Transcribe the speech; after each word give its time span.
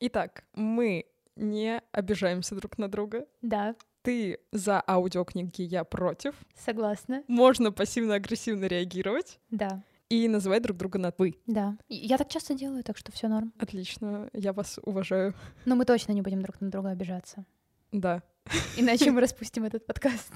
Итак, 0.00 0.44
мы 0.54 1.06
не 1.36 1.80
обижаемся 1.92 2.54
друг 2.54 2.78
на 2.78 2.88
друга. 2.88 3.26
Да, 3.42 3.74
Ты 4.02 4.38
за 4.52 4.82
аудиокниги, 4.86 5.62
я 5.62 5.84
против. 5.84 6.34
согласна. 6.54 7.24
Можно 7.28 7.72
пассивно-агрессивно 7.72 8.66
реагировать 8.66 9.40
Да, 9.50 9.82
и 10.08 10.28
называть 10.28 10.62
друг 10.62 10.76
друга 10.76 10.98
на 10.98 11.12
«вы». 11.18 11.34
да. 11.46 11.76
Я 11.88 12.16
так 12.18 12.28
часто 12.28 12.54
делаю, 12.54 12.84
так 12.84 12.96
что 12.96 13.10
все 13.10 13.28
норм. 13.28 13.52
Отлично, 13.58 14.28
я 14.32 14.52
вас 14.52 14.78
уважаю. 14.84 15.34
Но 15.64 15.74
мы 15.74 15.84
точно 15.84 16.12
не 16.12 16.22
будем 16.22 16.42
друг 16.42 16.60
на 16.60 16.70
друга 16.70 16.90
обижаться. 16.90 17.44
Да. 17.90 18.22
Иначе 18.76 19.10
мы 19.10 19.20
распустим 19.20 19.64
этот 19.64 19.86
подкаст. 19.86 20.32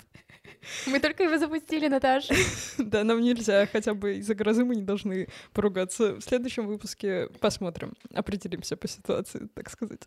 Мы 0.86 1.00
только 1.00 1.22
его 1.22 1.38
запустили, 1.38 1.88
Наташа. 1.88 2.34
Да, 2.78 3.04
нам 3.04 3.20
нельзя, 3.20 3.66
хотя 3.66 3.94
бы 3.94 4.16
из-за 4.16 4.34
грозы 4.34 4.64
мы 4.64 4.76
не 4.76 4.82
должны 4.82 5.28
поругаться. 5.52 6.14
В 6.14 6.20
следующем 6.22 6.66
выпуске 6.66 7.28
посмотрим, 7.40 7.94
определимся 8.12 8.76
по 8.76 8.88
ситуации, 8.88 9.48
так 9.54 9.70
сказать. 9.70 10.02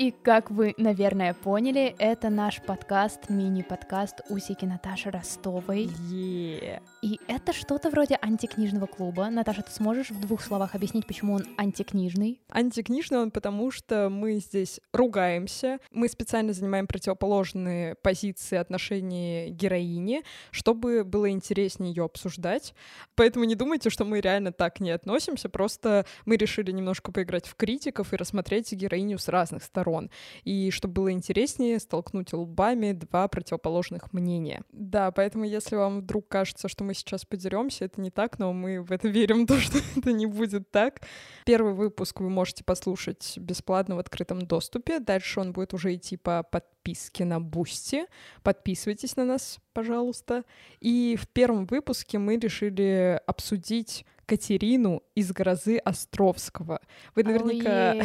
И 0.00 0.12
как 0.12 0.50
вы, 0.50 0.72
наверное, 0.78 1.34
поняли, 1.34 1.94
это 1.98 2.30
наш 2.30 2.62
подкаст, 2.62 3.28
мини-подкаст 3.28 4.22
«Усики 4.30 4.64
Наташи 4.64 5.10
Ростовой». 5.10 5.90
Е. 6.08 6.80
И 7.02 7.20
это 7.28 7.52
что-то 7.52 7.90
вроде 7.90 8.18
антикнижного 8.22 8.86
клуба. 8.86 9.28
Наташа, 9.28 9.60
ты 9.60 9.70
сможешь 9.70 10.10
в 10.10 10.18
двух 10.18 10.40
словах 10.40 10.74
объяснить, 10.74 11.06
почему 11.06 11.34
он 11.34 11.42
антикнижный? 11.58 12.40
Антикнижный 12.48 13.18
он 13.18 13.30
потому, 13.30 13.70
что 13.70 14.08
мы 14.08 14.36
здесь 14.36 14.80
ругаемся, 14.94 15.80
мы 15.90 16.08
специально 16.08 16.54
занимаем 16.54 16.86
противоположные 16.86 17.94
позиции 17.96 18.56
отношений 18.56 19.50
героини, 19.50 20.22
чтобы 20.50 21.04
было 21.04 21.28
интереснее 21.28 21.92
ее 21.92 22.04
обсуждать. 22.04 22.72
Поэтому 23.16 23.44
не 23.44 23.54
думайте, 23.54 23.90
что 23.90 24.06
мы 24.06 24.22
реально 24.22 24.52
так 24.52 24.80
не 24.80 24.92
относимся, 24.92 25.50
просто 25.50 26.06
мы 26.24 26.36
решили 26.36 26.70
немножко 26.72 27.12
поиграть 27.12 27.46
в 27.46 27.54
критиков 27.54 28.14
и 28.14 28.16
рассмотреть 28.16 28.72
героиню 28.72 29.18
с 29.18 29.28
разных 29.28 29.62
сторон. 29.62 29.89
И 30.44 30.70
чтобы 30.70 30.94
было 30.94 31.12
интереснее, 31.12 31.78
столкнуть 31.78 32.32
лбами 32.32 32.92
два 32.92 33.28
противоположных 33.28 34.12
мнения. 34.12 34.62
Да, 34.72 35.10
поэтому 35.10 35.44
если 35.44 35.76
вам 35.76 36.00
вдруг 36.00 36.28
кажется, 36.28 36.68
что 36.68 36.84
мы 36.84 36.94
сейчас 36.94 37.24
подеремся, 37.24 37.84
это 37.84 38.00
не 38.00 38.10
так, 38.10 38.38
но 38.38 38.52
мы 38.52 38.82
в 38.82 38.92
это 38.92 39.08
верим, 39.08 39.46
то, 39.46 39.58
что 39.58 39.78
это 39.96 40.12
не 40.12 40.26
будет 40.26 40.70
так. 40.70 41.02
Первый 41.44 41.74
выпуск 41.74 42.20
вы 42.20 42.30
можете 42.30 42.64
послушать 42.64 43.34
бесплатно 43.38 43.96
в 43.96 43.98
открытом 43.98 44.42
доступе. 44.42 45.00
Дальше 45.00 45.40
он 45.40 45.52
будет 45.52 45.74
уже 45.74 45.94
идти 45.94 46.16
по 46.16 46.42
подписке 46.42 47.24
на 47.24 47.40
Boosty. 47.40 48.06
Подписывайтесь 48.42 49.16
на 49.16 49.24
нас, 49.24 49.58
пожалуйста. 49.72 50.44
И 50.80 51.16
в 51.20 51.28
первом 51.28 51.66
выпуске 51.66 52.18
мы 52.18 52.38
решили 52.38 53.20
обсудить 53.26 54.04
Катерину 54.30 55.02
из 55.16 55.32
«Грозы 55.32 55.78
Островского». 55.78 56.80
Вы 57.16 57.24
наверняка... 57.24 57.96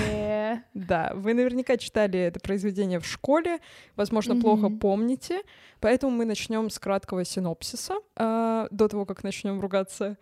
Да, 0.73 1.11
вы 1.15 1.33
наверняка 1.33 1.77
читали 1.77 2.17
это 2.17 2.39
произведение 2.39 2.99
в 2.99 3.05
школе, 3.05 3.59
возможно, 3.95 4.39
плохо 4.39 4.69
помните, 4.69 5.41
поэтому 5.81 6.15
мы 6.15 6.25
начнем 6.25 6.69
с 6.69 6.79
краткого 6.79 7.25
синопсиса 7.25 7.95
а, 8.15 8.67
до 8.71 8.87
того, 8.87 9.05
как 9.05 9.23
начнем 9.23 9.59
ругаться. 9.59 10.17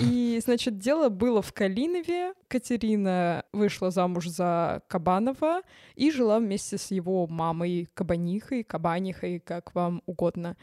И, 0.00 0.40
значит, 0.44 0.78
дело 0.78 1.08
было 1.08 1.40
в 1.40 1.52
Калинове. 1.54 2.34
Катерина 2.48 3.44
вышла 3.52 3.90
замуж 3.90 4.28
за 4.28 4.82
Кабанова 4.88 5.62
и 5.94 6.10
жила 6.10 6.38
вместе 6.38 6.76
с 6.76 6.90
его 6.90 7.26
мамой 7.26 7.88
Кабанихой, 7.94 8.64
Кабанихой, 8.64 9.40
как 9.40 9.74
вам 9.74 10.02
угодно. 10.06 10.56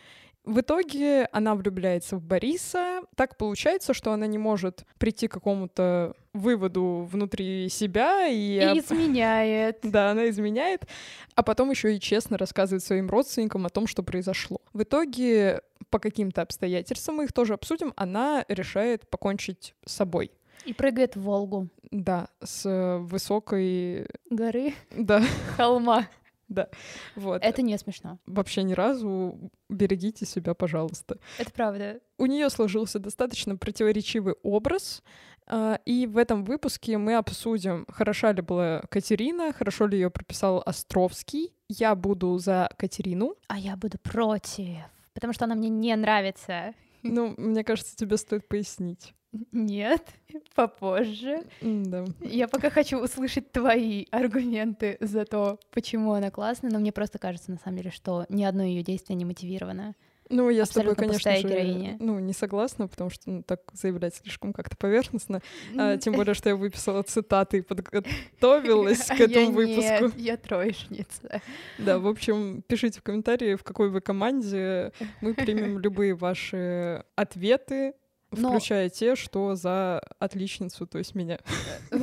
В 0.46 0.60
итоге 0.60 1.28
она 1.32 1.56
влюбляется 1.56 2.18
в 2.18 2.22
Бориса. 2.22 3.02
Так 3.16 3.38
получается, 3.38 3.94
что 3.94 4.12
она 4.12 4.28
не 4.28 4.38
может 4.38 4.86
прийти 5.00 5.28
к 5.28 5.32
какому-то 5.32 6.16
выводу 6.34 7.08
внутри 7.12 7.68
себя 7.70 8.28
и, 8.28 8.36
И 8.36 8.80
изменяет. 8.80 9.80
да, 9.84 10.12
она 10.12 10.30
изменяет, 10.30 10.88
а 11.34 11.44
потом 11.44 11.72
еще 11.72 11.96
и 11.96 12.00
честно 12.00 12.38
рассказывает 12.38 12.84
своим 12.84 13.10
родственникам 13.10 13.66
о 13.66 13.70
том, 13.70 13.88
что 13.88 14.04
произошло. 14.04 14.62
В 14.74 14.84
итоге, 14.84 15.62
по 15.90 15.98
каким-то 15.98 16.44
обстоятельствам, 16.44 17.18
мы 17.18 17.24
их 17.26 17.34
тоже 17.34 17.54
обсудим, 17.54 17.94
она 17.96 18.46
решает 18.48 19.10
покончить 19.10 19.74
с 19.86 19.94
собой. 19.94 20.32
И 20.66 20.74
прыгает 20.74 21.16
в 21.16 21.22
Волгу. 21.22 21.70
Да, 21.92 22.28
с 22.44 23.00
высокой... 23.00 24.08
Горы, 24.30 24.74
Да, 24.92 25.24
холма. 25.58 26.08
вот. 27.16 27.44
Это 27.44 27.62
не 27.62 27.78
смешно. 27.78 28.20
Вообще 28.26 28.64
ни 28.64 28.74
разу 28.74 29.52
берегите 29.70 30.26
себя, 30.26 30.54
пожалуйста. 30.54 31.18
Это 31.38 31.52
правда. 31.52 32.00
У 32.18 32.26
нее 32.26 32.50
сложился 32.50 33.00
достаточно 33.00 33.58
противоречивый 33.58 34.36
образ, 34.44 35.04
а, 35.48 35.80
и 35.86 36.08
в 36.08 36.18
этом 36.18 36.44
выпуске 36.44 36.98
мы 36.98 37.16
обсудим, 37.16 37.86
хороша 37.90 38.32
ли 38.32 38.42
была 38.42 38.82
Катерина, 38.90 39.54
хорошо 39.54 39.88
ли 39.88 39.98
ее 39.98 40.10
прописал 40.10 40.62
Островский. 40.66 41.54
Я 41.68 41.96
буду 41.96 42.38
за 42.38 42.70
Катерину. 42.78 43.36
А 43.48 43.58
я 43.58 43.76
буду 43.76 43.98
против. 44.00 44.78
Потому 45.14 45.34
что 45.34 45.46
она 45.46 45.56
мне 45.56 45.70
не 45.70 45.96
нравится. 45.96 46.74
Ну, 47.04 47.36
мне 47.38 47.64
кажется, 47.64 47.96
тебе 47.96 48.18
стоит 48.18 48.48
пояснить. 48.48 49.14
Нет, 49.52 50.04
попозже. 50.56 51.44
Да. 51.62 52.06
Я 52.22 52.48
пока 52.48 52.70
хочу 52.70 53.00
услышать 53.00 53.52
твои 53.52 54.06
аргументы 54.12 54.98
за 55.00 55.26
то, 55.26 55.60
почему 55.72 56.14
она 56.14 56.32
классная, 56.32 56.72
но 56.72 56.80
мне 56.80 56.92
просто 56.92 57.20
кажется, 57.20 57.52
на 57.52 57.58
самом 57.58 57.78
деле, 57.78 57.92
что 57.92 58.26
ни 58.30 58.44
одно 58.44 58.64
ее 58.64 58.84
действие 58.84 59.16
не 59.16 59.26
мотивировано. 59.26 59.96
Ну, 60.30 60.50
я 60.50 60.66
с 60.66 60.70
тобой, 60.70 60.94
Абсолютно 60.94 61.20
конечно 61.20 61.36
же, 61.36 61.48
героиня. 61.48 61.98
ну, 62.00 62.18
не 62.20 62.34
согласна, 62.34 62.88
потому 62.88 63.12
что 63.12 63.30
ну, 63.30 63.44
так 63.44 63.62
заявлять 63.74 64.16
слишком 64.16 64.54
как-то 64.54 64.76
поверхностно. 64.76 65.42
А, 65.78 65.98
тем 65.98 66.14
более, 66.14 66.34
что 66.34 66.50
я 66.50 66.56
выписала 66.56 67.04
цитаты 67.04 67.60
и 67.60 67.62
подготовилась 67.62 69.06
к 69.06 69.12
А 69.12 69.16
я 69.18 69.26
этому 69.26 69.52
выпуску. 69.52 70.06
Нет, 70.06 70.18
я 70.18 70.38
троечница. 70.38 71.42
Да, 71.78 72.00
в 72.00 72.08
общем, 72.08 72.64
пишите 72.68 73.00
в 73.00 73.04
комментарии, 73.04 73.54
в 73.54 73.64
какой 73.64 73.90
вы 73.90 74.02
команде. 74.02 74.94
Мы 75.22 75.36
примем 75.36 75.78
любые 75.78 76.16
ваши 76.16 77.04
ответы, 77.16 77.94
Но- 78.40 78.50
включая 78.52 78.90
те, 78.90 79.16
что 79.16 79.56
за 79.56 80.02
отличницу, 80.20 80.86
то 80.88 80.98
есть 80.98 81.16
меня. 81.16 81.40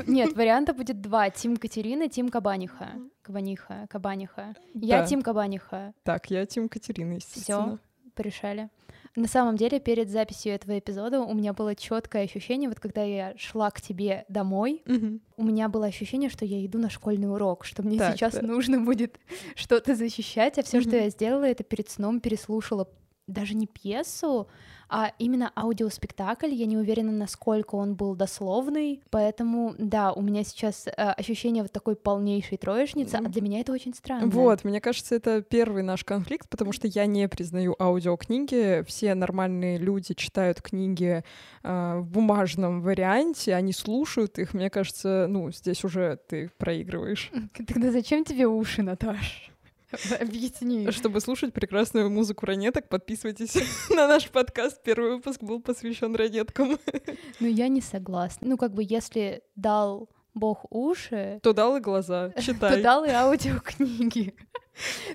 Нет, 0.06 0.34
варианта 0.36 0.72
будет 0.74 1.00
два. 1.00 1.30
Тим 1.30 1.56
Катерина, 1.56 2.08
Тим 2.08 2.28
Кабаниха. 2.28 2.90
Кабаниха, 3.22 3.86
Кабаниха. 3.90 4.54
Я 4.74 5.00
Да. 5.00 5.06
Тим 5.06 5.22
Кабаниха. 5.22 5.94
Так, 6.02 6.30
я 6.30 6.44
Тим 6.46 6.68
Катерина, 6.68 7.14
естественно. 7.14 7.78
Порешали. 8.14 8.68
На 9.14 9.28
самом 9.28 9.56
деле, 9.56 9.78
перед 9.78 10.08
записью 10.10 10.52
этого 10.54 10.78
эпизода 10.78 11.20
у 11.20 11.34
меня 11.34 11.52
было 11.52 11.74
четкое 11.74 12.24
ощущение, 12.24 12.68
вот 12.68 12.80
когда 12.80 13.02
я 13.02 13.34
шла 13.36 13.70
к 13.70 13.80
тебе 13.80 14.24
домой, 14.28 14.82
Мгм. 14.86 15.20
у 15.36 15.44
меня 15.44 15.68
было 15.68 15.86
ощущение, 15.86 16.30
что 16.30 16.46
я 16.46 16.64
иду 16.64 16.78
на 16.78 16.88
школьный 16.88 17.30
урок, 17.30 17.64
что 17.66 17.82
мне 17.82 17.98
Так, 17.98 18.14
сейчас 18.16 18.34
да. 18.34 18.42
нужно 18.42 18.80
будет 18.80 19.18
что-то 19.54 19.94
защищать, 19.94 20.58
а 20.58 20.62
все, 20.62 20.80
что 20.80 20.90
Мгм. 20.90 20.98
я 20.98 21.08
сделала, 21.10 21.44
это 21.44 21.62
перед 21.62 21.90
сном 21.90 22.20
переслушала 22.20 22.88
даже 23.26 23.54
не 23.54 23.66
пьесу, 23.66 24.48
а 24.92 25.12
именно 25.18 25.50
аудиоспектакль. 25.56 26.52
Я 26.52 26.66
не 26.66 26.76
уверена, 26.76 27.10
насколько 27.10 27.76
он 27.76 27.94
был 27.94 28.14
дословный, 28.14 29.02
поэтому, 29.10 29.74
да, 29.78 30.12
у 30.12 30.20
меня 30.20 30.44
сейчас 30.44 30.86
э, 30.86 30.90
ощущение 30.90 31.62
вот 31.62 31.72
такой 31.72 31.96
полнейшей 31.96 32.58
троечницы, 32.58 33.14
а 33.14 33.22
для 33.22 33.40
меня 33.40 33.60
это 33.60 33.72
очень 33.72 33.94
странно. 33.94 34.26
Вот, 34.26 34.64
мне 34.64 34.82
кажется, 34.82 35.14
это 35.14 35.40
первый 35.40 35.82
наш 35.82 36.04
конфликт, 36.04 36.46
потому 36.50 36.72
что 36.72 36.88
я 36.88 37.06
не 37.06 37.26
признаю 37.26 37.74
аудиокниги. 37.78 38.84
Все 38.86 39.14
нормальные 39.14 39.78
люди 39.78 40.12
читают 40.12 40.60
книги 40.60 41.24
э, 41.62 41.96
в 41.98 42.10
бумажном 42.10 42.82
варианте, 42.82 43.54
они 43.54 43.72
слушают 43.72 44.38
их. 44.38 44.52
Мне 44.52 44.68
кажется, 44.68 45.26
ну, 45.26 45.50
здесь 45.52 45.84
уже 45.84 46.18
ты 46.28 46.50
проигрываешь. 46.58 47.32
Тогда 47.66 47.90
зачем 47.90 48.24
тебе 48.24 48.46
уши, 48.46 48.82
Наташ? 48.82 49.51
Объясни. 50.20 50.90
Чтобы 50.90 51.20
слушать 51.20 51.52
прекрасную 51.52 52.10
музыку 52.10 52.46
ранеток, 52.46 52.88
подписывайтесь 52.88 53.54
на 53.90 54.06
наш 54.08 54.28
подкаст. 54.30 54.82
Первый 54.82 55.16
выпуск 55.16 55.42
был 55.42 55.60
посвящен 55.60 56.14
ранеткам. 56.14 56.78
Ну, 57.40 57.48
я 57.48 57.68
не 57.68 57.80
согласна. 57.80 58.46
Ну, 58.48 58.56
как 58.56 58.72
бы, 58.72 58.84
если 58.88 59.42
дал 59.56 60.08
Бог 60.34 60.64
уши, 60.70 61.40
То 61.42 61.52
дал 61.52 61.76
и 61.76 61.80
глаза. 61.80 62.30
то 62.30 62.42
Читай. 62.42 62.82
дал 62.82 63.04
и 63.04 63.10
аудиокниги. 63.10 64.34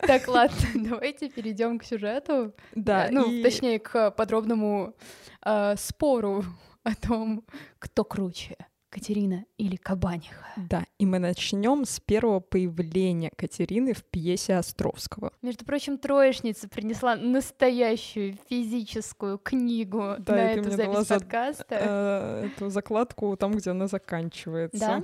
Так, 0.06 0.28
ладно, 0.28 0.56
давайте 0.76 1.30
перейдем 1.30 1.80
к 1.80 1.84
сюжету. 1.84 2.54
Да, 2.76 3.08
Э, 3.08 3.12
ну, 3.12 3.32
и- 3.32 3.42
точнее, 3.44 3.80
к 3.80 4.12
подробному 4.12 4.94
э, 5.46 5.76
спору 5.78 6.44
о 6.84 6.94
том, 6.96 7.44
кто 7.80 8.04
круче, 8.04 8.56
Катерина 9.02 9.46
или 9.60 9.76
Кабаниха. 9.76 10.48
Да, 10.56 10.84
и 10.98 11.06
мы 11.06 11.20
начнем 11.20 11.86
с 11.86 12.00
первого 12.00 12.40
появления 12.40 13.30
Катерины 13.36 13.94
в 13.94 14.04
пьесе 14.04 14.56
Островского. 14.56 15.32
Между 15.44 15.66
прочим, 15.66 16.00
троечница 16.00 16.68
принесла 16.68 17.16
настоящую 17.16 18.40
физическую 18.50 19.38
книгу 19.38 20.16
Да, 20.18 20.34
на 20.34 20.52
эту 20.52 20.72
запись 20.72 21.08
за- 21.08 21.20
подкаста. 21.20 21.66
Э, 21.70 22.48
Эту 22.48 22.70
закладку 22.72 23.38
там, 23.38 23.52
где 23.54 23.70
она 23.70 23.86
заканчивается. 23.88 24.80
Да? 24.80 25.04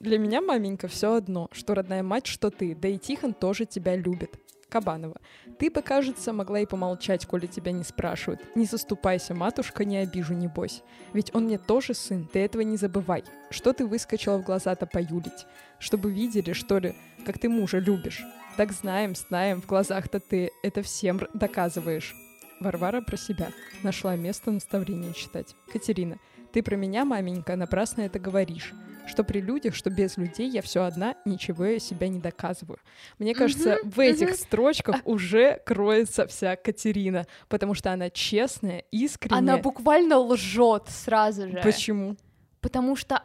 Для 0.00 0.18
меня, 0.18 0.40
маменька, 0.40 0.88
все 0.88 1.14
одно, 1.14 1.48
что 1.52 1.74
родная 1.74 2.02
мать, 2.02 2.26
что 2.26 2.50
ты, 2.50 2.74
да 2.74 2.88
и 2.88 2.98
Тихон 2.98 3.34
тоже 3.34 3.64
тебя 3.66 3.96
любит. 3.96 4.38
Кабанова. 4.76 5.16
Ты 5.58 5.70
бы, 5.70 5.80
кажется, 5.80 6.34
могла 6.34 6.60
и 6.60 6.66
помолчать, 6.66 7.24
коли 7.24 7.46
тебя 7.46 7.72
не 7.72 7.82
спрашивают. 7.82 8.42
Не 8.54 8.66
заступайся, 8.66 9.34
матушка, 9.34 9.86
не 9.86 9.96
обижу, 9.96 10.34
небось. 10.34 10.82
Ведь 11.14 11.34
он 11.34 11.44
мне 11.44 11.56
тоже 11.56 11.94
сын, 11.94 12.28
ты 12.30 12.40
этого 12.40 12.60
не 12.60 12.76
забывай. 12.76 13.24
Что 13.50 13.72
ты 13.72 13.86
выскочила 13.86 14.36
в 14.36 14.44
глаза-то 14.44 14.84
поюлить? 14.84 15.46
Чтобы 15.78 16.12
видели, 16.12 16.52
что 16.52 16.78
ли, 16.78 16.94
как 17.24 17.38
ты 17.38 17.48
мужа 17.48 17.78
любишь. 17.78 18.22
Так 18.58 18.72
знаем, 18.72 19.14
знаем, 19.14 19.62
в 19.62 19.66
глазах-то 19.66 20.20
ты 20.20 20.50
это 20.62 20.82
всем 20.82 21.20
доказываешь. 21.32 22.14
Варвара 22.60 23.00
про 23.00 23.16
себя. 23.16 23.48
Нашла 23.82 24.14
место 24.14 24.50
наставления 24.50 25.14
читать. 25.14 25.56
Катерина. 25.72 26.18
Ты 26.52 26.62
про 26.62 26.76
меня, 26.76 27.06
маменька, 27.06 27.56
напрасно 27.56 28.02
это 28.02 28.18
говоришь 28.18 28.74
что 29.06 29.24
при 29.24 29.40
людях, 29.40 29.74
что 29.74 29.90
без 29.90 30.16
людей 30.16 30.48
я 30.48 30.62
все 30.62 30.82
одна, 30.84 31.14
ничего 31.24 31.78
себя 31.78 32.08
не 32.08 32.20
доказываю. 32.20 32.78
Мне 33.18 33.34
кажется, 33.34 33.78
в 33.82 34.00
этих 34.00 34.34
строчках 34.34 34.96
а... 34.96 35.00
уже 35.04 35.60
кроется 35.64 36.26
вся 36.26 36.56
Катерина, 36.56 37.26
потому 37.48 37.74
что 37.74 37.92
она 37.92 38.10
честная, 38.10 38.84
искренняя. 38.90 39.38
Она 39.38 39.58
буквально 39.58 40.18
лжет 40.18 40.84
сразу 40.88 41.48
же. 41.48 41.60
Почему? 41.62 42.16
Потому 42.60 42.96
что 42.96 43.22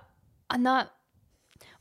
она 0.47 0.89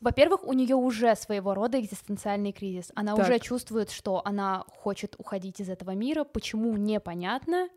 во-первых, 0.00 0.44
у 0.44 0.54
нее 0.54 0.76
уже 0.76 1.14
своего 1.14 1.52
рода 1.52 1.78
экзистенциальный 1.78 2.52
кризис. 2.52 2.90
Она 2.94 3.14
так. 3.14 3.26
уже 3.26 3.38
чувствует, 3.38 3.90
что 3.90 4.22
она 4.24 4.64
хочет 4.66 5.14
уходить 5.18 5.60
из 5.60 5.68
этого 5.68 5.90
мира. 5.90 6.24
Почему 6.24 6.74
непонятно? 6.78 7.68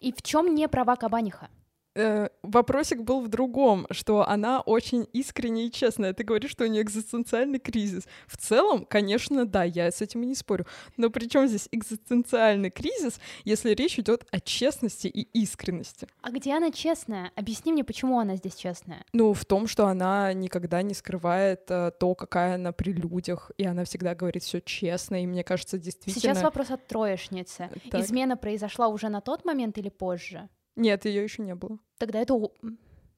И 0.00 0.12
в 0.12 0.22
чем 0.22 0.54
не 0.54 0.68
права 0.68 0.96
Кабаниха? 0.96 1.50
Э, 2.00 2.28
вопросик 2.42 3.02
был 3.02 3.20
в 3.20 3.28
другом, 3.28 3.86
что 3.90 4.28
она 4.28 4.60
очень 4.60 5.06
искренняя 5.12 5.66
и 5.66 5.70
честная. 5.70 6.12
Ты 6.12 6.24
говоришь, 6.24 6.52
что 6.52 6.64
у 6.64 6.66
нее 6.66 6.82
экзистенциальный 6.82 7.58
кризис. 7.58 8.04
В 8.26 8.36
целом, 8.36 8.84
конечно, 8.84 9.44
да, 9.46 9.64
я 9.64 9.90
с 9.90 10.00
этим 10.00 10.22
и 10.22 10.26
не 10.26 10.34
спорю. 10.34 10.66
Но 10.96 11.10
при 11.10 11.26
чем 11.26 11.46
здесь 11.46 11.68
экзистенциальный 11.72 12.70
кризис, 12.70 13.20
если 13.44 13.70
речь 13.70 13.98
идет 13.98 14.26
о 14.30 14.40
честности 14.40 15.06
и 15.06 15.22
искренности? 15.40 16.08
А 16.22 16.30
где 16.30 16.54
она 16.54 16.70
честная? 16.70 17.32
Объясни 17.36 17.72
мне, 17.72 17.84
почему 17.84 18.18
она 18.18 18.36
здесь 18.36 18.54
честная? 18.54 19.04
Ну, 19.12 19.32
в 19.32 19.44
том, 19.44 19.66
что 19.66 19.86
она 19.86 20.32
никогда 20.32 20.82
не 20.82 20.94
скрывает 20.94 21.70
э, 21.70 21.92
то, 21.98 22.14
какая 22.14 22.54
она 22.54 22.72
при 22.72 22.92
людях, 22.92 23.50
и 23.58 23.64
она 23.64 23.84
всегда 23.84 24.14
говорит 24.14 24.42
все 24.42 24.60
честно, 24.60 25.22
и 25.22 25.26
мне 25.26 25.44
кажется, 25.44 25.78
действительно... 25.78 26.20
Сейчас 26.20 26.42
вопрос 26.42 26.70
от 26.70 26.86
троечницы. 26.86 27.70
Так. 27.90 28.00
Измена 28.00 28.36
произошла 28.36 28.88
уже 28.88 29.08
на 29.08 29.20
тот 29.20 29.44
момент 29.44 29.78
или 29.78 29.88
позже? 29.88 30.48
Нет, 30.76 31.04
ее 31.04 31.22
еще 31.22 31.42
не 31.42 31.54
было. 31.54 31.78
Тогда 31.98 32.20
это 32.20 32.34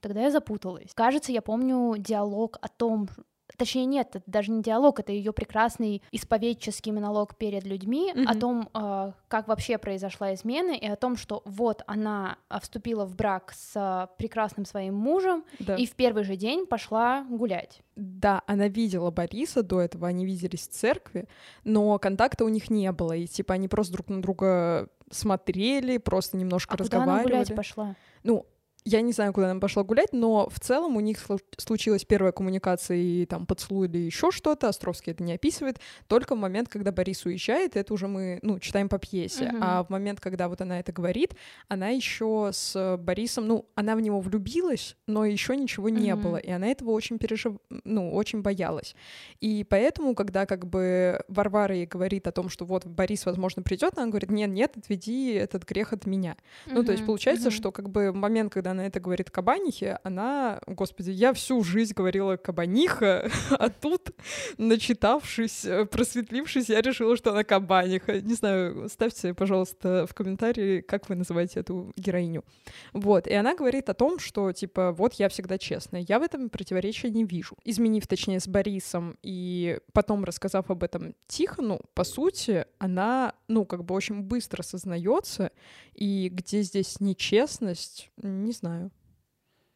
Тогда 0.00 0.22
я 0.22 0.30
запуталась. 0.32 0.92
Кажется, 0.94 1.30
я 1.30 1.40
помню 1.42 1.94
диалог 1.96 2.58
о 2.60 2.66
том, 2.66 3.08
точнее 3.56 3.84
нет, 3.84 4.08
это 4.14 4.24
даже 4.26 4.50
не 4.50 4.62
диалог, 4.62 4.98
это 5.00 5.12
ее 5.12 5.32
прекрасный 5.32 6.02
исповедческий 6.10 6.90
монолог 6.90 7.36
перед 7.36 7.64
людьми 7.64 8.12
mm-hmm. 8.12 8.24
о 8.24 8.34
том, 8.34 8.68
э, 8.74 9.12
как 9.28 9.46
вообще 9.46 9.78
произошла 9.78 10.34
измена 10.34 10.72
и 10.72 10.86
о 10.86 10.96
том, 10.96 11.16
что 11.16 11.42
вот 11.44 11.82
она 11.86 12.38
а, 12.48 12.58
вступила 12.60 13.04
в 13.04 13.14
брак 13.14 13.52
с 13.56 13.72
э, 13.76 14.08
прекрасным 14.18 14.64
своим 14.64 14.94
мужем 14.94 15.44
да. 15.60 15.76
и 15.76 15.86
в 15.86 15.94
первый 15.94 16.24
же 16.24 16.36
день 16.36 16.66
пошла 16.66 17.24
гулять. 17.28 17.80
Да, 17.94 18.42
она 18.46 18.68
видела 18.68 19.10
Бориса 19.10 19.62
до 19.62 19.80
этого, 19.80 20.08
они 20.08 20.24
виделись 20.24 20.66
в 20.66 20.72
церкви, 20.72 21.28
но 21.64 21.98
контакта 21.98 22.44
у 22.44 22.48
них 22.48 22.70
не 22.70 22.90
было, 22.90 23.12
и 23.12 23.26
типа 23.26 23.54
они 23.54 23.68
просто 23.68 23.92
друг 23.92 24.08
на 24.08 24.22
друга 24.22 24.88
смотрели, 25.12 25.98
просто 25.98 26.36
немножко 26.36 26.74
а 26.74 26.78
разговаривали. 26.78 27.22
Куда 27.22 27.34
она 27.36 27.44
гулять 27.44 27.56
пошла? 27.56 27.96
Ну, 28.24 28.46
я 28.84 29.00
не 29.00 29.12
знаю, 29.12 29.32
куда 29.32 29.50
она 29.50 29.60
пошла 29.60 29.84
гулять, 29.84 30.12
но 30.12 30.48
в 30.48 30.58
целом 30.58 30.96
у 30.96 31.00
них 31.00 31.18
случилась 31.56 32.04
первая 32.04 32.32
коммуникация 32.32 32.96
и 32.96 33.26
там 33.26 33.46
поцелуй 33.46 33.86
или 33.86 33.98
еще 33.98 34.30
что-то. 34.30 34.68
Островский 34.68 35.12
это 35.12 35.22
не 35.22 35.34
описывает. 35.34 35.78
Только 36.08 36.34
в 36.34 36.38
момент, 36.38 36.68
когда 36.68 36.90
Борис 36.90 37.24
уезжает, 37.24 37.76
это 37.76 37.94
уже 37.94 38.08
мы, 38.08 38.40
ну, 38.42 38.58
читаем 38.58 38.88
по 38.88 38.98
пьесе. 38.98 39.44
Uh-huh. 39.44 39.58
А 39.60 39.84
в 39.84 39.90
момент, 39.90 40.20
когда 40.20 40.48
вот 40.48 40.60
она 40.60 40.80
это 40.80 40.92
говорит, 40.92 41.36
она 41.68 41.88
еще 41.90 42.50
с 42.52 42.96
Борисом, 42.98 43.46
ну, 43.46 43.66
она 43.76 43.94
в 43.94 44.00
него 44.00 44.20
влюбилась, 44.20 44.96
но 45.06 45.24
еще 45.24 45.56
ничего 45.56 45.88
не 45.88 46.10
uh-huh. 46.10 46.16
было, 46.16 46.36
и 46.36 46.50
она 46.50 46.66
этого 46.66 46.90
очень 46.90 47.18
пережив, 47.18 47.56
ну, 47.84 48.12
очень 48.12 48.42
боялась. 48.42 48.96
И 49.40 49.64
поэтому, 49.68 50.14
когда 50.14 50.44
как 50.44 50.66
бы 50.66 51.22
Варвара 51.28 51.74
ей 51.74 51.86
говорит 51.86 52.26
о 52.26 52.32
том, 52.32 52.48
что 52.48 52.64
вот 52.64 52.84
Борис, 52.86 53.26
возможно, 53.26 53.62
придет, 53.62 53.96
она 53.96 54.08
говорит, 54.08 54.30
нет, 54.30 54.50
нет, 54.50 54.76
отведи 54.76 55.32
этот 55.34 55.64
грех 55.64 55.92
от 55.92 56.04
меня. 56.04 56.36
Uh-huh. 56.66 56.72
Ну, 56.74 56.84
то 56.84 56.92
есть 56.92 57.06
получается, 57.06 57.48
uh-huh. 57.48 57.52
что 57.52 57.70
как 57.70 57.88
бы 57.88 58.12
момент, 58.12 58.52
когда 58.52 58.71
она 58.72 58.86
это 58.86 59.00
говорит 59.00 59.30
кабанихе, 59.30 59.98
она, 60.02 60.60
господи, 60.66 61.10
я 61.10 61.32
всю 61.32 61.62
жизнь 61.62 61.94
говорила 61.94 62.36
кабаниха, 62.36 63.30
а 63.50 63.70
тут, 63.70 64.10
начитавшись, 64.58 65.64
э, 65.64 65.86
просветлившись, 65.86 66.68
я 66.68 66.80
решила, 66.80 67.16
что 67.16 67.30
она 67.30 67.44
кабаниха. 67.44 68.20
Не 68.20 68.34
знаю, 68.34 68.88
ставьте, 68.88 69.34
пожалуйста, 69.34 70.06
в 70.08 70.14
комментарии, 70.14 70.80
как 70.80 71.08
вы 71.08 71.14
называете 71.14 71.60
эту 71.60 71.92
героиню. 71.96 72.44
Вот, 72.92 73.26
и 73.26 73.34
она 73.34 73.54
говорит 73.54 73.88
о 73.88 73.94
том, 73.94 74.18
что, 74.18 74.52
типа, 74.52 74.92
вот 74.92 75.14
я 75.14 75.28
всегда 75.28 75.58
честная, 75.58 76.04
я 76.08 76.18
в 76.18 76.22
этом 76.22 76.50
противоречия 76.50 77.10
не 77.10 77.24
вижу. 77.24 77.56
Изменив, 77.64 78.06
точнее, 78.06 78.40
с 78.40 78.48
Борисом 78.48 79.16
и 79.22 79.78
потом 79.92 80.24
рассказав 80.24 80.70
об 80.70 80.82
этом 80.82 81.14
Тихону, 81.28 81.80
по 81.94 82.04
сути, 82.04 82.66
она, 82.78 83.34
ну, 83.48 83.64
как 83.64 83.84
бы 83.84 83.94
очень 83.94 84.22
быстро 84.22 84.62
сознается, 84.62 85.52
и 85.94 86.28
где 86.30 86.62
здесь 86.62 87.00
нечестность, 87.00 88.10
не 88.16 88.52
знаю. 88.52 88.61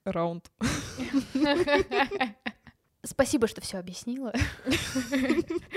Раунд. 0.04 0.50
Спасибо, 3.02 3.46
что 3.46 3.60
все 3.60 3.78
объяснила. 3.78 4.32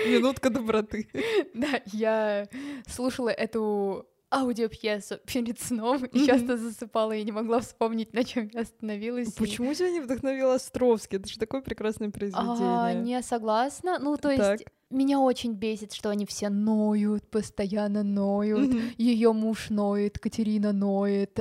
Минутка 0.08 0.50
доброты. 0.50 1.08
Да, 1.54 1.82
я 1.86 2.48
слушала 2.88 3.30
эту 3.30 4.08
аудиопьесу 4.32 5.18
перед 5.26 5.60
сном 5.60 6.06
и 6.06 6.26
часто 6.26 6.58
засыпала 6.58 7.14
и 7.14 7.24
не 7.24 7.32
могла 7.32 7.60
вспомнить, 7.60 8.14
на 8.14 8.24
чем 8.24 8.50
я 8.54 8.62
остановилась. 8.62 9.34
Почему 9.34 9.74
тебя 9.74 9.90
не 9.90 10.00
вдохновил 10.02 10.52
Островский? 10.52 11.18
Это 11.18 11.28
же 11.30 11.40
такое 11.40 11.62
прекрасное 11.62 12.10
произведение. 12.10 12.58
А, 12.62 12.94
не 12.94 13.22
согласна. 13.22 14.00
Ну, 14.00 14.18
то 14.18 14.32
есть 14.32 14.66
меня 14.90 15.20
очень 15.20 15.54
бесит, 15.54 15.94
что 15.94 16.10
они 16.10 16.26
все 16.26 16.50
ноют, 16.50 17.30
постоянно 17.30 18.04
ноют. 18.04 18.76
Ее 18.98 19.34
муж 19.34 19.70
ноет, 19.70 20.20
Катерина 20.20 20.74
ноет. 20.74 21.40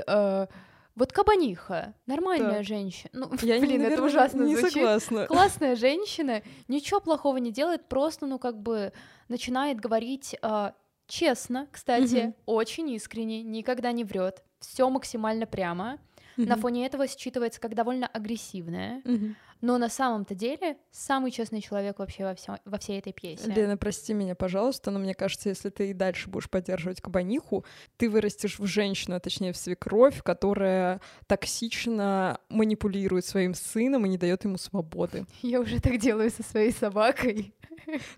Вот 0.98 1.12
кабаниха, 1.12 1.94
нормальная 2.06 2.58
да. 2.58 2.62
женщина. 2.64 3.10
Ну, 3.12 3.30
я 3.42 3.60
блин, 3.60 3.70
не, 3.70 3.78
наверное, 3.78 3.92
это 3.92 4.02
ужасно 4.02 4.42
не 4.42 4.56
звучит. 4.56 4.74
Согласна. 4.74 5.26
Классная 5.28 5.76
женщина, 5.76 6.42
ничего 6.66 6.98
плохого 6.98 7.36
не 7.36 7.52
делает, 7.52 7.88
просто, 7.88 8.26
ну, 8.26 8.40
как 8.40 8.60
бы 8.60 8.92
начинает 9.28 9.78
говорить 9.78 10.34
э, 10.42 10.72
честно, 11.06 11.68
кстати, 11.70 12.26
угу. 12.26 12.34
очень 12.46 12.90
искренне, 12.90 13.44
никогда 13.44 13.92
не 13.92 14.02
врет, 14.02 14.42
все 14.58 14.90
максимально 14.90 15.46
прямо. 15.46 16.00
Угу. 16.36 16.48
На 16.48 16.56
фоне 16.56 16.84
этого 16.86 17.04
считывается 17.04 17.60
как 17.60 17.76
довольно 17.76 18.08
агрессивная. 18.08 19.00
Угу 19.04 19.34
но 19.60 19.78
на 19.78 19.88
самом-то 19.88 20.34
деле 20.34 20.76
самый 20.90 21.30
честный 21.30 21.60
человек 21.60 21.98
вообще 21.98 22.24
во, 22.24 22.34
всем, 22.34 22.56
во 22.64 22.78
всей 22.78 22.98
этой 22.98 23.12
пьесе. 23.12 23.50
Лена, 23.52 23.76
прости 23.76 24.14
меня, 24.14 24.34
пожалуйста, 24.34 24.90
но 24.90 24.98
мне 24.98 25.14
кажется, 25.14 25.48
если 25.48 25.70
ты 25.70 25.90
и 25.90 25.92
дальше 25.92 26.28
будешь 26.28 26.48
поддерживать 26.48 27.00
кабаниху, 27.00 27.64
ты 27.96 28.08
вырастешь 28.08 28.58
в 28.58 28.66
женщину, 28.66 29.16
а 29.16 29.20
точнее 29.20 29.52
в 29.52 29.56
свекровь, 29.56 30.22
которая 30.22 31.00
токсично 31.26 32.38
манипулирует 32.48 33.24
своим 33.24 33.54
сыном 33.54 34.06
и 34.06 34.08
не 34.08 34.18
дает 34.18 34.44
ему 34.44 34.58
свободы. 34.58 35.26
Я 35.42 35.60
уже 35.60 35.80
так 35.80 35.98
делаю 35.98 36.30
со 36.30 36.42
своей 36.42 36.72
собакой. 36.72 37.54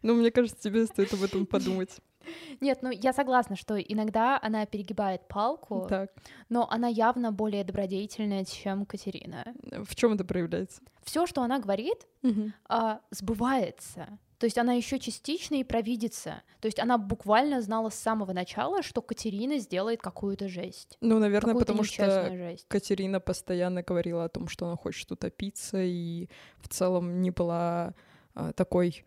Ну, 0.03 0.15
мне 0.15 0.31
кажется, 0.31 0.61
тебе 0.61 0.87
стоит 0.87 1.13
об 1.13 1.23
этом 1.23 1.47
подумать. 1.47 1.91
Нет, 2.61 2.81
ну 2.83 2.91
я 2.91 3.13
согласна, 3.13 3.57
что 3.57 3.79
иногда 3.79 4.39
она 4.43 4.67
перегибает 4.67 5.27
палку, 5.29 5.87
так. 5.89 6.13
но 6.49 6.69
она 6.71 6.89
явно 6.89 7.33
более 7.33 7.65
добродетельная, 7.65 8.45
чем 8.45 8.85
Катерина. 8.85 9.55
В 9.85 9.95
чем 9.95 10.15
это 10.15 10.25
проявляется? 10.25 10.83
Все, 11.03 11.27
что 11.27 11.43
она 11.43 11.59
говорит, 11.59 12.07
угу. 12.23 12.53
а, 12.69 13.01
сбывается. 13.11 14.19
То 14.41 14.47
есть 14.47 14.57
она 14.57 14.73
еще 14.73 14.99
частично 14.99 15.57
и 15.57 15.65
провидится. 15.65 16.43
То 16.61 16.67
есть 16.67 16.79
она 16.79 16.97
буквально 16.97 17.61
знала 17.61 17.91
с 17.91 17.95
самого 17.95 18.33
начала, 18.33 18.83
что 18.83 19.03
Катерина 19.03 19.59
сделает 19.59 20.01
какую-то 20.01 20.49
жесть. 20.49 20.97
Ну, 21.03 21.19
наверное, 21.19 21.55
потому 21.55 21.85
что 21.85 22.31
жесть. 22.31 22.65
Катерина 22.67 23.21
постоянно 23.21 23.83
говорила 23.83 24.25
о 24.25 24.31
том, 24.31 24.49
что 24.49 24.67
она 24.67 24.77
хочет 24.77 25.13
утопиться, 25.13 25.83
и 25.83 26.31
в 26.59 26.69
целом 26.69 27.21
не 27.21 27.31
была 27.31 27.95
а, 28.35 28.55
такой 28.55 29.05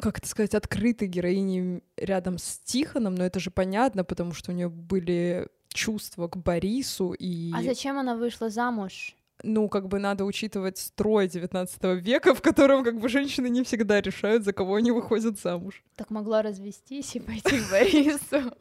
как 0.00 0.18
это 0.18 0.26
сказать, 0.26 0.54
открытой 0.54 1.08
героиней 1.08 1.82
рядом 1.96 2.38
с 2.38 2.58
Тихоном, 2.64 3.14
но 3.14 3.24
это 3.24 3.40
же 3.40 3.50
понятно, 3.50 4.04
потому 4.04 4.32
что 4.32 4.52
у 4.52 4.54
нее 4.54 4.68
были 4.68 5.48
чувства 5.68 6.28
к 6.28 6.36
Борису 6.36 7.12
и... 7.12 7.52
А 7.54 7.62
зачем 7.62 7.98
она 7.98 8.16
вышла 8.16 8.48
замуж? 8.48 9.14
Ну, 9.42 9.68
как 9.68 9.88
бы 9.88 9.98
надо 9.98 10.24
учитывать 10.24 10.78
строй 10.78 11.28
19 11.28 12.02
века, 12.02 12.34
в 12.34 12.40
котором 12.40 12.82
как 12.82 12.98
бы 12.98 13.08
женщины 13.10 13.48
не 13.48 13.62
всегда 13.64 14.00
решают, 14.00 14.44
за 14.44 14.54
кого 14.54 14.76
они 14.76 14.92
выходят 14.92 15.38
замуж. 15.38 15.84
Так 15.94 16.10
могла 16.10 16.40
развестись 16.40 17.14
и 17.16 17.20
пойти 17.20 17.60
к 17.60 17.70
Борису. 17.70 18.54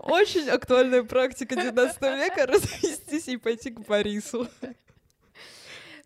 Очень 0.00 0.48
актуальная 0.48 1.02
практика 1.02 1.54
19 1.54 2.00
века— 2.00 2.46
развестись 2.48 3.28
и 3.28 3.36
пойти 3.36 3.70
к 3.70 3.80
Борису. 3.80 4.48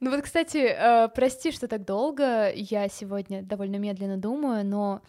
Ну 0.00 0.11
вот, 0.11 0.23
кстати, 0.23 0.57
э, 0.59 1.09
прости, 1.14 1.52
что 1.52 1.69
так 1.69 1.85
долго, 1.85 2.50
я 2.54 2.88
сегодня 2.88 3.42
довольно 3.42 3.76
медленно 3.76 4.16
думаю, 4.16 4.64
но 4.64 5.02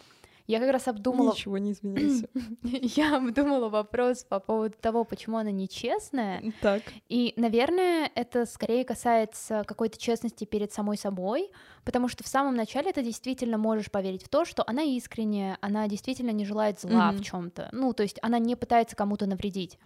я 0.46 0.58
как 0.60 0.70
раз 0.70 0.88
обдумала... 0.88 1.32
Ничего 1.32 1.56
не 1.56 1.72
изменился. 1.72 2.28
Я 2.62 3.16
обдумала 3.16 3.68
вопрос 3.68 4.24
по 4.24 4.40
поводу 4.40 4.74
того, 4.78 5.04
почему 5.04 5.38
она 5.38 5.50
нечестная. 5.52 6.42
Так. 6.60 6.82
И, 7.08 7.32
наверное, 7.36 8.10
это 8.14 8.44
скорее 8.44 8.84
касается 8.84 9.62
какой-то 9.66 9.98
честности 9.98 10.44
перед 10.44 10.72
самой 10.72 10.98
собой, 10.98 11.50
потому 11.84 12.08
что 12.08 12.24
в 12.24 12.26
самом 12.28 12.56
начале 12.56 12.92
ты 12.92 13.02
действительно 13.02 13.56
можешь 13.56 13.90
поверить 13.90 14.24
в 14.24 14.28
то, 14.28 14.44
что 14.44 14.64
она 14.66 14.82
искренняя, 14.82 15.58
она 15.60 15.86
действительно 15.88 16.30
не 16.30 16.44
желает 16.44 16.80
зла 16.80 17.12
Мгм. 17.12 17.18
в 17.18 17.24
чем-то. 17.24 17.68
Ну, 17.72 17.92
то 17.92 18.02
есть 18.02 18.18
она 18.20 18.38
не 18.38 18.56
пытается 18.56 18.96
кому-то 18.96 19.26
навредить. 19.26 19.78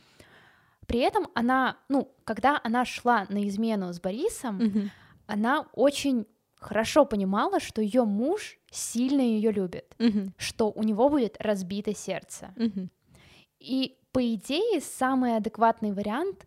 При 0.86 1.00
этом 1.00 1.28
она, 1.34 1.76
ну, 1.88 2.12
когда 2.24 2.60
она 2.64 2.84
шла 2.84 3.26
на 3.28 3.46
измену 3.48 3.92
с 3.92 4.00
Борисом, 4.00 4.56
Мгм. 4.58 4.90
она 5.26 5.66
очень 5.72 6.26
хорошо 6.56 7.04
понимала, 7.04 7.60
что 7.60 7.82
ее 7.82 8.04
муж 8.04 8.58
сильно 8.70 9.20
ее 9.20 9.52
любит, 9.52 9.94
Мгм. 9.98 10.32
что 10.38 10.70
у 10.70 10.82
него 10.82 11.08
будет 11.08 11.36
разбито 11.40 11.94
сердце. 11.94 12.52
Мгм. 12.56 12.90
И 13.58 13.98
по 14.12 14.34
идее 14.34 14.80
самый 14.80 15.36
адекватный 15.36 15.92
вариант 15.92 16.46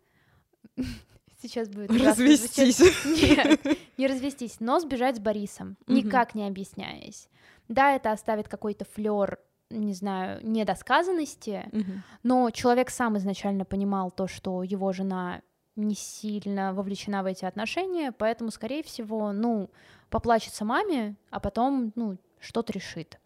сейчас 1.42 1.68
будет 1.68 1.90
звучать. 1.90 2.08
Развестись. 2.08 2.80
Нет, 3.04 3.78
не 3.96 4.06
развестись, 4.06 4.56
но 4.60 4.80
сбежать 4.80 5.16
с 5.16 5.20
Борисом, 5.20 5.76
никак 5.86 6.34
не 6.34 6.46
объясняясь. 6.46 7.28
Да, 7.68 7.94
это 7.94 8.10
оставит 8.12 8.48
какой-то 8.48 8.84
флер, 8.84 9.38
не 9.70 9.94
знаю, 9.94 10.40
недосказанности, 10.46 11.68
Мгм. 11.72 12.02
но 12.22 12.50
человек 12.50 12.90
сам 12.90 13.16
изначально 13.18 13.64
понимал 13.64 14.10
то, 14.10 14.26
что 14.26 14.62
его 14.62 14.92
жена 14.92 15.42
не 15.76 15.94
сильно 15.94 16.74
вовлечена 16.74 17.22
в 17.22 17.26
эти 17.26 17.44
отношения, 17.44 18.12
поэтому, 18.12 18.50
скорее 18.50 18.82
всего, 18.82 19.32
ну, 19.32 19.70
поплачется 20.10 20.64
маме, 20.64 21.16
а 21.30 21.40
потом, 21.40 21.92
ну, 21.94 22.18
что-то 22.40 22.72
решит. 22.72 23.18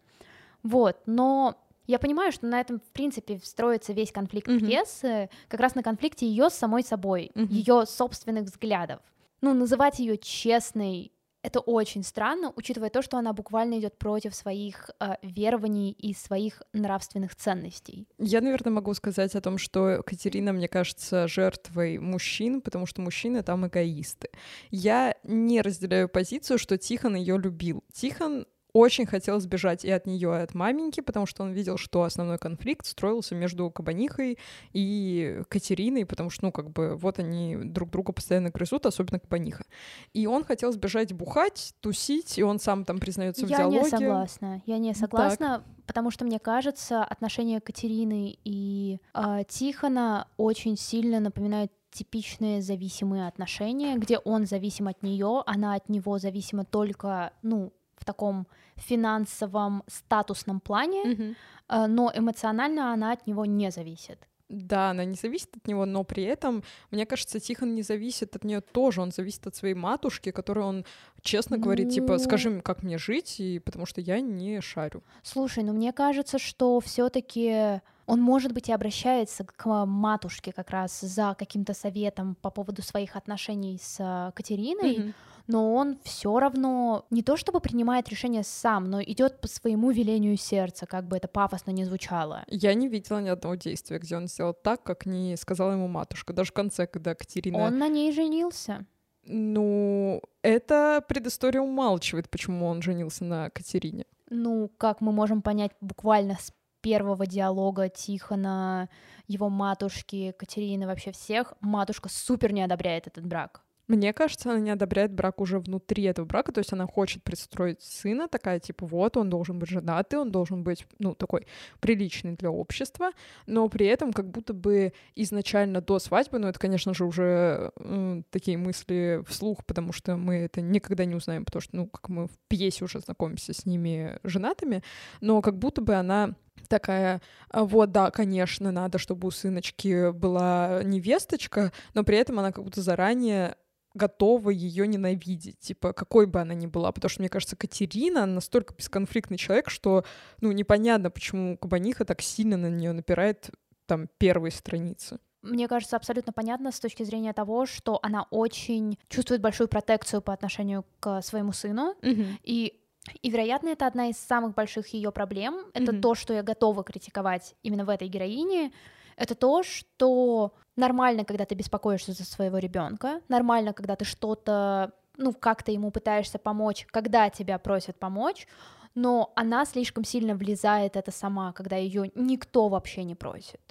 Вот, 0.63 0.97
но 1.05 1.55
я 1.87 1.99
понимаю, 1.99 2.31
что 2.31 2.45
на 2.47 2.59
этом, 2.61 2.79
в 2.79 2.91
принципе, 2.91 3.39
строится 3.43 3.93
весь 3.93 4.11
конфликт 4.11 4.47
Мгм. 4.47 4.59
пьесы, 4.59 5.29
как 5.47 5.59
раз 5.59 5.75
на 5.75 5.83
конфликте 5.83 6.27
ее 6.27 6.49
с 6.49 6.53
самой 6.53 6.83
собой, 6.83 7.31
Мгм. 7.35 7.47
ее 7.53 7.85
собственных 7.85 8.45
взглядов. 8.45 8.99
Ну, 9.41 9.53
называть 9.53 9.99
ее 9.99 10.17
честной 10.17 11.11
это 11.45 11.59
очень 11.59 12.03
странно, 12.03 12.51
учитывая 12.55 12.89
то, 12.89 13.01
что 13.03 13.17
она 13.17 13.31
буквально 13.31 13.79
идет 13.79 13.97
против 13.97 14.33
своих 14.33 14.89
э, 14.99 15.15
верований 15.21 15.91
и 15.91 16.13
своих 16.13 16.63
нравственных 16.73 17.35
ценностей. 17.35 18.07
Я, 18.17 18.41
наверное, 18.41 18.73
могу 18.73 18.93
сказать 18.95 19.35
о 19.35 19.41
том, 19.41 19.59
что 19.59 20.01
Катерина, 20.03 20.53
мне 20.53 20.67
кажется, 20.67 21.27
жертвой 21.27 21.99
мужчин, 21.99 22.61
потому 22.61 22.87
что 22.87 23.01
мужчины 23.01 23.43
там 23.43 23.67
эгоисты. 23.67 24.29
Я 24.71 25.15
не 25.23 25.61
разделяю 25.61 26.09
позицию, 26.09 26.57
что 26.57 26.77
Тихон 26.79 27.15
ее 27.15 27.37
любил. 27.37 27.83
Тихон 27.93 28.47
очень 28.75 29.05
хотел 29.05 29.39
сбежать 29.39 29.85
и 29.85 29.89
от 29.89 30.05
нее, 30.05 30.29
и 30.37 30.41
от 30.43 30.53
маменьки, 30.53 30.99
потому 30.99 31.25
что 31.25 31.43
он 31.43 31.53
видел, 31.53 31.77
что 31.77 32.03
основной 32.03 32.37
конфликт 32.37 32.85
строился 32.85 33.33
между 33.33 33.71
Кабанихой 33.71 34.37
и 34.73 35.41
Катериной, 35.47 36.05
потому 36.05 36.29
что, 36.29 36.47
ну, 36.47 36.51
как 36.51 36.71
бы, 36.71 36.97
вот 36.97 37.17
они 37.17 37.55
друг 37.55 37.89
друга 37.89 38.11
постоянно 38.11 38.49
грызут, 38.49 38.85
особенно 38.85 39.17
Кабаниха. 39.19 39.63
И 40.11 40.27
он 40.27 40.43
хотел 40.43 40.73
сбежать 40.73 41.13
бухать, 41.13 41.73
тусить, 41.79 42.37
и 42.37 42.43
он 42.43 42.59
сам 42.59 42.83
там 42.83 42.99
признается 42.99 43.45
в 43.45 43.49
Я 43.49 43.59
диалоге. 43.59 43.79
не 43.79 43.89
согласна. 43.89 44.61
Я 44.65 44.77
не 44.77 44.93
согласна, 44.93 45.63
потому 45.87 46.11
что 46.11 46.25
мне 46.25 46.39
кажется, 46.39 47.01
отношения 47.01 47.61
Катерины 47.61 48.37
и 48.43 48.99
э, 49.13 49.43
Тихона 49.47 50.27
очень 50.35 50.75
сильно 50.75 51.21
напоминают 51.21 51.71
типичные 51.91 52.61
зависимые 52.61 53.25
отношения, 53.29 53.95
где 53.95 54.17
он 54.17 54.45
зависим 54.45 54.89
от 54.89 55.01
нее, 55.01 55.43
она 55.45 55.75
от 55.75 55.87
него 55.87 56.19
зависима 56.19 56.65
только, 56.65 57.31
ну, 57.41 57.71
в 58.05 58.07
таком 58.07 58.45
финансовом 58.75 59.83
статусном 59.87 60.59
плане, 60.59 61.35
э, 61.69 61.87
но 61.87 62.11
эмоционально 62.15 62.93
она 62.93 63.11
от 63.13 63.27
него 63.27 63.45
не 63.45 63.71
зависит. 63.71 64.19
Да, 64.49 64.91
она 64.91 65.05
не 65.05 65.15
зависит 65.15 65.49
от 65.57 65.67
него, 65.67 65.85
но 65.85 66.03
при 66.03 66.21
этом, 66.23 66.61
мне 66.91 67.05
кажется, 67.07 67.39
Тихон 67.39 67.73
не 67.73 67.81
зависит 67.81 68.35
от 68.35 68.43
нее 68.43 68.61
тоже. 68.61 69.01
Он 69.01 69.11
зависит 69.11 69.47
от 69.47 69.55
своей 69.55 69.73
матушки, 69.73 70.31
которой 70.31 70.65
он 70.65 70.85
честно 71.21 71.57
говорит, 71.57 71.89
типа, 71.89 72.13
Ну. 72.13 72.19
скажи 72.19 72.49
мне, 72.49 72.61
как 72.61 72.83
мне 72.83 72.99
жить, 72.99 73.39
и 73.39 73.57
потому 73.59 73.87
что 73.87 74.01
я 74.01 74.21
не 74.21 74.61
шарю. 74.61 75.01
Слушай, 75.23 75.63
ну 75.63 75.73
мне 75.73 75.91
кажется, 75.93 76.37
что 76.37 76.79
все-таки 76.79 77.81
он, 78.05 78.21
может 78.21 78.51
быть, 78.53 78.69
и 78.69 78.73
обращается 78.73 79.43
к 79.45 79.85
матушке 79.87 80.51
как 80.51 80.69
раз 80.69 81.01
за 81.01 81.33
каким-то 81.39 81.73
советом 81.73 82.35
по 82.41 82.51
поводу 82.51 82.83
своих 82.83 83.15
отношений 83.15 83.79
с 83.81 83.97
э, 83.99 84.31
Катериной, 84.35 84.97
Мгм. 84.99 85.13
Но 85.47 85.73
он 85.73 85.97
все 86.03 86.39
равно 86.39 87.05
не 87.09 87.21
то 87.23 87.37
чтобы 87.37 87.59
принимает 87.59 88.09
решение 88.09 88.43
сам, 88.43 88.89
но 88.89 89.01
идет 89.01 89.41
по 89.41 89.47
своему 89.47 89.91
велению 89.91 90.37
сердца, 90.37 90.85
как 90.85 91.07
бы 91.07 91.17
это 91.17 91.27
пафосно 91.27 91.71
не 91.71 91.85
звучало. 91.85 92.43
Я 92.47 92.73
не 92.73 92.87
видела 92.87 93.19
ни 93.19 93.29
одного 93.29 93.55
действия, 93.55 93.99
где 93.99 94.17
он 94.17 94.27
сделал 94.27 94.53
так, 94.53 94.83
как 94.83 95.05
не 95.05 95.35
сказала 95.37 95.73
ему 95.73 95.87
матушка. 95.87 96.33
Даже 96.33 96.51
в 96.51 96.53
конце, 96.53 96.87
когда 96.87 97.15
Катерина... 97.15 97.59
Он 97.59 97.77
на 97.77 97.87
ней 97.87 98.11
женился. 98.11 98.85
Ну, 99.27 100.21
это 100.43 101.03
предыстория 101.07 101.61
умалчивает, 101.61 102.29
почему 102.29 102.67
он 102.67 102.81
женился 102.81 103.25
на 103.25 103.49
Катерине. 103.49 104.05
Ну, 104.29 104.69
как 104.77 105.01
мы 105.01 105.11
можем 105.11 105.41
понять 105.41 105.71
буквально 105.81 106.35
с 106.35 106.51
первого 106.81 107.25
диалога 107.25 107.89
Тихона, 107.89 108.89
его 109.27 109.49
матушки, 109.49 110.35
Катерины, 110.37 110.85
вообще 110.85 111.11
всех, 111.11 111.55
матушка 111.59 112.09
супер 112.09 112.53
не 112.53 112.61
одобряет 112.61 113.07
этот 113.07 113.25
брак. 113.25 113.64
Мне 113.87 114.13
кажется, 114.13 114.49
она 114.49 114.59
не 114.59 114.71
одобряет 114.71 115.13
брак 115.13 115.39
уже 115.39 115.59
внутри 115.59 116.03
этого 116.03 116.25
брака, 116.25 116.51
то 116.51 116.59
есть 116.59 116.73
она 116.73 116.87
хочет 116.87 117.23
пристроить 117.23 117.81
сына, 117.83 118.27
такая, 118.27 118.59
типа, 118.59 118.85
вот, 118.87 119.15
он 119.15 119.29
должен 119.29 119.59
быть 119.59 119.69
женатый, 119.69 120.17
он 120.17 120.31
должен 120.31 120.63
быть, 120.63 120.87
ну, 120.97 121.13
такой 121.13 121.45
приличный 121.79 122.35
для 122.35 122.49
общества, 122.49 123.11
но 123.45 123.69
при 123.69 123.85
этом 123.85 124.11
как 124.11 124.29
будто 124.31 124.53
бы 124.53 124.93
изначально 125.13 125.81
до 125.81 125.99
свадьбы, 125.99 126.39
ну, 126.39 126.47
это, 126.47 126.57
конечно 126.59 126.95
же, 126.95 127.05
уже 127.05 127.71
м, 127.79 128.25
такие 128.31 128.57
мысли 128.57 129.23
вслух, 129.27 129.63
потому 129.65 129.93
что 129.93 130.15
мы 130.17 130.35
это 130.37 130.61
никогда 130.61 131.05
не 131.05 131.13
узнаем, 131.15 131.45
потому 131.45 131.61
что, 131.61 131.75
ну, 131.75 131.87
как 131.87 132.09
мы 132.09 132.27
в 132.27 132.31
пьесе 132.47 132.85
уже 132.85 132.99
знакомимся 132.99 133.53
с 133.53 133.65
ними 133.67 134.19
женатыми, 134.23 134.81
но 135.21 135.41
как 135.41 135.59
будто 135.59 135.81
бы 135.81 135.93
она 135.93 136.33
такая, 136.69 137.21
«А, 137.49 137.63
вот, 137.63 137.91
да, 137.91 138.09
конечно, 138.09 138.71
надо, 138.71 138.97
чтобы 138.97 139.27
у 139.27 139.31
сыночки 139.31 140.11
была 140.11 140.81
невесточка, 140.83 141.71
но 141.93 142.03
при 142.03 142.17
этом 142.17 142.39
она 142.39 142.51
как 142.51 142.63
будто 142.63 142.81
заранее 142.81 143.55
готова 143.95 144.51
ее 144.51 144.87
ненавидеть, 144.87 145.59
типа, 145.59 145.93
какой 145.93 146.27
бы 146.27 146.39
она 146.41 146.53
ни 146.53 146.67
была, 146.67 146.91
потому 146.91 147.09
что, 147.09 147.21
мне 147.21 147.29
кажется, 147.29 147.55
Катерина 147.55 148.25
настолько 148.25 148.75
бесконфликтный 148.75 149.37
человек, 149.37 149.69
что, 149.69 150.03
ну, 150.41 150.51
непонятно, 150.51 151.09
почему 151.09 151.57
Кабаниха 151.57 152.05
так 152.05 152.21
сильно 152.21 152.57
на 152.57 152.69
нее 152.69 152.91
напирает 152.91 153.49
там 153.87 154.07
первые 154.17 154.51
страницы. 154.51 155.19
Мне 155.41 155.67
кажется, 155.67 155.95
абсолютно 155.95 156.33
понятно 156.33 156.71
с 156.71 156.79
точки 156.79 157.03
зрения 157.03 157.31
того, 157.31 157.65
что 157.65 157.99
она 158.01 158.25
очень 158.31 158.97
чувствует 159.09 159.41
большую 159.41 159.67
протекцию 159.67 160.21
по 160.21 160.33
отношению 160.33 160.85
к 160.99 161.21
своему 161.21 161.53
сыну, 161.53 161.95
и 162.01 162.79
и, 163.21 163.29
вероятно, 163.29 163.69
это 163.69 163.85
одна 163.85 164.09
из 164.09 164.17
самых 164.17 164.55
больших 164.55 164.87
ее 164.87 165.11
проблем. 165.11 165.67
Это 165.75 165.91
Мгм. 165.91 166.01
то, 166.01 166.15
что 166.15 166.33
я 166.33 166.41
готова 166.41 166.83
критиковать 166.83 167.55
именно 167.61 167.85
в 167.85 167.89
этой 167.89 168.07
героине. 168.07 168.71
Это 169.17 169.35
то, 169.35 169.63
что 169.63 170.53
нормально, 170.75 171.25
когда 171.25 171.45
ты 171.45 171.55
беспокоишься 171.55 172.11
за 172.11 172.25
своего 172.25 172.57
ребенка, 172.57 173.21
нормально, 173.29 173.73
когда 173.73 173.95
ты 173.95 174.05
что-то, 174.05 174.91
ну, 175.17 175.33
как-то 175.33 175.71
ему 175.71 175.91
пытаешься 175.91 176.37
помочь, 176.39 176.85
когда 176.91 177.29
тебя 177.29 177.57
просят 177.57 177.97
помочь, 177.97 178.47
но 178.93 179.31
она 179.35 179.65
слишком 179.65 180.03
сильно 180.03 180.35
влезает 180.35 180.95
это 180.95 181.11
сама, 181.11 181.51
когда 181.53 181.75
ее 181.75 182.11
никто 182.15 182.69
вообще 182.69 183.03
не 183.03 183.15
просит. 183.15 183.61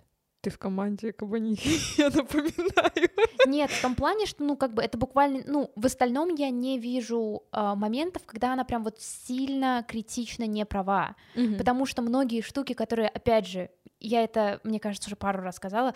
Ты 0.43 0.51
в 0.51 0.59
команде 0.59 1.13
Кабанихи, 1.13 1.97
я 2.01 2.11
напоминаю. 2.11 3.11
Нет, 3.47 3.71
в 3.71 3.81
том 3.81 3.95
плане, 3.95 4.27
что, 4.27 4.45
ну, 4.45 4.57
как 4.57 4.75
бы 4.75 4.83
это 4.83 4.99
буквально, 4.99 5.43
ну, 5.47 5.71
в 5.75 5.87
остальном 5.87 6.35
я 6.35 6.51
не 6.51 6.79
вижу 6.79 7.45
а, 7.51 7.75
моментов, 7.75 8.25
когда 8.27 8.53
она 8.53 8.65
прям 8.65 8.85
вот 8.85 9.01
сильно 9.01 9.83
критично 9.89 10.45
не 10.47 10.67
права, 10.67 11.17
потому 11.57 11.87
что 11.87 12.03
многие 12.03 12.43
штуки, 12.43 12.75
которые, 12.75 13.09
опять 13.09 13.47
же, 13.47 13.71
я 14.09 14.23
это, 14.25 14.61
мне 14.65 14.79
кажется, 14.81 15.09
уже 15.09 15.17
пару 15.17 15.43
раз 15.43 15.57
сказала, 15.57 15.95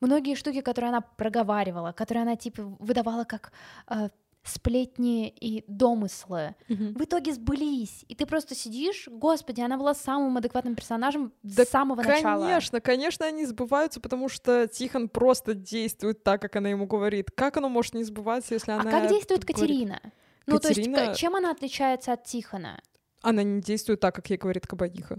многие 0.00 0.34
штуки, 0.34 0.60
которые 0.60 0.88
она 0.90 1.00
проговаривала, 1.00 1.92
которые 1.92 2.22
она, 2.22 2.36
типа, 2.36 2.62
выдавала 2.78 3.24
как 3.24 3.52
а, 3.86 4.10
сплетни 4.42 5.28
и 5.28 5.64
домыслы, 5.66 6.54
Мгм. 6.68 6.94
в 6.94 7.02
итоге 7.02 7.32
сбылись, 7.34 8.04
и 8.08 8.14
ты 8.14 8.26
просто 8.26 8.54
сидишь, 8.54 9.08
господи, 9.10 9.60
она 9.60 9.76
была 9.76 9.94
самым 9.94 10.36
адекватным 10.36 10.74
персонажем 10.76 11.32
Да, 11.42 11.64
с 11.64 11.68
самого 11.68 12.02
начала. 12.02 12.44
Конечно, 12.44 12.80
конечно, 12.80 13.26
они 13.26 13.44
сбываются, 13.44 14.00
потому 14.00 14.28
что 14.28 14.68
Тихон 14.68 15.08
просто 15.08 15.54
действует 15.54 16.22
так, 16.22 16.40
как 16.40 16.56
она 16.56 16.68
ему 16.68 16.86
говорит. 16.86 17.30
Как 17.32 17.56
оно 17.56 17.68
может 17.68 17.94
не 17.94 18.04
сбываться, 18.04 18.54
если 18.54 18.70
А 18.72 18.80
она... 18.80 18.90
как 18.90 19.08
действует 19.10 19.44
говорит- 19.44 19.56
Катерина? 19.56 20.00
Ну, 20.46 20.60
то 20.60 20.68
есть, 20.68 21.18
чем 21.18 21.34
она 21.34 21.50
отличается 21.50 22.12
от 22.12 22.22
Тихона? 22.24 22.80
Она 23.22 23.42
не 23.42 23.60
действует 23.60 23.98
так, 23.98 24.14
как 24.14 24.30
ей 24.30 24.36
говорит 24.36 24.66
Кабаниха. 24.66 25.18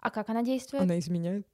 А 0.00 0.10
как 0.10 0.30
она 0.30 0.42
действует? 0.42 0.84
Она 0.84 0.98
изменяет. 1.00 1.44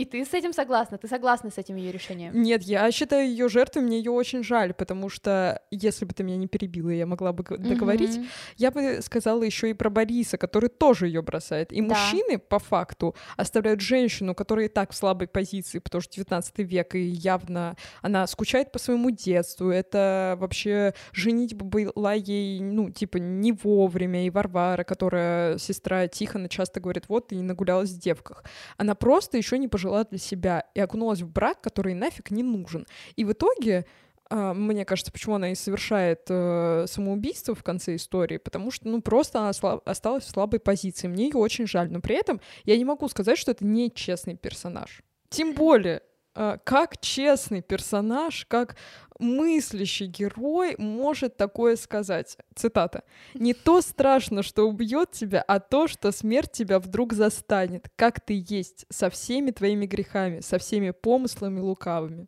И 0.00 0.06
ты 0.06 0.24
с 0.24 0.32
этим 0.32 0.54
согласна? 0.54 0.96
Ты 0.96 1.08
согласна 1.08 1.50
с 1.50 1.58
этим 1.58 1.76
ее 1.76 1.92
решением? 1.92 2.32
Нет, 2.40 2.62
я 2.62 2.90
считаю 2.90 3.28
ее 3.28 3.50
жертвой, 3.50 3.82
мне 3.82 3.98
ее 3.98 4.10
очень 4.10 4.42
жаль, 4.42 4.72
потому 4.72 5.10
что 5.10 5.60
если 5.70 6.06
бы 6.06 6.14
ты 6.14 6.22
меня 6.22 6.38
не 6.38 6.46
перебила, 6.46 6.88
я 6.88 7.04
могла 7.04 7.34
бы 7.34 7.44
договорить, 7.44 8.16
mm-hmm. 8.16 8.28
я 8.56 8.70
бы 8.70 9.00
сказала 9.02 9.42
еще 9.42 9.68
и 9.68 9.74
про 9.74 9.90
Бориса, 9.90 10.38
который 10.38 10.70
тоже 10.70 11.06
ее 11.06 11.20
бросает. 11.20 11.70
И 11.70 11.82
да. 11.82 11.88
мужчины, 11.88 12.38
по 12.38 12.58
факту, 12.58 13.14
оставляют 13.36 13.82
женщину, 13.82 14.34
которая 14.34 14.66
и 14.66 14.68
так 14.68 14.92
в 14.92 14.96
слабой 14.96 15.28
позиции, 15.28 15.80
потому 15.80 16.00
что 16.00 16.14
19 16.14 16.58
век, 16.60 16.94
и 16.94 17.00
явно 17.00 17.76
она 18.00 18.26
скучает 18.26 18.72
по 18.72 18.78
своему 18.78 19.10
детству. 19.10 19.68
Это 19.68 20.36
вообще 20.40 20.94
женитьба 21.12 21.66
была 21.66 22.14
ей, 22.14 22.60
ну, 22.60 22.88
типа, 22.88 23.18
не 23.18 23.52
вовремя. 23.52 24.24
И 24.24 24.30
Варвара, 24.30 24.84
которая 24.84 25.58
сестра 25.58 26.08
Тихона, 26.08 26.48
часто 26.48 26.80
говорит, 26.80 27.04
вот, 27.08 27.28
ты 27.28 27.34
не 27.34 27.42
нагулялась 27.42 27.90
в 27.90 27.98
девках. 27.98 28.44
Она 28.78 28.94
просто 28.94 29.09
еще 29.36 29.58
не 29.58 29.68
пожила 29.68 29.90
жила 29.90 30.04
для 30.04 30.18
себя 30.18 30.66
и 30.74 30.80
окунулась 30.80 31.20
в 31.20 31.28
брак, 31.28 31.60
который 31.60 31.94
нафиг 31.94 32.30
не 32.30 32.42
нужен. 32.42 32.86
И 33.16 33.24
в 33.24 33.32
итоге 33.32 33.84
Uh, 34.32 34.54
мне 34.54 34.84
кажется, 34.84 35.10
почему 35.10 35.34
она 35.34 35.50
и 35.50 35.56
совершает 35.56 36.30
uh, 36.30 36.86
самоубийство 36.86 37.52
в 37.56 37.64
конце 37.64 37.96
истории, 37.96 38.36
потому 38.36 38.70
что, 38.70 38.86
ну, 38.86 39.02
просто 39.02 39.40
она 39.40 39.50
осталась 39.84 40.22
в 40.22 40.30
слабой 40.30 40.60
позиции. 40.60 41.08
Мне 41.08 41.24
ее 41.24 41.34
очень 41.34 41.66
жаль, 41.66 41.90
но 41.90 42.00
при 42.00 42.14
этом 42.14 42.40
я 42.62 42.76
не 42.76 42.84
могу 42.84 43.08
сказать, 43.08 43.38
что 43.38 43.50
это 43.50 43.64
нечестный 43.64 44.36
персонаж. 44.36 45.02
Тем 45.30 45.52
более, 45.52 46.02
uh, 46.36 46.60
как 46.62 47.00
честный 47.00 47.60
персонаж, 47.60 48.46
как 48.46 48.76
мыслящий 49.20 50.06
герой 50.06 50.74
может 50.78 51.36
такое 51.36 51.76
сказать? 51.76 52.36
Цитата. 52.54 53.04
«Не 53.34 53.54
то 53.54 53.80
страшно, 53.80 54.42
что 54.42 54.68
убьет 54.68 55.12
тебя, 55.12 55.42
а 55.46 55.60
то, 55.60 55.86
что 55.86 56.10
смерть 56.10 56.52
тебя 56.52 56.78
вдруг 56.80 57.12
застанет, 57.12 57.88
как 57.96 58.20
ты 58.20 58.44
есть, 58.46 58.86
со 58.88 59.10
всеми 59.10 59.50
твоими 59.50 59.86
грехами, 59.86 60.40
со 60.40 60.58
всеми 60.58 60.90
помыслами 60.90 61.60
лукавыми». 61.60 62.26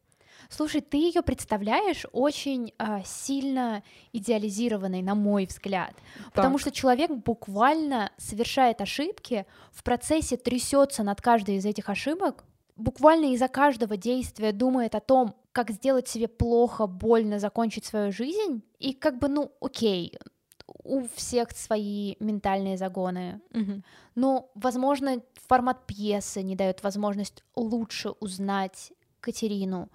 Слушай, 0.49 0.83
ты 0.83 0.99
ее 0.99 1.23
представляешь 1.23 2.05
очень 2.13 2.75
а, 2.77 3.03
сильно 3.05 3.83
идеализированной, 4.13 5.01
на 5.01 5.15
мой 5.15 5.47
взгляд, 5.47 5.95
так. 6.25 6.35
потому 6.35 6.59
что 6.59 6.71
человек 6.71 7.11
буквально 7.11 8.11
совершает 8.19 8.81
ошибки, 8.83 9.47
в 9.73 9.83
процессе 9.83 10.37
трясется 10.37 11.03
над 11.03 11.23
каждой 11.23 11.57
из 11.57 11.65
этих 11.65 11.89
ошибок, 11.89 12.45
буквально 12.77 13.33
из-за 13.33 13.49
каждого 13.49 13.97
действия 13.97 14.53
думает 14.53 14.95
о 14.95 15.01
том, 15.01 15.35
как 15.53 15.71
сделать 15.71 16.09
себе 16.09 16.29
плохо, 16.29 16.87
больно 16.87 17.39
закончить 17.39 17.85
свою 17.85 18.13
жизнь, 18.13 18.63
и 18.79 18.95
как 18.95 19.19
бы, 19.19 19.29
ну, 19.29 19.53
окей, 19.61 20.19
у 20.67 21.07
всех 21.15 21.51
свои 21.53 22.17
ментальные 22.21 22.77
загоны. 22.77 23.41
Mm-hmm. 23.51 23.83
Но, 24.15 24.51
возможно, 24.55 25.23
формат 25.47 25.87
пьесы 25.87 26.43
не 26.43 26.57
дает 26.57 26.83
возможность 26.83 27.45
лучше 27.55 28.11
узнать 28.21 28.93
Катерину. 29.21 29.91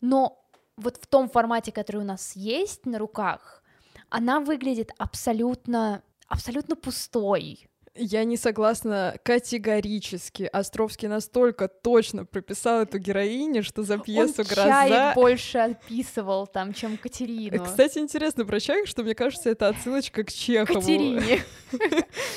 Но 0.00 0.44
вот 0.76 0.96
в 0.96 1.06
том 1.06 1.28
формате, 1.28 1.72
который 1.72 2.00
у 2.02 2.04
нас 2.04 2.34
есть 2.34 2.86
на 2.86 2.98
руках, 2.98 3.62
она 4.08 4.40
выглядит 4.40 4.90
абсолютно, 4.98 6.02
абсолютно 6.26 6.76
пустой. 6.76 7.68
Я 7.94 8.24
не 8.24 8.38
согласна 8.38 9.16
категорически. 9.22 10.48
Островский 10.50 11.08
настолько 11.08 11.68
точно 11.68 12.24
прописал 12.24 12.80
эту 12.80 12.98
героиню, 12.98 13.62
что 13.62 13.82
за 13.82 13.98
пьесу 13.98 14.40
Он 14.40 14.46
«Гроза...» 14.46 14.64
Чаек 14.64 15.14
больше 15.14 15.58
описывал 15.58 16.46
там, 16.46 16.72
чем 16.72 16.96
Катерину. 16.96 17.62
Кстати, 17.62 17.98
интересно 17.98 18.46
про 18.46 18.60
Чаек, 18.60 18.86
что 18.86 19.02
мне 19.02 19.14
кажется, 19.14 19.50
это 19.50 19.68
отсылочка 19.68 20.24
к 20.24 20.32
Чехову. 20.32 20.80
Катерине. 20.80 21.44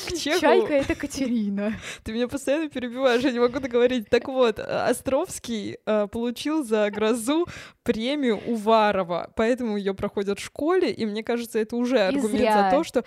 К 0.07 0.17
Чехову. 0.17 0.41
Чайка— 0.41 0.73
это 0.75 0.95
Катерина. 0.95 1.73
Ты 2.03 2.11
меня 2.11 2.27
постоянно 2.27 2.69
перебиваешь, 2.69 3.21
я 3.23 3.31
не 3.31 3.39
могу 3.39 3.59
договорить. 3.59 4.09
Так 4.09 4.27
вот, 4.27 4.59
Островский 4.59 5.77
э, 5.85 6.07
получил 6.07 6.63
за 6.65 6.89
«Грозу» 6.91 7.47
премию 7.83 8.41
Уварова, 8.45 9.31
поэтому 9.35 9.77
ее 9.77 9.93
проходят 9.93 10.39
в 10.39 10.43
школе, 10.43 10.91
и 10.91 11.05
мне 11.05 11.23
кажется, 11.23 11.59
это 11.59 11.77
уже 11.77 11.99
аргумент 11.99 12.53
за 12.53 12.69
то, 12.71 12.83
что 12.83 13.05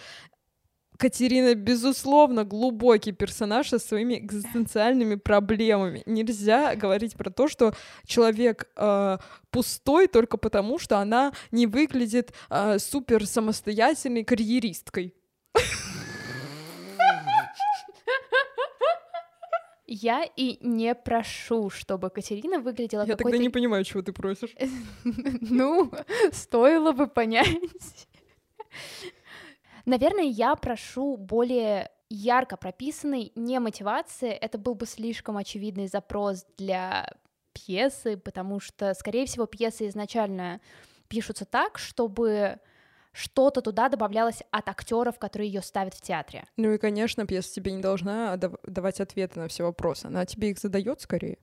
Катерина, 0.99 1.55
безусловно, 1.55 2.45
глубокий 2.45 3.13
персонаж 3.13 3.69
со 3.69 3.79
своими 3.79 4.15
экзистенциальными 4.19 5.15
проблемами. 5.15 6.03
Нельзя 6.07 6.75
говорить 6.75 7.15
про 7.15 7.31
то, 7.31 7.47
что 7.47 7.73
человек 8.05 8.69
э, 8.77 9.19
пустой 9.51 10.09
только 10.09 10.37
потому, 10.37 10.81
что 10.81 10.99
она 10.99 11.33
не 11.53 11.69
выглядит 11.69 12.33
э, 12.51 12.81
супер 12.81 13.27
самостоятельной 13.27 14.25
карьеристкой. 14.25 15.15
Я 19.87 20.25
и 20.37 20.59
не 20.67 20.95
прошу, 20.97 21.71
чтобы 21.71 22.11
Катерина 22.11 22.59
выглядела 22.59 23.07
Я 23.07 23.17
тогда 23.17 23.39
не 23.39 23.49
понимаю, 23.49 23.85
чего 23.85 24.03
ты 24.03 24.13
просишь. 24.13 24.55
Ну, 25.41 25.93
стоило 26.33 26.91
бы 26.93 27.07
понять. 27.07 28.09
Наверное, 29.89 30.25
я 30.25 30.55
прошу 30.55 31.17
более 31.17 31.91
ярко 32.11 32.59
прописанной 32.59 33.33
не 33.35 33.59
мотивации, 33.59 34.29
это 34.29 34.59
был 34.59 34.75
бы 34.75 34.85
слишком 34.85 35.39
очевидный 35.39 35.89
запрос 35.89 36.45
для 36.59 37.11
пьесы, 37.55 38.19
потому 38.19 38.61
что, 38.61 38.93
скорее 38.93 39.25
всего, 39.25 39.47
пьесы 39.47 39.89
изначально 39.89 40.61
пишутся 41.09 41.47
так, 41.47 41.79
чтобы 41.79 42.59
что-то 43.13 43.63
туда 43.63 43.89
добавлялось 43.89 44.43
от 44.51 44.69
актеров, 44.69 45.19
которые 45.19 45.51
ее 45.51 45.63
ставят 45.63 45.95
в 45.95 46.03
театре. 46.03 46.45
Ну 46.59 46.73
и, 46.75 46.77
конечно, 46.77 47.27
пьеса 47.27 47.55
тебе 47.55 47.73
не 47.73 47.81
должна 47.81 48.37
давать 48.37 49.01
ответы 49.01 49.41
на 49.41 49.49
все 49.49 49.65
вопросы, 49.65 50.05
она 50.05 50.27
тебе 50.27 50.51
их 50.51 50.59
задает 50.59 51.01
скорее. 51.01 51.39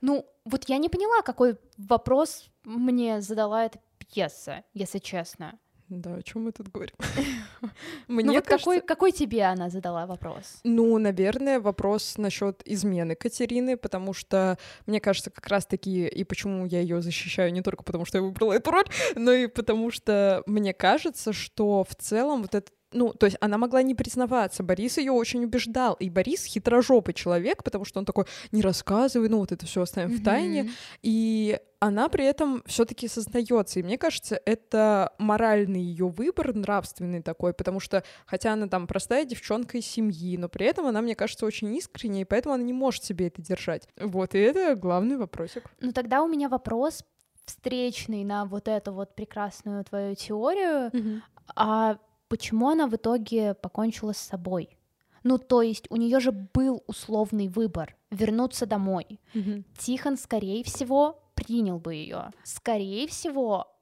Ну, 0.00 0.26
вот 0.46 0.70
я 0.70 0.78
не 0.78 0.88
поняла, 0.88 1.20
какой 1.20 1.58
вопрос 1.76 2.48
мне 2.64 3.20
задала 3.20 3.66
эта 3.66 3.78
пьеса, 3.98 4.64
если 4.72 5.00
честно. 5.00 5.58
Да, 5.88 6.14
о 6.14 6.22
чем 6.22 6.44
мы 6.44 6.52
тут 6.52 6.68
говорим? 6.70 6.94
Мне 8.08 8.26
ну 8.26 8.32
вот 8.34 8.44
кажется... 8.44 8.64
какой, 8.64 8.80
какой 8.80 9.12
тебе 9.12 9.42
она 9.44 9.68
задала 9.68 10.06
вопрос? 10.06 10.60
Ну, 10.64 10.96
наверное, 10.98 11.60
вопрос 11.60 12.16
насчет 12.16 12.62
измены 12.64 13.14
Катерины, 13.14 13.76
потому 13.76 14.14
что 14.14 14.58
мне 14.86 15.00
кажется, 15.00 15.30
как 15.30 15.46
раз-таки 15.48 16.06
и 16.06 16.24
почему 16.24 16.64
я 16.64 16.80
ее 16.80 17.02
защищаю 17.02 17.52
не 17.52 17.60
только 17.60 17.84
потому, 17.84 18.06
что 18.06 18.18
я 18.18 18.22
выбрала 18.22 18.54
эту 18.54 18.70
роль, 18.70 18.86
но 19.14 19.32
и 19.32 19.46
потому 19.46 19.90
что 19.90 20.42
мне 20.46 20.72
кажется, 20.72 21.32
что 21.32 21.84
в 21.84 21.94
целом 21.94 22.42
вот 22.42 22.54
этот 22.54 22.72
ну, 22.94 23.12
то 23.12 23.26
есть 23.26 23.36
она 23.40 23.58
могла 23.58 23.82
не 23.82 23.94
признаваться, 23.94 24.62
Борис 24.62 24.98
ее 24.98 25.12
очень 25.12 25.44
убеждал, 25.44 25.94
и 25.94 26.08
Борис 26.08 26.44
хитрожопый 26.44 27.12
человек, 27.12 27.62
потому 27.62 27.84
что 27.84 27.98
он 27.98 28.06
такой, 28.06 28.24
не 28.52 28.62
рассказывай, 28.62 29.28
ну, 29.28 29.38
вот 29.38 29.52
это 29.52 29.66
все 29.66 29.82
оставим 29.82 30.10
mm-hmm. 30.10 30.20
в 30.20 30.24
тайне, 30.24 30.70
и 31.02 31.58
она 31.80 32.08
при 32.08 32.24
этом 32.24 32.62
все-таки 32.64 33.08
сознается, 33.08 33.80
и 33.80 33.82
мне 33.82 33.98
кажется, 33.98 34.40
это 34.46 35.12
моральный 35.18 35.82
ее 35.82 36.08
выбор, 36.08 36.54
нравственный 36.54 37.20
такой, 37.20 37.52
потому 37.52 37.80
что, 37.80 38.04
хотя 38.24 38.54
она 38.54 38.68
там 38.68 38.86
простая 38.86 39.26
девчонка 39.26 39.76
из 39.76 39.86
семьи, 39.86 40.38
но 40.38 40.48
при 40.48 40.66
этом 40.66 40.86
она, 40.86 41.02
мне 41.02 41.14
кажется, 41.14 41.44
очень 41.44 41.74
искренняя, 41.74 42.22
и 42.22 42.24
поэтому 42.24 42.54
она 42.54 42.64
не 42.64 42.72
может 42.72 43.04
себе 43.04 43.26
это 43.26 43.42
держать. 43.42 43.88
Вот, 44.00 44.34
и 44.34 44.38
это 44.38 44.76
главный 44.76 45.18
вопросик. 45.18 45.64
Ну, 45.80 45.92
тогда 45.92 46.22
у 46.22 46.28
меня 46.28 46.48
вопрос 46.48 47.04
встречный 47.44 48.24
на 48.24 48.46
вот 48.46 48.68
эту 48.68 48.92
вот 48.92 49.14
прекрасную 49.14 49.84
твою 49.84 50.14
теорию, 50.14 50.90
mm-hmm. 50.90 51.20
а 51.56 51.98
почему 52.28 52.68
она 52.68 52.86
в 52.86 52.94
итоге 52.94 53.54
покончила 53.54 54.12
с 54.12 54.18
собой. 54.18 54.76
Ну, 55.22 55.38
то 55.38 55.62
есть 55.62 55.86
у 55.90 55.96
нее 55.96 56.20
же 56.20 56.32
был 56.32 56.84
условный 56.86 57.48
выбор 57.48 57.96
вернуться 58.10 58.66
домой. 58.66 59.20
Mm-hmm. 59.34 59.64
Тихон, 59.78 60.16
скорее 60.18 60.62
всего, 60.64 61.22
принял 61.34 61.78
бы 61.78 61.94
ее. 61.94 62.30
Скорее 62.44 63.08
всего, 63.08 63.74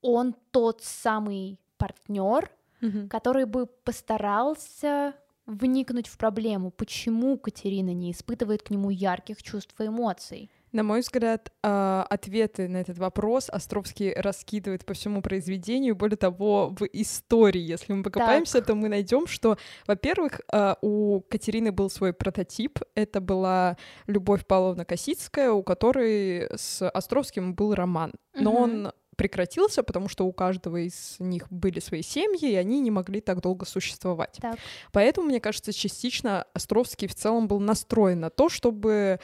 он 0.00 0.34
тот 0.50 0.82
самый 0.82 1.60
партнер, 1.76 2.50
mm-hmm. 2.80 3.08
который 3.08 3.44
бы 3.44 3.66
постарался 3.66 5.14
вникнуть 5.44 6.08
в 6.08 6.18
проблему, 6.18 6.70
почему 6.70 7.38
Катерина 7.38 7.92
не 7.92 8.12
испытывает 8.12 8.62
к 8.62 8.70
нему 8.70 8.90
ярких 8.90 9.42
чувств 9.42 9.78
и 9.80 9.86
эмоций. 9.86 10.50
На 10.76 10.82
мой 10.82 11.00
взгляд, 11.00 11.52
а, 11.62 12.06
ответы 12.10 12.68
на 12.68 12.76
этот 12.76 12.98
вопрос 12.98 13.48
Островский 13.48 14.12
раскидывает 14.12 14.84
по 14.84 14.92
всему 14.92 15.22
произведению. 15.22 15.96
Более 15.96 16.18
того, 16.18 16.68
в 16.78 16.84
истории, 16.92 17.62
если 17.62 17.94
мы 17.94 18.02
покопаемся, 18.02 18.58
так. 18.58 18.66
то 18.66 18.74
мы 18.74 18.90
найдем, 18.90 19.26
что, 19.26 19.56
во-первых, 19.86 20.42
а, 20.52 20.76
у 20.82 21.22
Катерины 21.30 21.72
был 21.72 21.88
свой 21.88 22.12
прототип. 22.12 22.78
Это 22.94 23.22
была 23.22 23.78
Любовь 24.06 24.46
Павловна 24.46 24.84
Косицкая, 24.84 25.50
у 25.50 25.62
которой 25.62 26.46
с 26.54 26.86
Островским 26.90 27.54
был 27.54 27.74
роман. 27.74 28.12
Но 28.34 28.52
угу. 28.52 28.62
он 28.62 28.92
прекратился, 29.16 29.82
потому 29.82 30.10
что 30.10 30.26
у 30.26 30.32
каждого 30.34 30.76
из 30.76 31.16
них 31.18 31.50
были 31.50 31.80
свои 31.80 32.02
семьи, 32.02 32.50
и 32.50 32.54
они 32.54 32.80
не 32.80 32.90
могли 32.90 33.22
так 33.22 33.40
долго 33.40 33.64
существовать. 33.64 34.36
Так. 34.42 34.58
Поэтому, 34.92 35.28
мне 35.28 35.40
кажется, 35.40 35.72
частично 35.72 36.44
Островский 36.52 37.08
в 37.08 37.14
целом 37.14 37.48
был 37.48 37.60
настроен 37.60 38.20
на 38.20 38.28
то, 38.28 38.50
чтобы 38.50 39.20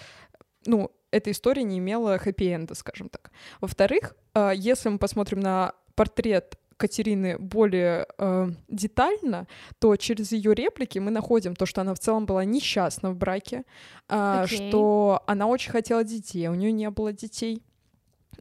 ну, 0.65 0.91
эта 1.13 1.31
история 1.31 1.63
не 1.63 1.79
имела 1.79 2.19
хэппи-энда, 2.19 2.75
скажем 2.75 3.09
так. 3.09 3.31
Во-вторых, 3.61 4.17
а, 4.35 4.51
если 4.51 4.89
мы 4.89 4.99
посмотрим 4.99 5.41
на 5.41 5.75
портрет 5.95 6.59
Катерины 6.77 7.39
более 7.39 8.09
э, 8.19 8.49
детально, 8.67 9.47
то 9.79 9.95
через 9.95 10.33
ее 10.33 10.53
реплики 10.53 10.99
мы 10.99 11.13
находим 11.13 11.55
то, 11.55 11.65
что 11.65 11.83
она 11.83 11.95
в 11.95 12.01
целом 12.01 12.27
была 12.27 12.45
несчастна 12.45 13.13
в 13.13 13.17
браке, 13.17 13.63
э, 14.09 14.43
Окей. 14.43 14.69
что 14.69 15.23
она 15.29 15.47
очень 15.47 15.71
хотела 15.71 16.03
детей, 16.03 16.49
у 16.49 16.55
нее 16.55 16.73
не 16.73 16.91
было 16.91 17.13
детей. 17.13 17.63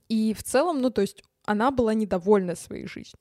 И 0.10 0.34
в 0.34 0.42
целом, 0.42 0.82
ну, 0.82 0.90
то 0.90 1.02
есть 1.02 1.24
она 1.46 1.70
была 1.70 1.94
недовольна 1.94 2.56
своей 2.56 2.88
жизнью. 2.88 3.20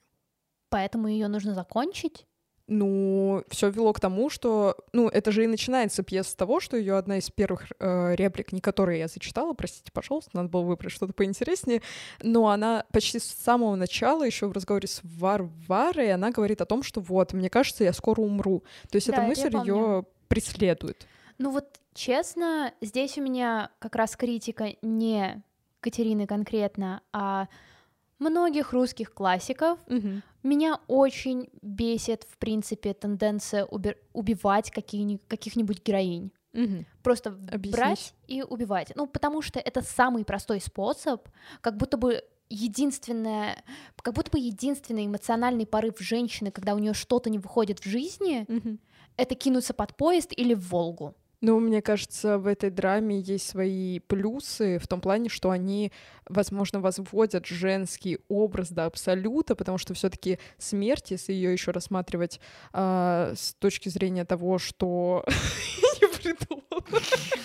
Поэтому 0.70 1.08
ее 1.08 1.28
нужно 1.28 1.52
закончить. 1.54 2.26
Ну, 2.72 3.42
все 3.48 3.68
вело 3.68 3.92
к 3.92 3.98
тому, 3.98 4.30
что, 4.30 4.76
ну, 4.92 5.08
это 5.08 5.32
же 5.32 5.42
и 5.42 5.48
начинается 5.48 6.04
пьеса 6.04 6.30
с 6.30 6.34
того, 6.36 6.60
что 6.60 6.76
ее 6.76 6.96
одна 6.96 7.18
из 7.18 7.28
первых 7.28 7.64
э, 7.80 8.14
реплик, 8.14 8.52
не 8.52 8.60
которые 8.60 9.00
я 9.00 9.08
зачитала, 9.08 9.54
простите, 9.54 9.90
пожалуйста, 9.90 10.30
надо 10.34 10.50
было 10.50 10.62
выбрать 10.62 10.92
что-то 10.92 11.12
поинтереснее, 11.12 11.82
но 12.22 12.48
она 12.48 12.84
почти 12.92 13.18
с 13.18 13.24
самого 13.24 13.74
начала, 13.74 14.22
еще 14.22 14.46
в 14.46 14.52
разговоре 14.52 14.86
с 14.86 15.00
Варварой, 15.02 16.12
она 16.12 16.30
говорит 16.30 16.60
о 16.60 16.64
том, 16.64 16.84
что 16.84 17.00
вот, 17.00 17.32
мне 17.32 17.50
кажется, 17.50 17.82
я 17.82 17.92
скоро 17.92 18.20
умру. 18.20 18.62
То 18.88 18.96
есть 18.96 19.08
Да, 19.08 19.14
эта 19.14 19.22
мысль 19.22 19.56
ее 19.56 20.04
преследует. 20.28 21.08
Ну 21.38 21.50
вот, 21.50 21.66
честно, 21.92 22.72
здесь 22.80 23.18
у 23.18 23.22
меня 23.22 23.70
как 23.80 23.96
раз 23.96 24.14
критика 24.14 24.76
не 24.80 25.42
Катерины 25.80 26.28
конкретно, 26.28 27.02
а 27.12 27.48
многих 28.20 28.72
русских 28.72 29.12
классиков. 29.12 29.78
Мгм. 29.88 30.22
Меня 30.42 30.80
очень 30.88 31.48
бесит, 31.62 32.24
в 32.30 32.38
принципе, 32.38 32.94
тенденция 32.94 33.64
уби- 33.66 33.96
убивать 34.12 34.70
каких-нибудь 34.70 35.82
героинь. 35.84 36.30
Мгм. 36.52 36.86
Просто 37.02 37.30
Объяснись. 37.52 37.72
брать 37.72 38.14
и 38.26 38.42
убивать. 38.42 38.92
Ну, 38.96 39.06
потому 39.06 39.42
что 39.42 39.60
это 39.60 39.82
самый 39.82 40.24
простой 40.24 40.60
способ, 40.60 41.28
как 41.60 41.76
будто 41.76 41.96
бы 41.96 42.22
единственное, 42.48 43.62
как 44.02 44.14
будто 44.14 44.30
бы 44.32 44.38
единственный 44.38 45.06
эмоциональный 45.06 45.66
порыв 45.66 45.98
женщины, 46.00 46.50
когда 46.50 46.74
у 46.74 46.78
нее 46.78 46.94
что-то 46.94 47.30
не 47.30 47.38
выходит 47.38 47.78
в 47.80 47.84
жизни, 47.84 48.44
Мгм. 48.48 48.80
это 49.16 49.34
кинуться 49.34 49.74
под 49.74 49.96
поезд 49.96 50.32
или 50.36 50.54
в 50.54 50.68
Волгу. 50.70 51.14
Ну, 51.42 51.58
мне 51.58 51.80
кажется, 51.80 52.36
в 52.36 52.46
этой 52.46 52.68
драме 52.68 53.18
есть 53.18 53.48
свои 53.48 53.98
плюсы 54.00 54.78
в 54.78 54.86
том 54.86 55.00
плане, 55.00 55.30
что 55.30 55.50
они, 55.50 55.90
возможно, 56.28 56.80
возводят 56.80 57.46
женский 57.46 58.18
образ 58.28 58.70
до 58.70 58.84
абсолюта, 58.84 59.54
потому 59.54 59.78
что 59.78 59.94
все-таки 59.94 60.38
смерть, 60.58 61.10
если 61.12 61.32
ее 61.32 61.52
еще 61.52 61.70
рассматривать 61.70 62.40
а, 62.72 63.32
с 63.34 63.54
точки 63.54 63.88
зрения 63.88 64.26
того, 64.26 64.58
что 64.58 65.24
не 66.02 66.08
придумала. 66.08 66.84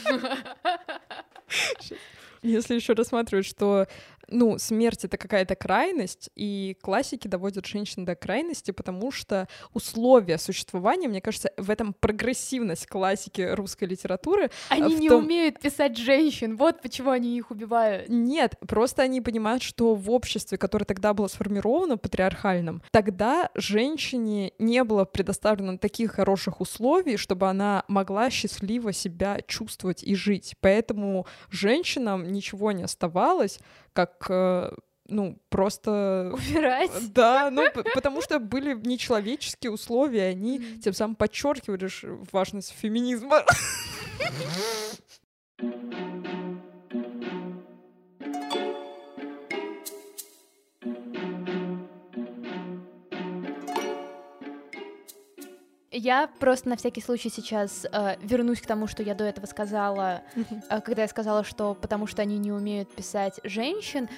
Если 2.46 2.76
еще 2.76 2.94
рассматривать, 2.94 3.48
что 3.48 3.88
ну, 4.30 4.58
смерть 4.58 5.06
это 5.06 5.18
какая-то 5.18 5.56
крайность, 5.56 6.30
и 6.36 6.78
классики 6.82 7.28
доводят 7.28 7.66
женщин 7.66 8.06
до 8.06 8.16
крайности, 8.16 8.72
потому 8.72 9.12
что 9.12 9.48
условия 9.74 10.38
существования, 10.38 11.08
мне 11.08 11.22
кажется, 11.22 11.52
в 11.58 11.70
этом 11.70 11.94
прогрессивность 11.94 12.88
классики 12.88 13.42
русской 13.42 13.86
литературы. 13.86 14.50
Они 14.70 14.96
в 14.96 15.00
не 15.00 15.10
том- 15.10 15.24
умеют 15.24 15.60
писать 15.60 15.98
женщин, 15.98 16.56
вот 16.58 16.82
почему 16.82 17.12
они 17.12 17.38
их 17.38 17.52
убивают. 17.52 18.10
Нет, 18.10 18.56
просто 18.68 19.04
они 19.04 19.22
понимают, 19.22 19.64
что 19.64 19.96
в 19.96 20.10
обществе, 20.12 20.58
которое 20.58 20.86
тогда 20.86 21.14
было 21.14 21.28
сформировано, 21.28 21.98
патриархальном, 21.98 22.82
тогда 22.92 23.50
женщине 23.56 24.54
не 24.60 24.84
было 24.84 25.06
предоставлено 25.06 25.78
таких 25.78 26.12
хороших 26.12 26.62
условий, 26.62 27.18
чтобы 27.18 27.50
она 27.50 27.84
могла 27.88 28.30
счастливо 28.30 28.94
себя 28.94 29.42
чувствовать 29.48 30.04
и 30.04 30.16
жить. 30.16 30.56
Поэтому 30.62 31.26
женщинам 31.50 32.32
ничего 32.32 32.72
не 32.72 32.84
оставалось, 32.84 33.60
как 33.96 34.26
э, 34.30 34.72
ну, 35.08 35.40
просто... 35.50 36.32
Убирать. 36.34 36.92
Да, 37.14 37.50
ну, 37.50 37.64
потому 37.94 38.22
что 38.22 38.40
были 38.40 38.74
нечеловеческие 38.74 39.72
условия, 39.72 40.26
они 40.28 40.60
Мгм. 40.60 40.82
тем 40.82 40.94
самым 40.94 41.16
подчеркивали 41.16 41.90
важность 42.32 42.72
феминизма. 42.78 43.44
Я 55.98 56.28
просто 56.40 56.68
на 56.70 56.76
всякий 56.76 57.00
случай 57.02 57.30
сейчас 57.30 57.86
э, 57.90 58.18
вернусь 58.22 58.60
к 58.62 58.66
тому, 58.66 58.86
что 58.86 59.02
я 59.02 59.16
до 59.16 59.24
этого 59.24 59.46
сказала, 59.46 60.24
э, 60.70 60.82
когда 60.82 61.04
я 61.04 61.08
сказала, 61.08 61.44
что 61.46 61.74
потому 61.74 62.06
что 62.06 62.22
они 62.22 62.38
не 62.38 62.52
умеют 62.52 62.94
писать 62.94 63.40
женщин. 63.44 64.10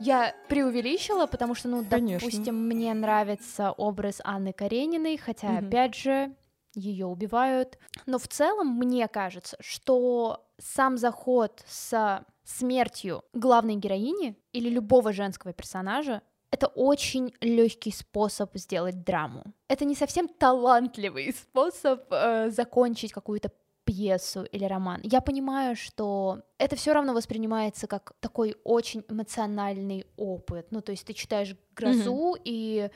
Я 0.00 0.34
преувеличила, 0.48 1.26
потому 1.26 1.54
что, 1.54 1.68
ну, 1.68 1.84
Конечно. 1.88 2.28
допустим, 2.28 2.66
мне 2.66 2.92
нравится 2.92 3.70
образ 3.70 4.20
Анны 4.24 4.52
Карениной, 4.52 5.16
хотя, 5.16 5.48
Мгм. 5.52 5.68
опять 5.68 5.94
же, 5.94 6.34
ее 6.74 7.06
убивают. 7.06 7.78
Но 8.06 8.18
в 8.18 8.26
целом 8.26 8.68
мне 8.76 9.06
кажется, 9.06 9.56
что 9.60 10.44
сам 10.58 10.96
заход 10.98 11.62
с 11.68 12.24
смертью 12.44 13.22
главной 13.32 13.76
героини 13.76 14.36
или 14.52 14.68
любого 14.68 15.12
женского 15.12 15.52
персонажа 15.52 16.22
это 16.52 16.66
очень 16.66 17.32
легкий 17.40 17.90
способ 17.90 18.56
сделать 18.56 19.04
драму. 19.04 19.42
Это 19.68 19.84
не 19.84 19.94
совсем 19.94 20.28
талантливый 20.28 21.32
способ 21.32 22.00
э, 22.10 22.50
закончить 22.50 23.12
какую-то 23.12 23.50
пьесу 23.84 24.44
или 24.44 24.64
роман. 24.64 25.00
Я 25.02 25.20
понимаю, 25.20 25.74
что 25.76 26.42
это 26.58 26.76
все 26.76 26.92
равно 26.92 27.14
воспринимается 27.14 27.86
как 27.86 28.12
такой 28.20 28.54
очень 28.64 29.02
эмоциональный 29.08 30.06
опыт. 30.16 30.68
Ну, 30.70 30.82
то 30.82 30.92
есть 30.92 31.06
ты 31.06 31.14
читаешь 31.14 31.56
грозу, 31.74 32.36
и 32.44 32.90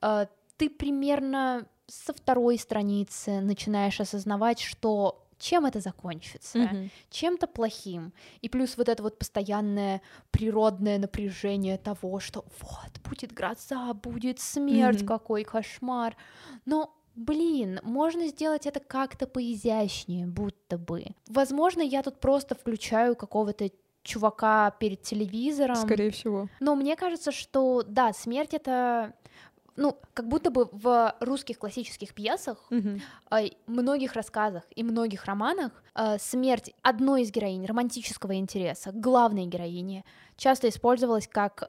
э, 0.00 0.26
ты 0.56 0.70
примерно 0.70 1.66
со 1.86 2.14
второй 2.14 2.58
страницы 2.58 3.40
начинаешь 3.40 4.00
осознавать, 4.00 4.60
что 4.60 5.21
чем 5.42 5.66
это 5.66 5.80
закончится 5.80 6.58
Мгм. 6.58 6.90
чем-то 7.10 7.46
плохим. 7.46 8.12
И 8.40 8.48
плюс 8.48 8.76
вот 8.78 8.88
это 8.88 9.02
вот 9.02 9.18
постоянное 9.18 10.00
природное 10.30 10.98
напряжение 10.98 11.78
того, 11.78 12.20
что 12.20 12.44
вот, 12.60 13.00
будет 13.08 13.32
гроза, 13.32 13.92
будет 13.92 14.38
смерть, 14.40 15.00
Мгм. 15.00 15.06
какой 15.08 15.44
кошмар. 15.44 16.16
Но 16.64 16.96
Блин, 17.14 17.78
можно 17.82 18.26
сделать 18.28 18.66
это 18.66 18.80
как-то 18.80 19.26
поизящнее, 19.26 20.26
будто 20.26 20.78
бы. 20.78 21.04
Возможно, 21.28 21.82
я 21.82 22.02
тут 22.02 22.20
просто 22.20 22.54
включаю 22.54 23.16
какого-то 23.16 23.68
чувака 24.02 24.70
перед 24.80 25.02
телевизором. 25.02 25.76
Скорее 25.76 26.10
всего. 26.10 26.48
Но 26.60 26.74
мне 26.74 26.96
кажется, 26.96 27.30
что 27.30 27.82
да, 27.86 28.14
смерть 28.14 28.54
это 28.54 29.12
ну, 29.76 29.96
как 30.14 30.28
будто 30.28 30.50
бы 30.50 30.68
в 30.70 31.14
русских 31.20 31.58
классических 31.58 32.14
пьесах 32.14 32.58
Мгм. 32.70 33.00
э, 33.30 33.48
многих 33.66 34.14
рассказах 34.14 34.64
и 34.74 34.82
многих 34.82 35.24
романах 35.24 35.82
э, 35.94 36.18
смерть 36.18 36.72
одной 36.82 37.22
из 37.22 37.30
героинь 37.30 37.66
романтического 37.66 38.34
интереса, 38.34 38.92
главной 38.92 39.46
героини, 39.46 40.04
часто 40.36 40.68
использовалась 40.68 41.28
как 41.28 41.68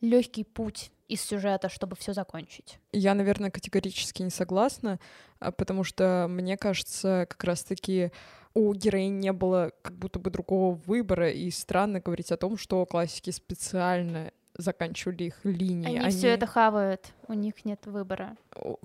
легкий 0.00 0.44
путь 0.44 0.90
из 1.08 1.22
сюжета, 1.22 1.68
чтобы 1.68 1.96
все 1.96 2.12
закончить. 2.12 2.78
Я, 2.92 3.14
наверное, 3.14 3.50
категорически 3.50 4.22
не 4.22 4.30
согласна, 4.30 4.98
а, 5.38 5.52
потому 5.52 5.84
что, 5.84 6.26
мне 6.28 6.56
кажется, 6.56 7.26
как 7.28 7.42
раз-таки 7.44 8.10
у 8.54 8.72
героинь 8.72 9.18
не 9.18 9.32
было 9.32 9.72
как 9.82 9.96
будто 9.98 10.18
бы 10.18 10.30
другого 10.30 10.74
выбора, 10.86 11.30
и 11.30 11.50
странно 11.50 12.00
говорить 12.00 12.32
о 12.32 12.36
том, 12.36 12.56
что 12.56 12.86
классики 12.86 13.30
специально 13.30 14.32
заканчивали 14.56 15.24
их 15.24 15.40
линии. 15.44 15.98
Они, 15.98 16.10
все 16.10 16.28
это 16.28 16.46
хавают, 16.46 17.12
у 17.28 17.34
них 17.34 17.64
нет 17.64 17.80
выбора. 17.86 18.36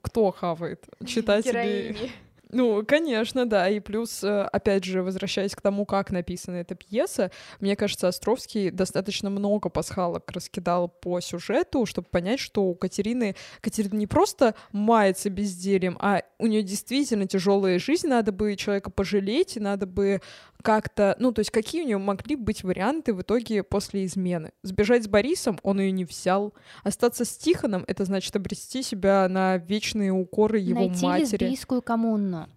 Кто 0.01 0.32
хавает? 0.32 0.86
Читатели? 1.05 1.51
Героини. 1.51 2.12
Ну, 2.51 2.84
конечно, 2.84 3.45
да. 3.45 3.69
И 3.69 3.79
плюс, 3.79 4.23
э, 4.23 4.41
опять 4.41 4.84
же, 4.84 5.03
возвращаясь 5.03 5.55
к 5.55 5.62
тому, 5.62 5.86
как 5.86 6.10
написана 6.10 6.55
эта 6.55 6.73
пьеса, 6.73 7.32
мне 7.60 7.75
кажется, 7.75 8.08
Островский 8.08 8.71
достаточно 8.71 9.29
много 9.29 9.69
пасхалок 9.69 10.29
раскидал 10.32 10.88
по 10.88 11.19
сюжету, 11.21 11.86
чтобы 11.86 12.08
понять, 12.10 12.39
что 12.39 12.63
у 12.63 12.73
Катерины... 12.73 13.36
Катерина 13.62 13.95
не 13.95 14.08
просто 14.08 14.55
мается 14.71 15.29
бездельем, 15.29 15.95
а 15.99 16.23
у 16.39 16.47
нее 16.47 16.63
действительно 16.63 17.28
тяжелая 17.28 17.78
жизнь, 17.80 18.08
надо 18.08 18.32
бы 18.32 18.56
человека 18.56 18.89
пожалеть, 18.89 19.58
и 19.58 19.60
надо 19.60 19.86
бы 19.86 20.21
как-то... 20.63 21.15
Ну, 21.19 21.32
то 21.32 21.39
есть 21.39 21.52
какие 21.52 21.84
у 21.84 21.86
нее 21.86 21.97
могли 21.97 22.36
быть 22.36 22.63
варианты 22.63 23.13
в 23.13 23.21
итоге 23.21 23.63
после 23.63 24.06
измены? 24.06 24.52
Сбежать 24.63 25.04
с 25.04 25.08
Борисом 25.08 25.60
он 25.63 25.80
ее 25.82 25.91
не 25.91 26.06
взял. 26.06 26.54
Остаться 26.84 27.25
с 27.25 27.38
Тихоном— 27.38 27.84
это 27.88 28.06
значит 28.06 28.36
обрести 28.36 28.82
себя 28.82 29.28
на 29.30 29.58
вечные 29.58 30.12
укоры 30.12 30.60
его 30.60 30.88
Найти 30.88 31.06
матери. 31.06 31.43
лесбийскую 31.43 31.82
коммуну. 31.82 32.47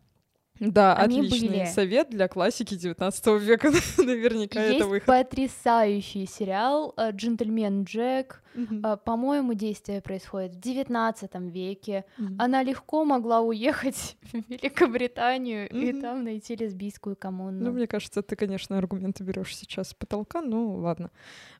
Да, 0.70 0.94
Они 0.94 1.18
отличный 1.18 1.48
были. 1.48 1.64
совет 1.64 2.10
для 2.10 2.28
классики 2.28 2.76
19 2.76 3.26
века. 3.42 3.70
Наверняка 3.98 4.60
это 4.60 4.74
Есть 4.74 4.86
выход. 4.86 5.06
потрясающий 5.06 6.24
сериал 6.26 6.94
э, 6.96 7.10
«Джентльмен 7.10 7.82
Джек». 7.82 8.42
Э, 8.54 8.96
По-моему, 9.04 9.54
действие 9.54 10.00
происходит 10.00 10.54
в 10.54 10.60
XIX 10.60 11.50
веке. 11.50 12.04
Мгм. 12.16 12.36
Она 12.40 12.62
легко 12.62 13.04
могла 13.04 13.40
уехать 13.40 14.16
в 14.32 14.34
Великобританию 14.48 15.68
и 15.68 15.92
Мгм. 15.92 16.00
там 16.00 16.24
найти 16.24 16.54
лесбийскую 16.54 17.16
коммуну. 17.16 17.64
Ну, 17.64 17.72
мне 17.72 17.86
кажется, 17.88 18.22
ты, 18.22 18.36
конечно, 18.36 18.78
аргументы 18.78 19.24
берешь 19.24 19.56
сейчас 19.56 19.88
с 19.90 19.94
потолка, 19.94 20.42
ну 20.42 20.76
ладно. 20.76 21.10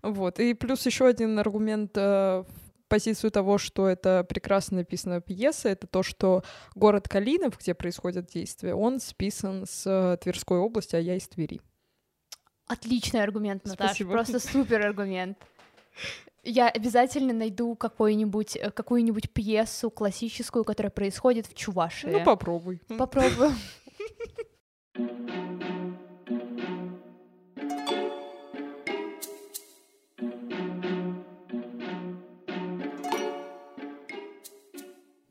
Вот. 0.02 0.38
И 0.38 0.54
плюс 0.54 0.86
еще 0.86 1.06
один 1.06 1.38
аргумент 1.38 1.90
э, 1.96 2.44
позицию 2.92 3.30
того, 3.30 3.56
что 3.56 3.88
это 3.88 4.22
прекрасно 4.22 4.76
написанная 4.76 5.22
пьеса, 5.22 5.70
это 5.70 5.86
то, 5.86 6.02
что 6.02 6.44
город 6.74 7.08
Калинов, 7.08 7.58
где 7.58 7.72
происходят 7.72 8.26
действия, 8.26 8.74
он 8.74 9.00
списан 9.00 9.64
с 9.66 9.86
э, 9.86 10.18
Тверской 10.18 10.58
области, 10.58 10.94
а 10.94 10.98
я 10.98 11.16
из 11.16 11.26
Твери. 11.26 11.62
Отличный 12.66 13.22
аргумент, 13.22 13.64
Наташа, 13.64 13.94
Спасибо. 13.94 14.12
просто 14.12 14.38
супер 14.40 14.84
аргумент. 14.84 15.38
Я 16.44 16.68
обязательно 16.68 17.32
найду 17.32 17.74
какую-нибудь 17.76 18.56
э, 18.56 18.70
какую-нибудь 18.70 19.30
пьесу 19.30 19.90
классическую, 19.90 20.62
которая 20.62 20.90
происходит 20.90 21.46
в 21.46 21.54
Чувашии. 21.54 22.08
Ну, 22.08 22.22
попробуй. 22.22 22.82
Попробую. 22.98 23.52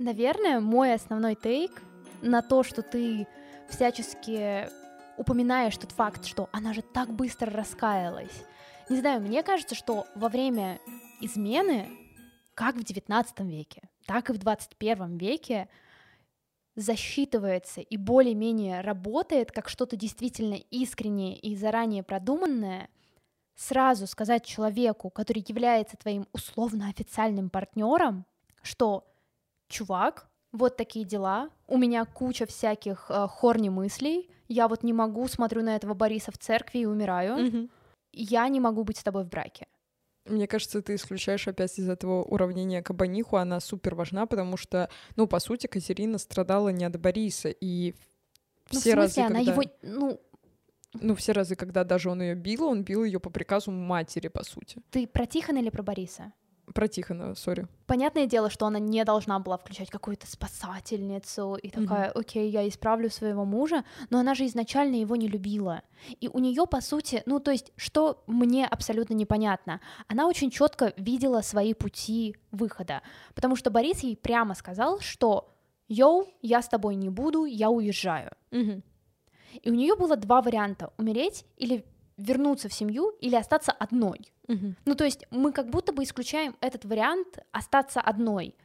Наверное, 0.02 0.60
мой 0.60 0.96
основной 0.96 1.36
тейк 1.36 1.80
на 2.24 2.42
то, 2.42 2.64
что 2.64 2.82
ты 2.82 3.28
всячески 3.70 4.68
упоминаешь 5.16 5.78
тот 5.78 5.92
факт, 5.92 6.26
что 6.26 6.50
она 6.52 6.74
же 6.74 6.82
так 6.82 7.14
быстро 7.14 7.52
раскаялась. 7.52 8.44
Не 8.90 8.98
знаю, 8.98 9.22
мне 9.22 9.44
кажется, 9.44 9.76
что 9.76 10.08
во 10.16 10.28
время 10.28 10.80
измены, 11.20 11.88
как 12.56 12.78
в 12.78 12.80
XIX 12.80 13.28
веке, 13.42 13.84
так 14.08 14.32
и 14.32 14.34
в 14.34 14.40
21 14.40 15.20
веке, 15.20 15.70
засчитывается 16.76 17.82
и 17.82 17.96
более-менее 17.96 18.82
работает 18.82 19.52
как 19.52 19.70
что-то 19.70 19.98
действительно 19.98 20.56
искреннее 20.56 21.38
и 21.38 21.56
заранее 21.56 22.02
продуманное, 22.02 22.90
сразу 23.54 24.08
сказать 24.08 24.46
человеку, 24.46 25.12
который 25.12 25.46
является 25.48 25.96
твоим 25.96 26.26
условно 26.34 26.90
официальным 26.90 27.52
партнером, 27.52 28.26
что 28.64 29.11
чувак, 29.72 30.28
вот 30.52 30.78
такие 30.78 31.06
дела, 31.06 31.50
у 31.68 31.78
меня 31.78 32.06
куча 32.06 32.46
всяких 32.46 33.06
э, 33.10 33.28
хорни 33.28 33.70
мыслей, 33.70 34.30
я 34.48 34.68
вот 34.68 34.84
не 34.84 34.94
могу, 34.94 35.28
смотрю 35.28 35.64
на 35.64 35.76
этого 35.76 35.94
Бориса 35.94 36.32
в 36.32 36.38
церкви 36.38 36.80
и 36.80 36.86
умираю, 36.86 37.38
Мгм. 37.38 37.70
я 38.12 38.48
не 38.50 38.60
могу 38.60 38.84
быть 38.84 38.98
с 38.98 39.04
тобой 39.04 39.24
в 39.24 39.30
браке. 39.30 39.66
Мне 40.26 40.46
кажется, 40.48 40.82
ты 40.84 40.96
исключаешь 40.96 41.48
опять 41.48 41.80
из 41.80 41.90
этого 41.90 42.22
уравнения 42.24 42.84
Кабаниху, 42.84 43.38
она 43.38 43.60
супер 43.60 43.96
важна, 43.96 44.26
потому 44.28 44.56
что, 44.58 44.90
ну, 45.16 45.26
по 45.28 45.40
сути, 45.40 45.66
Катерина 45.68 46.18
страдала 46.20 46.70
не 46.70 46.86
от 46.86 47.00
Бориса, 47.00 47.50
и 47.50 47.96
Ну, 48.72 48.80
все 48.80 48.92
в 48.92 48.96
разы, 48.98 49.22
она 49.22 49.36
когда... 49.38 49.52
его, 49.52 49.64
ну, 49.82 50.20
Ну, 50.94 51.16
все 51.16 51.32
разы, 51.32 51.56
когда 51.56 51.84
даже 51.86 52.10
он 52.10 52.22
ее 52.22 52.36
бил, 52.36 52.66
он 52.66 52.84
бил 52.84 53.04
ее 53.06 53.20
по 53.20 53.30
приказу 53.30 53.72
матери, 53.72 54.28
по 54.28 54.44
сути. 54.44 54.82
ты 54.92 55.08
про 55.08 55.26
Тихона 55.26 55.60
или 55.60 55.70
про 55.70 55.82
Бориса? 55.84 56.34
Про 56.74 56.88
Тихона, 56.88 57.36
сори. 57.36 57.68
Понятное 57.86 58.26
дело, 58.26 58.50
что 58.50 58.66
она 58.66 58.80
не 58.80 59.04
должна 59.04 59.40
была 59.40 59.58
включать 59.58 59.90
какую-то 59.90 60.28
спасательницу 60.28 61.56
и 61.56 61.70
такая, 61.70 62.10
окей, 62.10 62.50
я 62.50 62.68
исправлю 62.68 63.10
своего 63.10 63.46
мужа, 63.46 63.84
но 64.10 64.20
она 64.20 64.36
же 64.36 64.46
изначально 64.46 64.96
его 64.96 65.16
не 65.16 65.28
любила. 65.28 65.82
И 66.20 66.30
у 66.30 66.40
нее, 66.40 66.66
по 66.66 66.82
сути, 66.82 67.24
ну, 67.26 67.40
то 67.40 67.52
есть, 67.52 67.72
что 67.76 68.24
мне 68.28 68.66
абсолютно 68.66 69.14
непонятно, 69.14 69.82
она 70.08 70.28
очень 70.28 70.50
четко 70.50 70.94
видела 70.98 71.42
свои 71.42 71.74
пути 71.74 72.36
выхода, 72.52 73.02
потому 73.36 73.56
что 73.56 73.70
Борис 73.70 74.00
ей 74.00 74.16
прямо 74.16 74.56
сказал, 74.56 75.00
что 75.00 75.54
«Йоу, 75.88 76.28
я 76.42 76.62
с 76.62 76.70
тобой 76.70 76.96
не 76.96 77.10
буду, 77.10 77.46
я 77.46 77.70
уезжаю». 77.70 78.32
И 79.64 79.70
у 79.70 79.74
нее 79.74 79.96
было 79.96 80.16
два 80.16 80.42
варианта— 80.42 80.94
умереть 80.98 81.46
или 81.58 81.84
вернуться 82.22 82.70
в 82.70 82.74
семью, 82.74 83.12
или 83.22 83.36
остаться 83.36 83.72
одной. 83.72 84.32
Ну, 84.86 84.96
то 84.96 85.06
есть 85.06 85.26
мы 85.32 85.52
как 85.52 85.70
будто 85.70 85.94
бы 85.94 86.04
исключаем 86.04 86.56
этот 86.62 86.86
вариант 86.86 87.40
остаться 87.52 88.02
одной. 88.02 88.56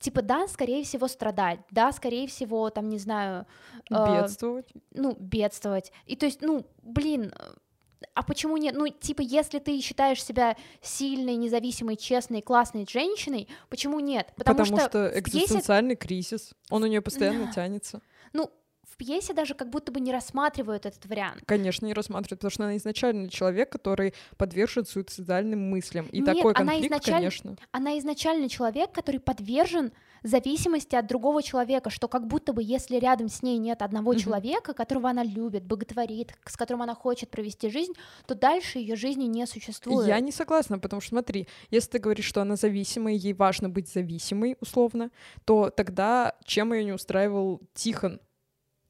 Типа, 0.00 0.22
да, 0.22 0.48
скорее 0.48 0.82
всего, 0.82 1.08
страдать, 1.08 1.60
да, 1.70 1.92
скорее 1.92 2.26
всего, 2.26 2.70
там, 2.70 2.88
не 2.88 2.98
знаю, 2.98 3.46
э, 3.90 4.22
Бедствовать. 4.22 4.66
ну, 4.94 5.14
бедствовать. 5.18 5.92
И 6.06 6.16
то 6.16 6.24
есть, 6.24 6.40
ну, 6.40 6.64
блин, 6.82 7.34
а 8.14 8.22
почему 8.22 8.56
нет? 8.56 8.74
Ну, 8.74 8.88
типа, 8.88 9.20
если 9.20 9.58
ты 9.58 9.78
считаешь 9.80 10.24
себя 10.24 10.56
сильной, 10.80 11.36
независимой, 11.36 11.96
честной, 11.96 12.40
классной 12.40 12.86
женщиной, 12.88 13.46
почему 13.68 14.00
нет? 14.00 14.32
Потому, 14.36 14.64
что, 14.64 14.76
в 14.76 14.90
пьесе, 14.90 15.18
экзистенциальный 15.20 15.96
кризис, 15.96 16.54
он 16.70 16.82
у 16.82 16.86
нее 16.86 17.02
постоянно 17.02 17.52
тянется. 17.52 18.00
ну, 18.32 18.50
в 18.90 18.96
пьесе 18.96 19.32
даже 19.32 19.54
как 19.54 19.70
будто 19.70 19.92
бы 19.92 20.00
не 20.00 20.12
рассматривают 20.12 20.86
этот 20.86 21.06
вариант. 21.06 21.42
Конечно, 21.46 21.86
не 21.86 21.94
рассматривает, 21.94 22.40
потому 22.40 22.50
что 22.50 22.64
она 22.64 22.76
изначально 22.76 23.28
человек, 23.28 23.70
который 23.70 24.14
подвержен 24.36 24.84
суицидальным 24.84 25.70
мыслям. 25.70 26.06
И 26.06 26.18
Нет, 26.18 26.26
такой 26.26 26.52
она 26.54 26.72
конфликт, 26.72 26.86
изначально- 26.92 27.18
конечно. 27.20 27.56
Она 27.72 27.98
изначально 27.98 28.48
человек, 28.48 28.92
который 28.92 29.20
подвержен 29.20 29.92
зависимости 30.22 30.94
от 30.96 31.06
другого 31.06 31.42
человека, 31.42 31.88
что 31.88 32.06
как 32.08 32.26
будто 32.26 32.52
бы 32.52 32.62
если 32.62 32.96
рядом 32.96 33.28
с 33.28 33.42
ней 33.42 33.56
нет 33.58 33.80
одного 33.80 34.12
Мгм. 34.12 34.20
человека, 34.20 34.74
которого 34.74 35.08
она 35.08 35.22
любит, 35.24 35.64
боготворит, 35.64 36.34
с 36.44 36.56
которым 36.58 36.82
она 36.82 36.94
хочет 36.94 37.30
провести 37.30 37.70
жизнь, 37.70 37.94
то 38.26 38.34
дальше 38.34 38.78
ее 38.80 38.96
жизни 38.96 39.24
не 39.24 39.46
существует. 39.46 40.06
Я 40.08 40.20
не 40.20 40.30
согласна, 40.32 40.78
потому 40.78 41.00
что 41.00 41.10
смотри, 41.10 41.48
если 41.70 41.92
ты 41.92 41.98
говоришь, 42.00 42.26
что 42.26 42.42
она 42.42 42.56
зависимая, 42.56 43.14
ей 43.14 43.32
важно 43.32 43.70
быть 43.70 43.88
зависимой, 43.90 44.56
условно, 44.60 45.10
то 45.46 45.70
тогда 45.70 46.34
чем 46.44 46.74
ее 46.74 46.84
не 46.84 46.92
устраивал 46.92 47.62
Тихон? 47.74 48.20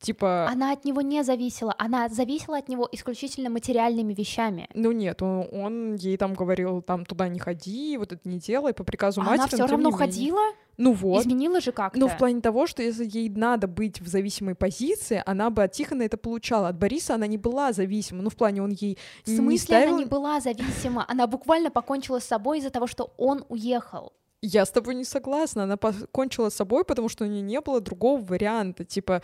Типа, 0.01 0.49
Она 0.51 0.73
от 0.73 0.87
него 0.87 1.03
не 1.03 1.23
зависела, 1.23 1.75
она 1.77 2.09
зависела 2.09 2.57
от 2.57 2.71
него 2.71 2.89
исключительно 2.91 3.51
материальными 3.51 4.15
вещами. 4.15 4.67
ну 4.73 4.93
нет, 4.93 5.21
он, 5.21 5.47
он 5.53 5.95
ей 5.97 6.17
там 6.17 6.33
говорил, 6.33 6.81
там 6.81 7.05
туда 7.05 7.29
не 7.29 7.39
ходи, 7.39 7.99
вот 7.99 8.13
это 8.13 8.27
не 8.27 8.39
делай, 8.39 8.73
по 8.73 8.83
приказу 8.83 9.21
А 9.21 9.25
матери. 9.25 9.39
она 9.41 9.47
все 9.49 9.67
равно 9.67 9.91
не 9.91 9.97
ходила, 9.97 10.41
Ну 10.79 10.93
вот. 10.95 11.21
изменила 11.21 11.61
же 11.61 11.73
как-то. 11.73 11.99
Ну, 12.01 12.09
в 12.09 12.17
плане 12.17 12.41
того, 12.41 12.67
что 12.67 12.83
если 12.83 13.07
ей 13.07 13.29
надо 13.29 13.67
быть 13.67 14.01
в 14.01 14.09
зависимой 14.09 14.55
позиции, 14.55 15.23
она 15.27 15.51
бы 15.51 15.65
от 15.65 15.73
Тихона 15.73 16.05
это 16.05 16.17
получала. 16.17 16.69
От 16.69 16.79
Бориса 16.79 17.17
она 17.17 17.27
не 17.27 17.37
была 17.37 17.73
зависима. 17.75 18.23
Ну, 18.23 18.31
в 18.31 18.37
плане 18.37 18.63
он 18.63 18.71
ей 18.71 18.97
в 19.25 19.29
не 19.29 19.37
смысле 19.37 19.59
ставил... 19.59 19.89
она 19.91 19.99
не 19.99 20.05
была 20.07 20.41
зависима? 20.41 21.05
Она 21.09 21.27
буквально 21.27 21.71
покончила 21.71 22.21
с 22.21 22.25
собой 22.25 22.59
из-за 22.61 22.71
того, 22.71 22.87
что 22.87 23.13
он 23.19 23.45
уехал. 23.51 24.15
Я 24.41 24.65
с 24.65 24.71
тобой 24.71 24.95
не 24.95 25.05
согласна. 25.05 25.65
Она 25.65 25.77
покончила 25.77 26.49
с 26.49 26.55
собой, 26.55 26.85
потому 26.87 27.11
что 27.11 27.25
у 27.25 27.27
нее 27.27 27.43
не 27.43 27.61
было 27.61 27.83
другого 27.83 28.19
варианта. 28.25 28.87
Типа, 28.87 29.21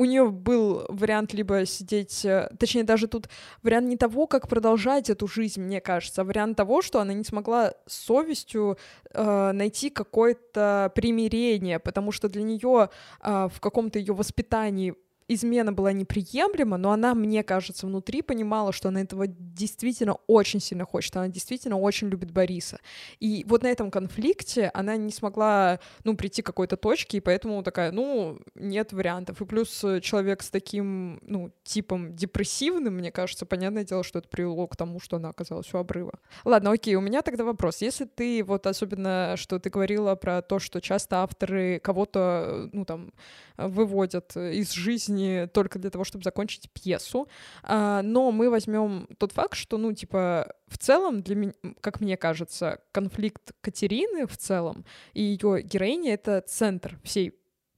у 0.00 0.06
нее 0.06 0.30
был 0.30 0.86
вариант 0.88 1.34
либо 1.34 1.66
сидеть, 1.66 2.24
э, 2.24 2.50
точнее, 2.58 2.84
даже 2.84 3.06
тут 3.06 3.28
вариант 3.62 3.86
не 3.86 3.98
того, 3.98 4.26
как 4.26 4.48
продолжать 4.48 5.10
эту 5.10 5.28
жизнь, 5.28 5.60
мне 5.60 5.82
кажется, 5.82 6.22
а 6.22 6.24
вариант 6.24 6.56
того, 6.56 6.80
что 6.80 7.00
она 7.00 7.12
не 7.12 7.22
смогла 7.22 7.74
с 7.86 7.96
совестью 8.06 8.78
э, 9.12 9.52
найти 9.52 9.90
какое-то 9.90 10.90
примирение, 10.94 11.78
потому 11.78 12.12
что 12.12 12.30
для 12.30 12.42
нее 12.42 12.88
в 13.22 13.60
каком-то 13.60 13.98
ее 13.98 14.14
воспитании 14.14 14.94
измена 15.32 15.72
была 15.72 15.92
неприемлема, 15.92 16.76
но 16.76 16.90
она, 16.90 17.14
мне 17.14 17.44
кажется, 17.44 17.86
внутри 17.86 18.20
понимала, 18.20 18.72
что 18.72 18.88
она 18.88 19.00
этого 19.00 19.26
действительно 19.28 20.16
очень 20.26 20.60
сильно 20.60 20.84
хочет, 20.84 21.16
она 21.16 21.28
действительно 21.28 21.78
очень 21.78 22.08
любит 22.08 22.32
Бориса. 22.32 22.80
И 23.20 23.44
вот 23.46 23.62
на 23.62 23.68
этом 23.68 23.92
конфликте 23.92 24.70
она 24.74 24.96
не 24.96 25.12
смогла, 25.12 25.78
ну, 26.02 26.16
прийти 26.16 26.42
к 26.42 26.46
какой-то 26.46 26.76
точке, 26.76 27.18
и 27.18 27.20
поэтому 27.20 27.62
такая, 27.62 27.92
ну, 27.92 28.40
нет 28.56 28.92
вариантов. 28.92 29.40
И 29.40 29.44
плюс 29.44 29.84
э, 29.84 30.00
человек 30.00 30.42
с 30.42 30.50
таким, 30.50 31.20
ну, 31.22 31.52
типом 31.62 32.16
депрессивным, 32.16 32.94
мне 32.94 33.12
кажется, 33.12 33.46
понятное 33.46 33.84
дело, 33.84 34.02
что 34.02 34.18
это 34.18 34.28
привело 34.28 34.66
к 34.66 34.76
тому, 34.76 34.98
что 34.98 35.16
она 35.16 35.28
оказалась 35.28 35.72
у 35.72 35.78
обрыва. 35.78 36.18
Ладно, 36.44 36.72
окей, 36.72 36.96
у 36.96 37.00
меня 37.00 37.22
тогда 37.22 37.44
вопрос. 37.44 37.82
Если 37.82 38.04
ты, 38.04 38.42
вот 38.42 38.66
особенно, 38.66 39.34
что 39.36 39.60
ты 39.60 39.70
говорила 39.70 40.16
про 40.16 40.42
то, 40.42 40.58
что 40.58 40.80
часто 40.80 41.22
авторы 41.22 41.78
кого-то, 41.78 42.68
ну, 42.72 42.84
там, 42.84 43.12
выводят 43.56 44.36
из 44.36 44.72
жизни 44.72 45.19
только 45.52 45.78
для 45.78 45.90
того, 45.90 46.04
чтобы 46.04 46.24
закончить 46.24 46.70
пьесу, 46.70 47.28
а, 47.62 48.02
но 48.02 48.30
мы 48.30 48.50
возьмем 48.50 49.08
тот 49.18 49.32
факт, 49.32 49.54
что, 49.54 49.78
ну, 49.78 49.92
типа, 49.92 50.54
в 50.66 50.78
целом, 50.78 51.22
для 51.22 51.36
меня, 51.36 51.52
как 51.80 52.00
мне 52.00 52.16
кажется, 52.16 52.80
конфликт 52.92 53.52
Катерины 53.60 54.26
в 54.26 54.36
целом 54.36 54.84
и 55.12 55.22
ее 55.22 55.62
героиня— 55.62 56.14
это 56.14 56.40
центр 56.46 56.98
всей 57.02 57.34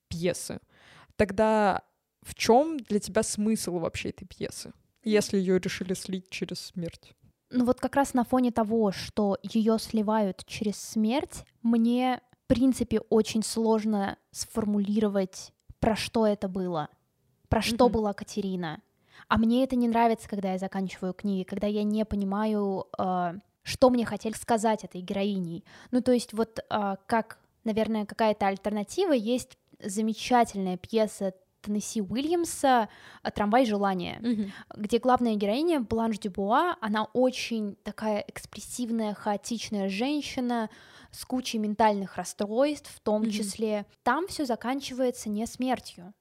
пьесы. 0.09 0.61
Тогда 1.17 1.83
в 2.23 2.35
чем 2.35 2.79
для 2.79 3.01
тебя 3.01 3.23
смысл 3.23 3.79
вообще 3.79 4.11
этой 4.11 4.27
пьесы, 4.27 4.73
если 5.05 5.39
ее 5.39 5.59
решили 5.59 5.95
слить 5.95 6.31
через 6.31 6.61
смерть? 6.61 7.15
Ну 7.51 7.65
вот 7.65 7.81
как 7.81 7.97
раз 7.97 8.15
на 8.15 8.25
фоне 8.25 8.51
того, 8.51 8.93
что 8.93 9.39
ее 9.43 9.79
сливают 9.79 10.45
через 10.47 10.77
смерть, 10.77 11.45
мне, 11.63 12.21
в 12.45 12.47
принципе, 12.47 13.01
очень 13.01 13.43
сложно 13.43 14.17
сформулировать, 14.31 15.53
про 15.81 15.97
что 15.97 16.27
это 16.27 16.49
было, 16.49 16.89
про 17.53 17.61
что 17.61 17.85
Мгм. 17.85 17.93
была 17.93 18.13
Катерина. 18.15 18.81
А 19.29 19.37
мне 19.37 19.63
это 19.63 19.77
не 19.77 19.87
нравится, 19.87 20.27
когда 20.27 20.53
я 20.53 20.59
заканчиваю 20.59 21.13
книги, 21.13 21.43
когда 21.43 21.67
я 21.67 21.83
не 21.83 22.07
понимаю, 22.07 22.87
э, 22.99 23.35
что 23.63 23.91
мне 23.91 24.07
хотели 24.07 24.33
сказать 24.33 24.85
этой 24.85 25.03
героиней. 25.03 25.63
Ну 25.91 26.01
то 26.01 26.13
есть 26.13 26.33
вот 26.33 26.59
э, 26.59 26.97
как, 27.07 27.39
наверное, 27.65 28.07
какая-то 28.07 28.47
альтернатива, 28.47 29.13
есть 29.13 29.59
замечательная 29.81 30.79
пьеса 30.79 31.35
Теннесси 31.61 32.01
Уильямса 32.01 32.89
«Трамвай 33.35 33.67
желания», 33.67 34.19
Мгм. 34.23 34.53
где 34.77 34.99
главная 34.99 35.35
героиня 35.37 35.81
Бланш 35.81 36.19
Дюбуа, 36.19 36.77
она 36.81 37.05
очень 37.13 37.77
такая 37.85 38.25
экспрессивная, 38.27 39.13
хаотичная 39.13 39.91
женщина 39.91 40.71
с 41.11 41.25
кучей 41.27 41.59
ментальных 41.59 42.17
расстройств, 42.17 42.91
в 42.91 43.01
том 43.01 43.23
Мгм. 43.23 43.31
числе. 43.31 43.85
Там 44.03 44.27
все 44.27 44.47
заканчивается 44.47 45.29
не 45.29 45.47
смертью. 45.47 46.15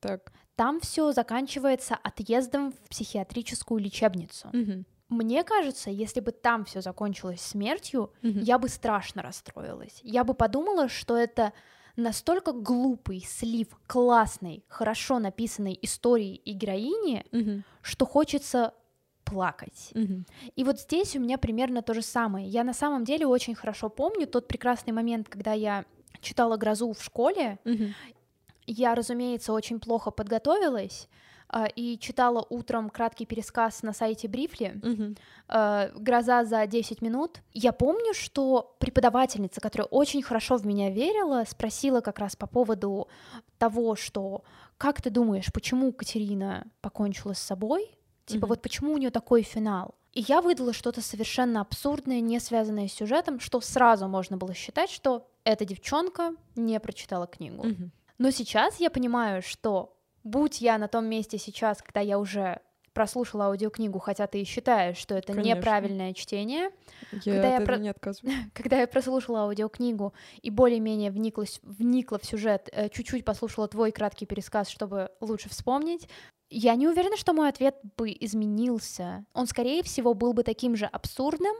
Так. 0.00 0.32
Там 0.56 0.80
все 0.80 1.12
заканчивается 1.12 1.94
отъездом 2.02 2.72
в 2.72 2.88
психиатрическую 2.88 3.78
лечебницу. 3.80 4.48
Мгм. 4.52 4.84
Мне 5.08 5.44
кажется, 5.44 5.90
если 5.90 6.20
бы 6.20 6.32
там 6.32 6.64
все 6.64 6.80
закончилось 6.80 7.40
смертью, 7.40 8.10
Мгм. 8.22 8.40
я 8.40 8.58
бы 8.58 8.68
страшно 8.68 9.22
расстроилась. 9.22 10.00
Я 10.02 10.24
бы 10.24 10.34
подумала, 10.34 10.88
что 10.88 11.16
это 11.16 11.52
настолько 11.94 12.52
глупый 12.52 13.20
слив 13.20 13.68
классной, 13.86 14.64
хорошо 14.68 15.18
написанной 15.18 15.78
истории 15.82 16.34
и 16.34 16.52
героини, 16.52 17.24
Мгм. 17.30 17.62
что 17.82 18.04
хочется 18.06 18.74
плакать. 19.24 19.90
Мгм. 19.94 20.24
И 20.56 20.64
вот 20.64 20.80
здесь 20.80 21.16
у 21.16 21.20
меня 21.20 21.36
примерно 21.38 21.82
то 21.82 21.94
же 21.94 22.02
самое. 22.02 22.48
Я 22.48 22.64
на 22.64 22.72
самом 22.74 23.04
деле 23.04 23.26
очень 23.26 23.54
хорошо 23.54 23.88
помню 23.88 24.26
тот 24.26 24.48
прекрасный 24.48 24.92
момент, 24.92 25.28
когда 25.28 25.52
я 25.52 25.84
читала 26.20 26.56
«Грозу» 26.56 26.92
в 26.92 27.02
школе. 27.02 27.58
Мгм. 27.64 27.94
Я, 28.66 28.94
разумеется, 28.94 29.52
очень 29.52 29.78
плохо 29.80 30.10
подготовилась 30.10 31.08
а, 31.48 31.66
и 31.66 31.98
читала 31.98 32.44
утром 32.50 32.90
краткий 32.90 33.24
пересказ 33.26 33.82
на 33.82 33.92
сайте 33.92 34.26
Брифли. 34.28 34.80
Э, 35.48 35.90
«Гроза 35.94 36.44
за 36.44 36.66
10 36.66 37.02
минут». 37.02 37.40
Я 37.52 37.72
помню, 37.72 38.14
что 38.14 38.74
преподавательница, 38.80 39.60
которая 39.60 39.86
очень 39.86 40.22
хорошо 40.22 40.56
в 40.56 40.66
меня 40.66 40.90
верила, 40.90 41.44
спросила 41.48 42.00
как 42.00 42.18
раз 42.18 42.34
по 42.34 42.46
поводу 42.46 43.08
того, 43.58 43.94
что 43.94 44.42
«Как 44.76 45.00
ты 45.00 45.10
думаешь, 45.10 45.52
почему 45.52 45.92
Катерина 45.92 46.66
покончила 46.80 47.32
с 47.34 47.38
собой? 47.38 47.90
Типа 48.26 48.46
Мгм. 48.46 48.48
вот 48.48 48.62
почему 48.62 48.92
у 48.92 48.98
нее 48.98 49.10
такой 49.10 49.42
финал?» 49.42 49.94
И 50.12 50.24
я 50.26 50.40
выдала 50.40 50.72
что-то 50.72 51.02
совершенно 51.02 51.60
абсурдное, 51.60 52.20
не 52.20 52.40
связанное 52.40 52.88
с 52.88 52.92
сюжетом, 52.92 53.38
что 53.38 53.60
сразу 53.60 54.08
можно 54.08 54.36
было 54.36 54.54
считать, 54.54 54.90
что 54.90 55.28
эта 55.44 55.64
девчонка 55.64 56.34
не 56.56 56.80
прочитала 56.80 57.26
книгу. 57.26 57.64
Мгм. 57.64 57.92
Но 58.18 58.30
сейчас 58.30 58.80
я 58.80 58.90
понимаю, 58.90 59.42
что 59.42 59.96
будь 60.24 60.60
я 60.60 60.78
на 60.78 60.88
том 60.88 61.06
месте 61.06 61.38
сейчас, 61.38 61.82
когда 61.82 62.00
я 62.00 62.18
уже 62.18 62.60
прослушала 62.92 63.46
аудиокнигу, 63.46 63.98
хотя 63.98 64.26
ты 64.26 64.40
и 64.40 64.44
считаешь, 64.44 64.96
что 64.96 65.14
это 65.14 65.34
Конечно. 65.34 65.58
неправильное 65.58 66.14
чтение, 66.14 66.70
Я 67.12 67.32
Когда 67.34 67.54
я 67.54 67.60
про- 67.60 67.76
не 67.76 67.90
отказываюсь. 67.90 68.34
когда 68.54 68.80
я 68.80 68.86
прослушала 68.86 69.40
аудиокнигу 69.42 70.14
и 70.40 70.48
более-менее 70.48 71.10
вниклась, 71.10 71.60
вникла 71.62 72.18
в 72.18 72.24
сюжет, 72.24 72.70
э, 72.72 72.88
чуть-чуть 72.88 73.24
послушала 73.26 73.68
твой 73.68 73.92
краткий 73.92 74.24
пересказ, 74.24 74.70
чтобы 74.70 75.10
лучше 75.20 75.50
вспомнить, 75.50 76.08
я 76.48 76.74
не 76.74 76.88
уверена, 76.88 77.18
что 77.18 77.34
мой 77.34 77.50
ответ 77.50 77.76
бы 77.98 78.16
изменился. 78.18 79.26
Он, 79.34 79.46
скорее 79.46 79.82
всего, 79.82 80.14
был 80.14 80.32
бы 80.32 80.42
таким 80.42 80.74
же 80.74 80.86
абсурдным, 80.86 81.54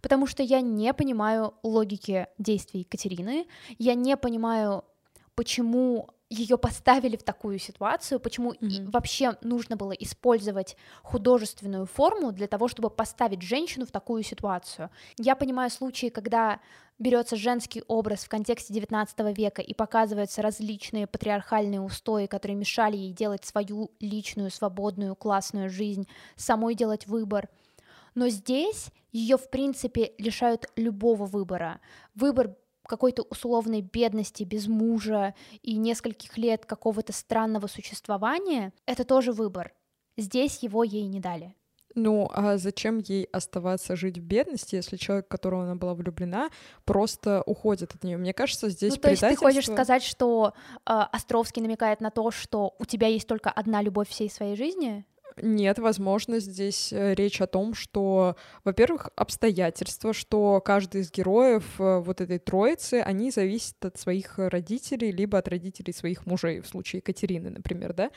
потому 0.00 0.26
что 0.26 0.42
я 0.42 0.62
не 0.62 0.94
понимаю 0.94 1.52
логики 1.62 2.26
действий 2.38 2.84
Катерины, 2.84 3.46
я 3.78 3.94
не 3.94 4.16
понимаю, 4.16 4.84
почему 5.40 6.06
ее 6.28 6.58
поставили 6.58 7.16
в 7.16 7.22
такую 7.22 7.58
ситуацию, 7.58 8.20
почему 8.20 8.54
Мгм. 8.60 8.90
вообще 8.90 9.38
нужно 9.40 9.74
было 9.74 9.92
использовать 9.92 10.76
художественную 11.02 11.86
форму 11.86 12.30
для 12.30 12.46
того, 12.46 12.68
чтобы 12.68 12.90
поставить 12.90 13.40
женщину 13.40 13.86
в 13.86 13.90
такую 13.90 14.22
ситуацию. 14.22 14.90
Я 15.16 15.34
понимаю 15.34 15.70
случаи, 15.70 16.10
когда 16.10 16.60
берется 16.98 17.36
женский 17.36 17.82
образ 17.88 18.24
в 18.24 18.28
контексте 18.28 18.74
XIX 18.74 19.32
века 19.32 19.62
и 19.62 19.72
показываются 19.72 20.42
различные 20.42 21.06
патриархальные 21.06 21.80
устои, 21.80 22.26
которые 22.26 22.58
мешали 22.58 22.98
ей 22.98 23.12
делать 23.14 23.46
свою 23.46 23.90
личную, 23.98 24.50
свободную, 24.50 25.16
классную 25.16 25.70
жизнь, 25.70 26.06
самой 26.36 26.74
делать 26.74 27.06
выбор. 27.06 27.48
Но 28.14 28.28
здесь 28.28 28.90
ее, 29.10 29.38
в 29.38 29.48
принципе, 29.48 30.12
лишают 30.18 30.66
любого 30.76 31.24
выбора. 31.24 31.80
Выбор 32.14 32.56
какой-то 32.90 33.22
условной 33.22 33.82
бедности, 33.82 34.42
без 34.42 34.66
мужа 34.66 35.34
и 35.62 35.76
нескольких 35.76 36.36
лет 36.36 36.66
какого-то 36.66 37.12
странного 37.12 37.68
существования— 37.68 38.72
это 38.86 39.04
тоже 39.04 39.32
выбор. 39.32 39.72
Здесь 40.16 40.62
его 40.62 40.82
ей 40.82 41.06
не 41.06 41.20
дали. 41.20 41.54
Ну, 41.94 42.30
а 42.32 42.56
зачем 42.56 42.98
ей 42.98 43.24
оставаться 43.32 43.96
жить 43.96 44.18
в 44.18 44.22
бедности, 44.22 44.76
если 44.76 44.96
человек, 44.96 45.26
в 45.26 45.28
которого 45.28 45.64
она 45.64 45.74
была 45.74 45.94
влюблена, 45.94 46.50
просто 46.84 47.42
уходит 47.46 47.94
от 47.94 48.04
нее? 48.04 48.16
Мне 48.16 48.32
кажется, 48.32 48.68
здесь 48.68 48.94
ну, 48.94 49.00
то 49.00 49.10
есть 49.10 49.22
ты 49.22 49.36
хочешь 49.36 49.66
предательство- 49.66 49.74
сказать, 49.74 50.02
что 50.02 50.52
э, 50.86 50.92
Островский 51.12 51.62
намекает 51.62 52.00
на 52.00 52.10
то, 52.10 52.30
что 52.30 52.74
у 52.78 52.84
тебя 52.84 53.08
есть 53.08 53.26
только 53.26 53.50
одна 53.50 53.82
любовь 53.82 54.08
всей 54.08 54.30
своей 54.30 54.56
жизни? 54.56 55.04
Нет, 55.42 55.78
возможно, 55.78 56.38
здесь 56.40 56.92
э, 56.92 57.14
речь 57.14 57.40
о 57.40 57.46
том, 57.46 57.74
что, 57.74 58.36
во-первых, 58.64 59.10
обстоятельства, 59.16 60.12
что 60.12 60.60
каждый 60.60 61.02
из 61.02 61.10
героев 61.10 61.64
э, 61.78 61.98
вот 61.98 62.20
этой 62.20 62.38
троицы, 62.38 63.00
они 63.00 63.30
зависят 63.30 63.84
от 63.84 63.98
своих 63.98 64.38
родителей, 64.38 65.12
либо 65.12 65.38
от 65.38 65.48
родителей 65.48 65.92
своих 65.92 66.26
мужей, 66.26 66.60
в 66.60 66.66
случае 66.66 66.98
Екатерины, 66.98 67.50
например, 67.50 67.92
да, 67.92 68.10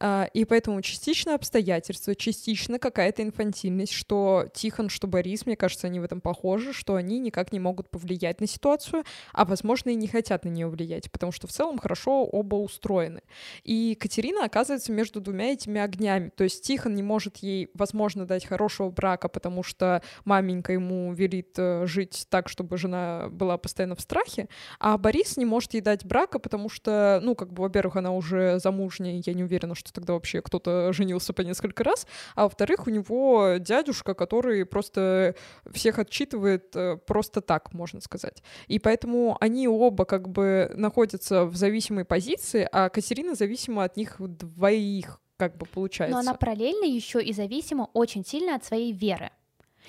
А, 0.00 0.28
и 0.32 0.44
поэтому 0.44 0.80
частично 0.82 1.34
обстоятельства, 1.34 2.14
частично 2.14 2.78
какая-то 2.78 3.22
инфантильность, 3.22 3.92
что 3.92 4.46
Тихон, 4.54 4.88
что 4.88 5.06
Борис, 5.06 5.46
мне 5.46 5.56
кажется, 5.56 5.86
они 5.86 6.00
в 6.00 6.04
этом 6.04 6.20
похожи, 6.20 6.72
что 6.72 6.94
они 6.94 7.18
никак 7.18 7.52
не 7.52 7.60
могут 7.60 7.90
повлиять 7.90 8.40
на 8.40 8.46
ситуацию, 8.46 9.04
а, 9.32 9.44
возможно, 9.44 9.90
и 9.90 9.94
не 9.94 10.06
хотят 10.06 10.44
на 10.44 10.48
нее 10.48 10.68
влиять, 10.68 11.10
потому 11.10 11.32
что 11.32 11.46
в 11.46 11.52
целом 11.52 11.78
хорошо 11.78 12.24
оба 12.24 12.56
устроены. 12.56 13.22
И 13.64 13.96
Катерина 13.98 14.44
оказывается 14.44 14.92
между 14.92 15.20
двумя 15.20 15.52
этими 15.52 15.80
огнями. 15.80 16.30
То 16.30 16.44
есть 16.44 16.67
Тихон 16.68 16.94
не 16.94 17.02
может 17.02 17.38
ей, 17.38 17.70
возможно, 17.72 18.26
дать 18.26 18.44
хорошего 18.44 18.90
брака, 18.90 19.30
потому 19.30 19.62
что 19.62 20.02
маменька 20.26 20.74
ему 20.74 21.14
велит 21.14 21.54
э, 21.56 21.86
жить 21.86 22.26
так, 22.28 22.50
чтобы 22.50 22.76
жена 22.76 23.28
была 23.30 23.56
постоянно 23.56 23.94
в 23.94 24.02
страхе, 24.02 24.50
а 24.78 24.98
Борис 24.98 25.38
не 25.38 25.46
может 25.46 25.72
ей 25.72 25.80
дать 25.80 26.04
брака, 26.04 26.38
потому 26.38 26.68
что, 26.68 27.20
ну, 27.22 27.34
как 27.34 27.54
бы, 27.54 27.62
во-первых, 27.62 27.96
она 27.96 28.10
уже 28.10 28.58
замужняя, 28.58 29.22
я 29.24 29.32
не 29.32 29.44
уверена, 29.44 29.74
что 29.74 29.94
тогда 29.94 30.12
вообще 30.12 30.42
кто-то 30.42 30.92
женился 30.92 31.32
по 31.32 31.40
несколько 31.40 31.84
раз, 31.84 32.06
а 32.34 32.42
во-вторых, 32.42 32.86
у 32.86 32.90
него 32.90 33.54
дядюшка, 33.58 34.12
который 34.12 34.66
просто 34.66 35.36
всех 35.72 35.98
отчитывает 35.98 36.76
э, 36.76 36.98
просто 36.98 37.40
так, 37.40 37.72
можно 37.72 38.02
сказать. 38.02 38.42
И 38.66 38.78
поэтому 38.78 39.38
они 39.40 39.68
оба 39.68 40.04
как 40.04 40.28
бы 40.28 40.70
находятся 40.74 41.46
в 41.46 41.56
зависимой 41.56 42.04
позиции, 42.04 42.68
а 42.70 42.90
Катерина 42.90 43.34
зависима 43.34 43.84
от 43.84 43.96
них 43.96 44.16
двоих, 44.18 45.18
как 45.38 45.56
бы 45.56 45.64
получается. 45.66 46.12
Но 46.14 46.18
она 46.20 46.34
параллельно 46.34 46.84
еще 46.84 47.22
и 47.22 47.32
зависима 47.32 47.88
очень 47.94 48.24
сильно 48.26 48.56
от 48.56 48.64
своей 48.64 48.92
веры. 48.92 49.30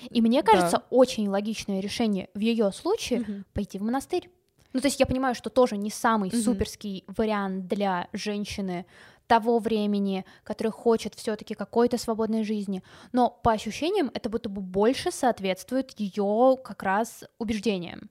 И 0.08 0.22
мне 0.22 0.42
Да. 0.42 0.52
кажется, 0.52 0.84
очень 0.88 1.28
логичное 1.28 1.80
решение 1.80 2.30
в 2.32 2.38
ее 2.38 2.72
случае 2.72 3.20
Мгм. 3.20 3.44
пойти 3.52 3.78
в 3.78 3.82
монастырь. 3.82 4.30
Ну, 4.72 4.80
то 4.80 4.86
есть 4.86 5.00
я 5.00 5.06
понимаю, 5.06 5.34
что 5.34 5.50
тоже 5.50 5.76
не 5.76 5.90
самый 5.90 6.30
Мгм. 6.30 6.40
суперский 6.40 7.04
вариант 7.08 7.66
для 7.66 8.08
женщины 8.12 8.86
того 9.26 9.58
времени, 9.58 10.24
которая 10.44 10.70
хочет 10.72 11.14
все-таки 11.14 11.54
какой-то 11.54 11.98
свободной 11.98 12.44
жизни, 12.44 12.82
но 13.12 13.28
по 13.30 13.52
ощущениям 13.52 14.10
это 14.14 14.28
будто 14.30 14.48
бы 14.48 14.60
больше 14.60 15.10
соответствует 15.10 15.98
ее 15.98 16.56
как 16.64 16.82
раз 16.84 17.24
убеждениям 17.38 18.08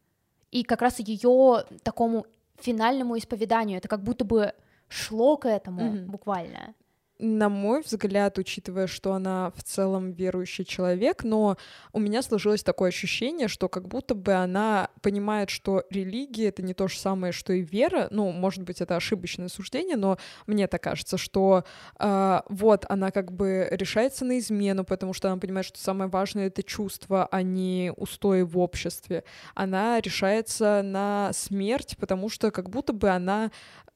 и 0.52 0.64
как 0.64 0.82
раз 0.82 1.00
ее 1.00 1.66
такому 1.84 2.26
финальному 2.60 3.18
исповеданию. 3.18 3.78
Это 3.78 3.88
как 3.88 4.04
будто 4.04 4.26
бы 4.26 4.54
шло 4.90 5.38
к 5.38 5.46
этому 5.48 5.92
Мгм. 5.94 6.12
буквально. 6.12 6.74
На 7.22 7.50
мой 7.50 7.82
взгляд, 7.82 8.38
учитывая, 8.38 8.88
что 8.88 9.12
она 9.12 9.52
в 9.54 9.62
целом 9.62 10.14
верующий 10.14 10.64
человек, 10.64 11.26
но 11.26 11.58
у 11.92 12.00
меня 12.00 12.22
сложилось 12.22 12.64
такое 12.64 12.90
ощущение, 12.90 13.50
что 13.50 13.68
как 13.68 13.90
будто 13.90 14.16
бы 14.16 14.32
она 14.32 14.90
понимает, 15.02 15.50
что 15.50 15.84
религия— 15.90 16.48
это 16.50 16.62
не 16.62 16.74
то 16.74 16.88
же 16.88 16.98
самое, 16.98 17.34
что 17.34 17.52
и 17.52 17.62
вера. 17.62 18.08
Ну, 18.10 18.32
может 18.32 18.64
быть, 18.64 18.80
это 18.80 18.96
ошибочное 18.96 19.50
суждение, 19.50 19.98
но 19.98 20.18
мне 20.48 20.68
так 20.70 20.82
кажется, 20.82 21.18
что 21.18 21.66
э, 22.00 22.42
вот 22.48 22.86
она 22.88 23.12
как 23.12 23.34
бы 23.34 23.68
решается 23.70 24.24
на 24.24 24.40
измену, 24.40 24.86
потому 24.86 25.12
что 25.12 25.30
она 25.30 25.38
понимает, 25.42 25.66
что 25.66 25.78
самое 25.78 26.10
важное— 26.10 26.48
это 26.48 26.64
чувство, 26.64 27.28
а 27.30 27.42
не 27.42 27.92
устои 27.98 28.44
в 28.44 28.58
обществе. 28.58 29.26
Она 29.56 30.00
решается 30.00 30.82
на 30.86 31.32
смерть, 31.34 31.98
потому 32.00 32.30
что 32.30 32.50
как 32.52 32.70
будто 32.70 32.94
бы 32.94 33.10
она 33.10 33.52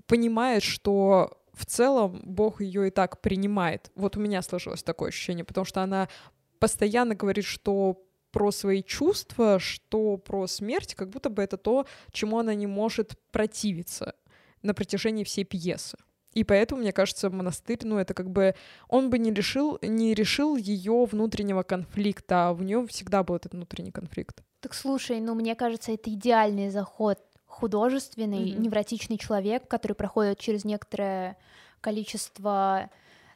понимает, 0.08 0.64
что 0.64 1.40
в 1.54 1.66
целом 1.66 2.22
Бог 2.24 2.62
ее 2.62 2.88
и 2.88 2.92
так 2.92 3.22
принимает. 3.22 3.92
Вот 3.96 4.18
у 4.18 4.20
меня 4.20 4.42
сложилось 4.42 4.84
такое 4.84 5.10
ощущение, 5.10 5.46
потому 5.46 5.66
что 5.66 5.82
она 5.82 6.10
постоянно 6.60 7.16
говорит, 7.16 7.46
что 7.46 8.02
про 8.32 8.52
свои 8.52 8.82
чувства, 8.82 9.60
что 9.60 10.18
про 10.18 10.48
смерть, 10.48 10.96
как 10.96 11.10
будто 11.10 11.30
бы 11.30 11.44
это 11.44 11.58
то, 11.58 11.86
чему 12.12 12.40
она 12.40 12.56
не 12.56 12.66
может 12.66 13.14
противиться 13.32 14.16
на 14.64 14.74
протяжении 14.74 15.24
всей 15.24 15.44
пьесы. 15.44 15.98
И 16.34 16.44
поэтому, 16.44 16.82
мне 16.82 16.92
кажется, 16.92 17.30
монастырь, 17.30 17.80
ну, 17.84 18.00
это 18.00 18.16
как 18.16 18.32
бы 18.32 18.56
он 18.88 19.12
бы 19.12 19.20
не 19.20 19.32
решил, 19.32 19.78
не 19.84 20.16
решил 20.16 20.56
ее 20.56 21.06
внутреннего 21.06 21.62
конфликта, 21.62 22.50
а 22.50 22.54
в 22.54 22.64
нем 22.64 22.88
всегда 22.88 23.22
был 23.22 23.36
этот 23.36 23.54
внутренний 23.54 23.92
конфликт. 23.92 24.42
Так 24.60 24.74
слушай, 24.74 25.20
ну 25.20 25.36
мне 25.36 25.56
кажется, 25.56 25.92
это 25.92 26.12
идеальный 26.12 26.70
заход 26.70 27.20
художественный, 27.54 28.52
Мгм. 28.52 28.64
невротичный 28.64 29.18
человек, 29.18 29.68
который 29.68 29.94
проходит 29.94 30.40
через 30.40 30.66
некоторое 30.66 31.38
количество 31.82 32.90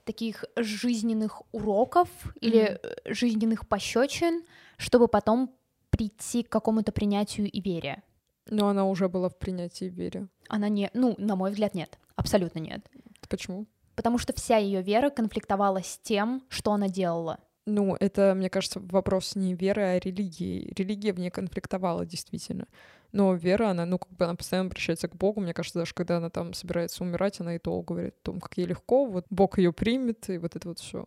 таких 0.03 0.45
жизненных 0.55 1.41
уроков 1.51 2.07
mm-hmm. 2.09 2.39
или 2.39 2.79
жизненных 3.05 3.67
пощечин, 3.67 4.43
чтобы 4.77 5.07
потом 5.07 5.53
прийти 5.89 6.43
к 6.43 6.49
какому-то 6.49 6.91
принятию 6.91 7.49
и 7.49 7.59
вере. 7.59 8.03
Но 8.49 8.69
она 8.69 8.85
уже 8.85 9.09
была 9.09 9.29
в 9.29 9.37
принятии 9.37 9.87
и 9.87 9.89
вере. 9.89 10.27
Она 10.47 10.69
не, 10.69 10.89
ну, 10.93 11.15
на 11.17 11.35
мой 11.35 11.51
взгляд, 11.51 11.75
нет, 11.75 11.99
абсолютно 12.15 12.59
нет. 12.59 12.89
Почему? 13.27 13.65
Потому 13.95 14.17
что 14.17 14.33
вся 14.33 14.57
ее 14.57 14.81
вера 14.81 15.09
конфликтовала 15.09 15.81
с 15.83 15.99
тем, 15.99 16.43
что 16.49 16.71
она 16.71 16.87
делала. 16.87 17.39
Ну, 17.69 17.97
это, 17.99 18.33
мне 18.33 18.49
кажется, 18.49 18.79
вопрос 18.79 19.35
не 19.35 19.53
веры, 19.53 19.81
а 19.81 19.99
религии. 19.99 20.73
Религия 20.77 21.11
в 21.11 21.19
ней 21.19 21.29
конфликтовала, 21.29 22.05
действительно. 22.05 22.65
Но 23.11 23.33
вера, 23.33 23.71
она, 23.71 23.85
ну, 23.85 23.99
как 23.99 24.09
бы 24.13 24.23
она 24.23 24.35
постоянно 24.35 24.67
обращается 24.67 25.09
к 25.09 25.17
Богу. 25.17 25.41
Мне 25.41 25.53
кажется, 25.53 25.79
даже 25.79 25.93
когда 25.93 26.15
она 26.15 26.29
там 26.29 26.53
собирается 26.53 27.03
умирать, 27.03 27.41
она 27.41 27.55
и 27.55 27.59
то 27.59 27.81
говорит 27.81 28.13
о 28.21 28.23
том, 28.23 28.39
как 28.39 28.57
ей 28.57 28.67
легко, 28.67 29.05
вот 29.05 29.25
Бог 29.29 29.57
ее 29.57 29.73
примет, 29.73 30.29
и 30.29 30.37
вот 30.37 30.55
это 30.55 30.69
вот 30.69 30.79
все. 30.79 31.05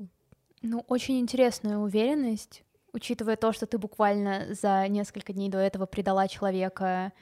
Ну, 0.61 0.85
очень 0.87 1.19
интересная 1.19 1.79
уверенность, 1.79 2.63
учитывая 2.93 3.37
то, 3.37 3.55
что 3.55 3.65
ты 3.65 3.79
буквально 3.79 4.49
за 4.51 4.87
несколько 4.89 5.33
дней 5.33 5.49
до 5.49 5.57
этого 5.57 5.87
предала 5.87 6.29
человека, 6.29 7.15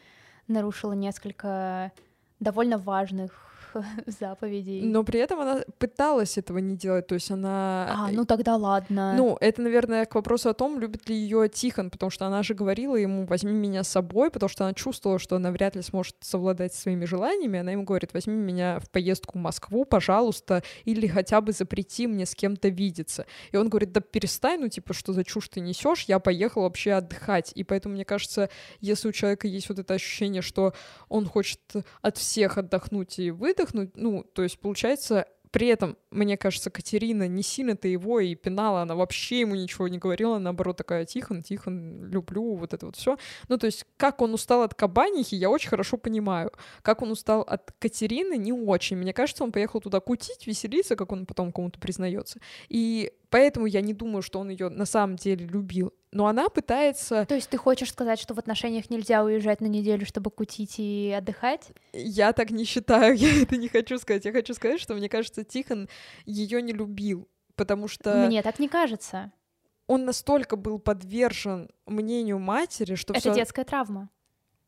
нарушила 0.49 0.95
несколько 0.95 1.93
довольно 2.41 2.77
важных 2.77 3.48
заповедей. 4.07 4.83
Но 4.83 5.05
при 5.05 5.21
этом 5.21 5.41
она 5.41 5.63
пыталась 5.79 6.39
этого 6.39 6.59
не 6.59 6.77
делать, 6.77 7.07
то 7.07 7.15
есть 7.15 7.31
она... 7.31 7.89
А, 7.91 8.11
ну 8.11 8.25
тогда 8.25 8.57
ладно. 8.57 9.15
Ну, 9.17 9.37
это, 9.41 9.63
наверное, 9.63 10.07
к 10.07 10.15
вопросу 10.15 10.49
о 10.49 10.55
том, 10.55 10.79
любит 10.79 11.09
ли 11.09 11.17
ее 11.17 11.49
Тихон, 11.49 11.91
потому 11.91 12.11
что 12.11 12.27
она 12.27 12.43
же 12.43 12.55
говорила 12.55 12.97
ему, 12.97 13.27
возьми 13.27 13.53
меня 13.53 13.85
с 13.85 13.89
собой, 13.89 14.31
потому 14.31 14.49
что 14.49 14.65
она 14.65 14.75
чувствовала, 14.75 15.19
что 15.19 15.37
она 15.37 15.51
вряд 15.51 15.77
ли 15.77 15.83
сможет 15.83 16.17
совладать 16.21 16.75
своими 16.75 17.05
желаниями, 17.05 17.59
она 17.59 17.73
ему 17.73 17.85
говорит, 17.85 18.13
возьми 18.15 18.35
меня 18.35 18.81
в 18.81 18.91
поездку 18.91 19.39
в 19.39 19.41
Москву, 19.41 19.85
пожалуйста, 19.85 20.63
или 20.85 21.07
хотя 21.07 21.41
бы 21.41 21.53
запрети 21.53 22.07
мне 22.07 22.27
с 22.27 22.35
кем-то 22.35 22.69
видеться. 22.69 23.27
И 23.53 23.57
он 23.57 23.69
говорит, 23.69 23.93
да 23.93 24.01
перестань, 24.01 24.61
ну, 24.61 24.69
типа, 24.69 24.95
что 24.95 25.13
за 25.13 25.25
чушь 25.25 25.49
ты 25.49 25.61
несешь, 25.61 26.05
я 26.05 26.19
поехал 26.19 26.63
вообще 26.63 26.93
отдыхать. 26.93 27.53
И 27.55 27.65
поэтому, 27.65 27.95
мне 27.95 28.05
кажется, 28.05 28.49
если 28.81 29.09
у 29.09 29.13
человека 29.13 29.47
есть 29.47 29.69
вот 29.69 29.79
это 29.79 29.95
ощущение, 29.95 30.43
что 30.43 30.75
он 31.09 31.27
хочет 31.27 31.61
от 32.03 32.17
всех 32.17 32.59
отдохнуть 32.59 33.19
и 33.19 33.31
выдохнуть, 33.31 33.58
выдохнуть, 33.59 33.97
ну, 33.97 34.23
то 34.23 34.43
есть, 34.43 34.59
получается, 34.59 35.27
при 35.51 35.69
этом, 35.69 35.97
мне 36.11 36.37
кажется, 36.37 36.71
Катерина 36.71 37.27
не 37.27 37.43
сильно-то 37.43 37.89
его 37.89 38.21
и 38.21 38.35
пинала, 38.35 38.83
она 38.83 38.95
вообще 38.95 39.41
ему 39.41 39.55
ничего 39.55 39.89
не 39.89 39.97
говорила, 39.99 40.39
наоборот, 40.39 40.77
такая, 40.77 41.07
Тихон, 41.07 41.43
Тихон, 41.43 42.05
люблю, 42.05 42.55
вот 42.55 42.75
это 42.75 42.87
вот 42.87 42.97
все. 42.97 43.17
Ну, 43.49 43.57
то 43.57 43.67
есть, 43.67 43.87
как 43.97 44.21
он 44.21 44.35
устал 44.35 44.63
от 44.63 44.75
Кабанихи, 44.75 45.35
я 45.35 45.49
очень 45.49 45.71
хорошо 45.71 45.97
понимаю. 45.97 46.53
Как 46.83 47.01
он 47.01 47.11
устал 47.11 47.41
от 47.43 47.73
Катерины, 47.79 48.37
не 48.37 48.53
очень. 48.53 48.99
Мне 48.99 49.15
кажется, 49.15 49.43
он 49.43 49.53
поехал 49.53 49.81
туда 49.81 50.01
кутить, 50.01 50.47
веселиться, 50.47 50.97
как 50.97 51.13
он 51.13 51.25
потом 51.25 51.51
кому-то 51.51 51.81
признается. 51.81 52.41
И 52.69 53.13
поэтому 53.31 53.67
я 53.67 53.81
не 53.81 53.95
думаю, 53.95 54.21
что 54.21 54.41
он 54.41 54.51
ее 54.51 54.69
на 54.69 54.85
самом 54.85 55.17
деле 55.17 55.47
любил. 55.47 55.95
Но 56.11 56.27
она 56.27 56.49
пытается... 56.49 57.27
То 57.27 57.35
есть 57.35 57.51
ты 57.51 57.59
хочешь 57.59 57.93
сказать, 57.93 58.19
что 58.19 58.35
в 58.35 58.39
отношениях 58.39 58.91
нельзя 58.91 59.23
уезжать 59.23 59.61
на 59.61 59.67
неделю, 59.67 60.07
чтобы 60.07 60.31
кутить 60.31 60.77
и 60.79 61.15
отдыхать? 61.17 61.69
Я 61.93 62.33
так 62.33 62.51
не 62.51 62.65
считаю, 62.65 63.15
я 63.17 63.43
это 63.43 63.57
не 63.57 63.69
хочу 63.69 63.99
сказать. 63.99 64.25
Я 64.25 64.33
хочу 64.33 64.55
сказать, 64.55 64.81
что 64.81 64.95
мне 64.95 65.09
кажется, 65.09 65.45
Тихон 65.45 65.89
ее 66.25 66.63
не 66.63 66.73
любил, 66.73 67.29
потому 67.57 67.89
что... 67.89 68.27
Мне 68.27 68.43
так 68.43 68.59
не 68.59 68.69
кажется. 68.69 69.33
Он 69.87 70.05
настолько 70.05 70.57
был 70.57 70.79
подвержен 70.79 71.71
мнению 71.87 72.39
матери, 72.39 72.95
что... 72.95 73.13
Это 73.13 73.21
всё... 73.21 73.35
детская 73.35 73.65
травма 73.65 74.11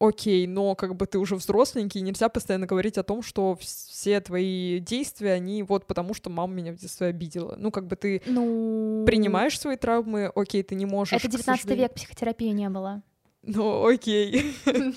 окей, 0.00 0.46
но 0.46 0.74
как 0.74 0.96
бы 0.96 1.06
ты 1.06 1.18
уже 1.18 1.36
взросленький, 1.36 2.00
нельзя 2.00 2.28
постоянно 2.28 2.66
говорить 2.66 2.98
о 2.98 3.02
том, 3.02 3.22
что 3.22 3.56
все 3.60 4.20
твои 4.20 4.80
действия, 4.80 5.32
они 5.32 5.62
вот 5.62 5.86
потому, 5.86 6.14
что 6.14 6.30
мама 6.30 6.54
меня 6.54 6.72
в 6.72 6.76
детстве 6.76 7.08
обидела. 7.08 7.54
Ну, 7.58 7.70
как 7.70 7.86
бы 7.86 7.96
ты 7.96 8.22
ну... 8.26 9.04
принимаешь 9.06 9.60
свои 9.60 9.76
травмы, 9.76 10.32
окей, 10.34 10.62
ты 10.62 10.74
не 10.74 10.86
можешь... 10.86 11.12
Это 11.12 11.28
19 11.28 11.66
век, 11.76 11.94
психотерапии 11.94 12.48
не 12.48 12.68
было. 12.70 13.02
Ну, 13.42 13.86
окей. 13.86 14.54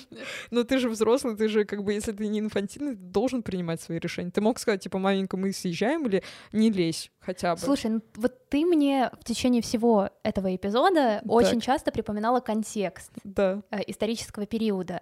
Но 0.50 0.64
ты 0.64 0.78
же 0.78 0.90
взрослый, 0.90 1.36
ты 1.36 1.48
же, 1.48 1.64
как 1.64 1.82
бы, 1.82 1.94
если 1.94 2.12
ты 2.12 2.26
не 2.26 2.40
инфантильный, 2.40 2.94
ты 2.94 3.00
должен 3.00 3.42
принимать 3.42 3.80
свои 3.80 3.98
решения. 3.98 4.30
Ты 4.30 4.40
мог 4.40 4.58
сказать, 4.58 4.82
типа, 4.82 4.98
маменька, 4.98 5.36
мы 5.36 5.52
съезжаем 5.52 6.06
или 6.06 6.22
не 6.52 6.70
лезь 6.70 7.10
хотя 7.20 7.54
бы. 7.54 7.60
Слушай, 7.60 7.90
ну 7.92 8.02
вот 8.16 8.48
ты 8.50 8.66
мне 8.66 9.10
в 9.18 9.24
течение 9.24 9.62
всего 9.62 10.10
этого 10.22 10.54
эпизода 10.54 11.20
так. 11.22 11.30
очень 11.30 11.60
часто 11.60 11.90
припоминала 11.90 12.40
контекст 12.40 13.12
да. 13.24 13.62
э, 13.70 13.80
исторического 13.86 14.46
периода. 14.46 15.00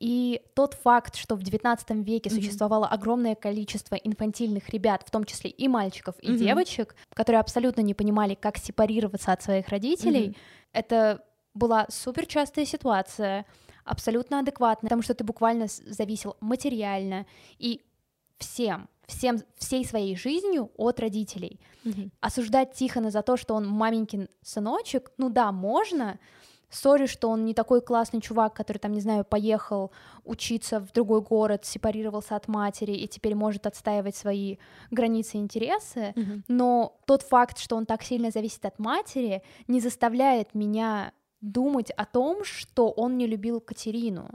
И 0.00 0.40
тот 0.54 0.74
факт, 0.74 1.16
что 1.16 1.36
в 1.36 1.40
XIX 1.40 2.02
веке 2.02 2.28
mm-hmm. 2.28 2.34
существовало 2.34 2.86
огромное 2.86 3.34
количество 3.34 3.94
инфантильных 3.94 4.68
ребят, 4.70 5.02
в 5.06 5.10
том 5.10 5.24
числе 5.24 5.50
и 5.50 5.68
мальчиков, 5.68 6.16
и 6.20 6.30
mm-hmm. 6.30 6.36
девочек, 6.36 6.96
которые 7.14 7.40
абсолютно 7.40 7.82
не 7.82 7.94
понимали, 7.94 8.34
как 8.34 8.58
сепарироваться 8.58 9.32
от 9.32 9.42
своих 9.42 9.68
родителей, 9.68 10.28
mm-hmm. 10.28 10.36
это 10.72 11.24
была 11.54 11.86
супер 11.88 12.26
частая 12.26 12.64
ситуация, 12.64 13.46
абсолютно 13.84 14.40
адекватная, 14.40 14.88
потому 14.88 15.02
что 15.02 15.14
ты 15.14 15.24
буквально 15.24 15.66
зависел 15.68 16.36
материально 16.40 17.26
и 17.58 17.82
всем, 18.38 18.88
всем, 19.06 19.38
всей 19.56 19.84
своей 19.84 20.16
жизнью 20.16 20.70
от 20.76 21.00
родителей. 21.00 21.60
Mm-hmm. 21.84 22.10
Осуждать 22.20 22.72
Тихона 22.72 23.10
за 23.10 23.22
то, 23.22 23.36
что 23.36 23.54
он 23.54 23.66
маменькин 23.66 24.28
сыночек, 24.42 25.12
ну 25.18 25.30
да, 25.30 25.52
можно, 25.52 26.18
Сори, 26.70 27.06
что 27.06 27.28
он 27.28 27.44
не 27.44 27.54
такой 27.54 27.80
классный 27.80 28.20
чувак, 28.20 28.54
который, 28.54 28.78
там, 28.78 28.92
не 28.92 29.00
знаю, 29.00 29.24
поехал 29.24 29.92
учиться 30.24 30.80
в 30.80 30.92
другой 30.92 31.20
город, 31.20 31.64
сепарировался 31.64 32.34
от 32.34 32.48
матери 32.48 32.92
и 32.92 33.06
теперь 33.06 33.36
может 33.36 33.66
отстаивать 33.66 34.16
свои 34.16 34.56
границы 34.90 35.36
и 35.36 35.40
интересы, 35.40 36.12
mm-hmm. 36.16 36.42
но 36.48 36.96
тот 37.06 37.22
факт, 37.22 37.58
что 37.58 37.76
он 37.76 37.86
так 37.86 38.02
сильно 38.02 38.30
зависит 38.32 38.64
от 38.64 38.78
матери, 38.80 39.42
не 39.68 39.80
заставляет 39.80 40.54
меня 40.54 41.12
думать 41.52 41.90
о 41.90 42.04
том, 42.04 42.44
что 42.44 42.90
он 42.90 43.16
не 43.16 43.26
любил 43.26 43.60
Катерину. 43.60 44.28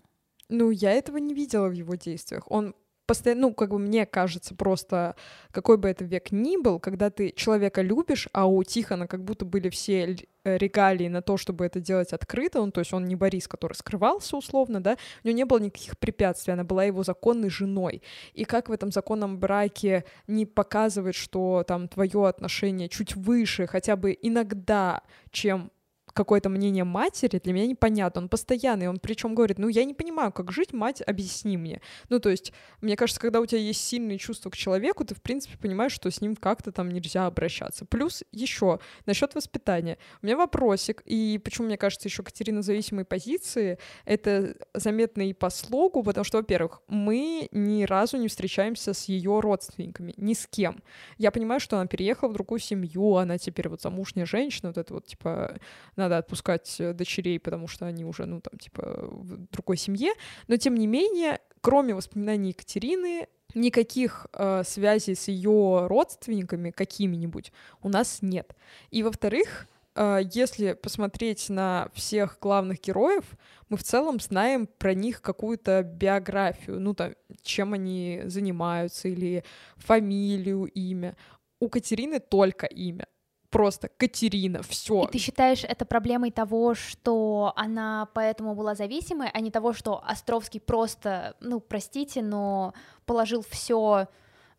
Ну, 0.49 0.71
я 0.71 0.91
этого 0.91 1.17
не 1.17 1.33
видела 1.33 1.67
в 1.67 1.73
его 1.73 1.95
действиях. 1.95 2.43
Он 2.49 2.73
постоянно, 3.09 3.41
ну, 3.41 3.53
как 3.55 3.71
бы 3.71 3.79
мне 3.79 4.05
кажется, 4.05 4.53
просто 4.53 5.15
какой 5.49 5.77
бы 5.77 5.89
это 5.89 6.05
век 6.05 6.31
ни 6.31 6.57
был, 6.57 6.79
когда 6.79 7.09
ты 7.09 7.31
человека 7.31 7.81
любишь, 7.81 8.27
а 8.33 8.45
у 8.45 8.63
Тихона 8.63 9.07
как 9.07 9.23
будто 9.23 9.45
были 9.45 9.69
все 9.69 10.15
э, 10.43 10.57
регалии 10.59 11.07
на 11.07 11.23
то, 11.23 11.35
чтобы 11.35 11.65
это 11.65 11.79
делать 11.79 12.13
открыто, 12.13 12.61
он, 12.61 12.71
то 12.71 12.81
есть 12.81 12.93
он 12.93 13.05
не 13.05 13.15
Борис, 13.15 13.47
который 13.47 13.73
скрывался 13.73 14.37
условно, 14.37 14.79
да, 14.79 14.95
у 15.23 15.27
него 15.27 15.37
не 15.37 15.45
было 15.45 15.57
никаких 15.57 15.97
препятствий, 15.97 16.53
она 16.53 16.63
была 16.63 16.83
его 16.83 17.01
законной 17.01 17.49
женой. 17.49 18.03
И 18.33 18.45
как 18.45 18.69
в 18.69 18.71
этом 18.71 18.91
законном 18.91 19.39
браке 19.39 20.05
не 20.27 20.45
показывать, 20.45 21.15
что 21.15 21.63
там 21.67 21.87
твое 21.87 22.27
отношение 22.27 22.89
чуть 22.89 23.15
выше, 23.15 23.65
хотя 23.65 23.95
бы 23.95 24.15
иногда, 24.21 25.01
чем 25.31 25.71
какое-то 26.19 26.49
мнение 26.49 26.83
матери 26.83 27.39
для 27.41 27.53
меня 27.53 27.65
непонятно. 27.65 28.23
Он 28.23 28.27
постоянный, 28.27 28.89
он 28.89 28.99
причем 28.99 29.35
говорит, 29.35 29.57
ну 29.57 29.69
я 29.69 29.85
не 29.85 29.93
понимаю, 29.93 30.33
как 30.33 30.51
жить, 30.51 30.73
мать, 30.73 31.01
объясни 31.01 31.55
мне. 31.55 31.81
Ну 32.09 32.19
то 32.19 32.29
есть, 32.29 32.51
мне 32.81 32.97
кажется, 32.97 33.21
когда 33.21 33.39
у 33.39 33.45
тебя 33.45 33.61
есть 33.61 33.81
сильные 33.81 34.17
чувства 34.17 34.49
к 34.49 34.57
человеку, 34.57 35.05
ты 35.05 35.15
в 35.15 35.21
принципе 35.21 35.57
понимаешь, 35.57 35.93
что 35.93 36.11
с 36.11 36.19
ним 36.19 36.35
как-то 36.35 36.73
там 36.73 36.89
нельзя 36.89 37.25
обращаться. 37.25 37.85
Плюс 37.85 38.21
еще 38.33 38.79
насчет 39.05 39.33
воспитания. 39.33 39.97
У 40.21 40.25
меня 40.25 40.35
вопросик, 40.35 41.01
и 41.05 41.39
почему 41.41 41.67
мне 41.67 41.77
кажется 41.77 42.09
еще 42.09 42.21
Катерина 42.21 42.61
зависимой 42.61 43.05
позиции, 43.05 43.77
это 44.03 44.55
заметно 44.73 45.21
и 45.29 45.31
по 45.31 45.49
слогу, 45.49 46.03
потому 46.03 46.25
что, 46.25 46.39
во-первых, 46.39 46.81
мы 46.89 47.47
ни 47.53 47.83
разу 47.85 48.17
не 48.17 48.27
встречаемся 48.27 48.93
с 48.93 49.05
ее 49.05 49.39
родственниками, 49.39 50.13
ни 50.17 50.33
с 50.33 50.45
кем. 50.47 50.83
Я 51.17 51.31
понимаю, 51.31 51.61
что 51.61 51.77
она 51.77 51.87
переехала 51.87 52.29
в 52.29 52.33
другую 52.33 52.59
семью, 52.59 53.15
она 53.15 53.37
теперь 53.37 53.69
вот 53.69 53.81
замужняя 53.81 54.25
женщина, 54.25 54.69
вот 54.69 54.77
это 54.77 54.93
вот 54.93 55.05
типа 55.05 55.57
надо 55.95 56.08
отпускать 56.17 56.75
э, 56.79 56.93
дочерей, 56.93 57.39
потому 57.39 57.67
что 57.67 57.85
они 57.85 58.05
уже, 58.05 58.25
ну, 58.25 58.41
там, 58.41 58.57
типа, 58.59 59.07
в 59.11 59.47
другой 59.51 59.77
семье. 59.77 60.13
Но, 60.47 60.57
тем 60.57 60.75
не 60.75 60.87
менее, 60.87 61.39
кроме 61.61 61.93
воспоминаний 61.93 62.49
Екатерины, 62.49 63.27
никаких 63.55 64.27
э, 64.33 64.63
связей 64.65 65.15
с 65.15 65.27
ее 65.27 65.87
родственниками 65.87 66.71
какими-нибудь 66.71 67.51
у 67.81 67.89
нас 67.89 68.19
нет. 68.21 68.55
И, 68.91 69.03
во-вторых, 69.03 69.67
э, 69.95 70.19
если 70.33 70.73
посмотреть 70.73 71.49
на 71.49 71.89
всех 71.93 72.37
главных 72.39 72.81
героев, 72.81 73.25
мы 73.69 73.77
в 73.77 73.83
целом 73.83 74.19
знаем 74.19 74.67
про 74.67 74.93
них 74.93 75.21
какую-то 75.21 75.83
биографию, 75.83 76.79
ну, 76.79 76.93
там, 76.93 77.13
чем 77.41 77.73
они 77.73 78.21
занимаются, 78.25 79.07
или 79.07 79.43
фамилию, 79.77 80.65
имя. 80.65 81.15
У 81.59 81.69
Катерины 81.69 82.19
только 82.19 82.65
имя 82.65 83.05
просто 83.49 83.89
Катерина, 83.97 84.61
все. 84.63 85.03
И 85.03 85.07
ты 85.07 85.17
считаешь 85.19 85.63
это 85.63 85.85
проблемой 85.85 86.31
того, 86.31 86.75
что 86.75 87.53
она 87.55 88.07
поэтому 88.13 88.55
была 88.55 88.75
зависимой, 88.75 89.29
а 89.33 89.39
не 89.39 89.51
того, 89.51 89.73
что 89.73 90.03
Островский 90.05 90.59
просто, 90.59 91.35
ну, 91.39 91.59
простите, 91.59 92.21
но 92.21 92.73
положил 93.05 93.43
все 93.49 94.07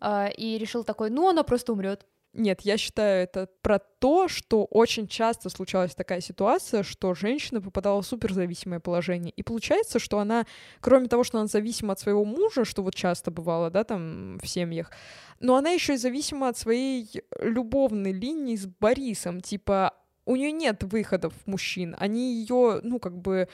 э, 0.01 0.32
и 0.36 0.59
решил 0.59 0.84
такой, 0.84 1.11
ну, 1.11 1.28
она 1.28 1.43
просто 1.43 1.72
умрет. 1.72 2.07
Нет, 2.33 2.61
я 2.61 2.76
считаю 2.76 3.24
это 3.24 3.49
про 3.61 3.81
то, 3.81 4.28
что 4.28 4.64
очень 4.64 5.09
часто 5.09 5.49
случалась 5.49 5.97
такая 5.97 6.20
ситуация, 6.20 6.85
что 6.85 7.12
женщина 7.14 7.61
попадала 7.61 8.03
в 8.03 8.07
суперзависимое 8.07 8.78
положение. 8.78 9.33
И 9.37 9.43
получается, 9.43 9.99
что 9.99 10.20
она, 10.20 10.47
кроме 10.81 11.09
того, 11.09 11.24
что 11.24 11.39
она 11.39 11.49
зависима 11.49 11.95
от 11.95 12.01
своего 12.01 12.24
мужа, 12.24 12.64
что 12.64 12.83
вот 12.83 12.95
часто 12.95 13.33
бывало, 13.33 13.70
да, 13.70 13.83
там 13.83 14.39
в 14.39 14.47
семьях, 14.47 14.93
но 15.41 15.57
она 15.57 15.70
еще 15.70 15.95
и 15.95 15.97
зависима 15.97 16.49
от 16.49 16.57
своей 16.57 17.11
любовной 17.41 18.12
линии 18.12 18.55
с 18.55 18.66
Борисом. 18.66 19.41
Типа, 19.41 19.95
у 20.24 20.37
нее 20.37 20.53
нет 20.53 20.85
выходов 20.85 21.35
мужчин, 21.47 21.97
они 21.99 22.35
ее, 22.35 22.81
ну, 22.85 23.01
как 23.01 23.18
бы 23.18 23.49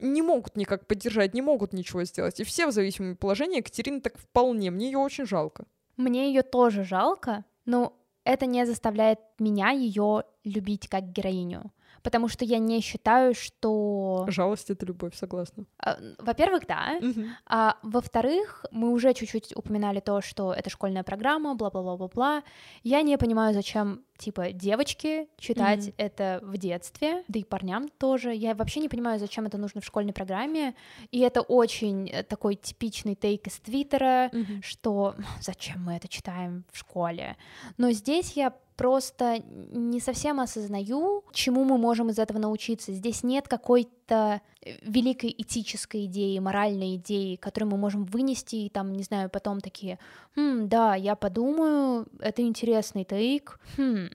не 0.00 0.22
могут 0.22 0.56
никак 0.56 0.88
поддержать, 0.88 1.34
не 1.34 1.42
могут 1.42 1.72
ничего 1.72 2.02
сделать. 2.02 2.40
И 2.40 2.44
все 2.44 2.66
в 2.66 2.72
зависимом 2.72 3.16
положении. 3.16 3.58
Екатерина 3.58 4.00
так 4.00 4.18
вполне. 4.18 4.72
Мне 4.72 4.86
ее 4.86 4.98
очень 4.98 5.26
жалко. 5.26 5.66
Мне 5.96 6.26
ее 6.28 6.42
тоже 6.42 6.82
жалко, 6.82 7.44
но 7.64 7.92
это 8.24 8.46
не 8.46 8.66
заставляет 8.66 9.20
меня 9.38 9.70
ее 9.70 10.24
любить 10.44 10.88
как 10.88 11.12
героиню 11.12 11.72
потому 12.04 12.28
что 12.28 12.44
я 12.44 12.58
не 12.58 12.80
считаю, 12.80 13.34
что... 13.34 14.26
Жалость— 14.28 14.70
это 14.70 14.86
любовь, 14.86 15.16
согласна. 15.16 15.64
А, 15.78 15.98
во-первых, 16.18 16.66
да. 16.68 16.98
Мгм. 17.00 17.30
А 17.46 17.78
во-вторых, 17.82 18.64
мы 18.70 18.90
уже 18.90 19.12
чуть-чуть 19.14 19.56
упоминали 19.56 20.00
то, 20.00 20.20
что 20.20 20.52
это 20.52 20.68
школьная 20.70 21.02
программа, 21.02 21.54
бла-бла-бла-бла-бла. 21.54 22.42
Я 22.82 23.02
не 23.02 23.16
понимаю, 23.18 23.54
зачем, 23.54 24.02
типа, 24.18 24.52
девочке 24.52 25.26
читать 25.38 25.86
Мгм. 25.86 25.94
это 25.96 26.40
в 26.42 26.58
детстве, 26.58 27.24
да 27.26 27.38
и 27.38 27.44
парням 27.44 27.88
тоже. 27.88 28.34
Я 28.34 28.54
вообще 28.54 28.80
не 28.80 28.88
понимаю, 28.90 29.18
зачем 29.18 29.46
это 29.46 29.56
нужно 29.58 29.80
в 29.80 29.84
школьной 29.86 30.12
программе. 30.12 30.74
И 31.10 31.20
это 31.20 31.40
очень 31.40 32.08
э, 32.10 32.22
такой 32.22 32.54
типичный 32.56 33.14
тейк 33.14 33.46
из 33.46 33.58
Твиттера, 33.60 34.28
Мгм. 34.32 34.62
что 34.62 35.14
зачем 35.40 35.82
мы 35.84 35.94
это 35.94 36.06
читаем 36.08 36.64
в 36.70 36.78
школе. 36.78 37.36
Но 37.78 37.90
здесь 37.92 38.32
я 38.36 38.52
просто 38.76 39.42
не 39.72 40.00
совсем 40.00 40.40
осознаю, 40.40 41.24
чему 41.32 41.64
мы 41.64 41.78
можем 41.78 42.10
из 42.10 42.18
этого 42.18 42.38
научиться. 42.38 42.92
Здесь 42.92 43.22
нет 43.22 43.46
какой-то 43.48 44.40
э, 44.62 44.70
великой 44.82 45.34
этической 45.36 46.06
идеи, 46.06 46.38
моральной 46.38 46.96
идеи, 46.96 47.36
которую 47.36 47.70
мы 47.70 47.76
можем 47.76 48.04
вынести 48.04 48.56
и 48.56 48.68
там, 48.68 48.92
не 48.92 49.02
знаю, 49.02 49.30
потом 49.30 49.60
такие, 49.60 49.98
хм, 50.36 50.68
да, 50.68 50.94
я 50.94 51.14
подумаю, 51.14 52.06
это 52.20 52.42
интересный 52.42 53.04
тейк, 53.04 53.60
хм, 53.76 54.08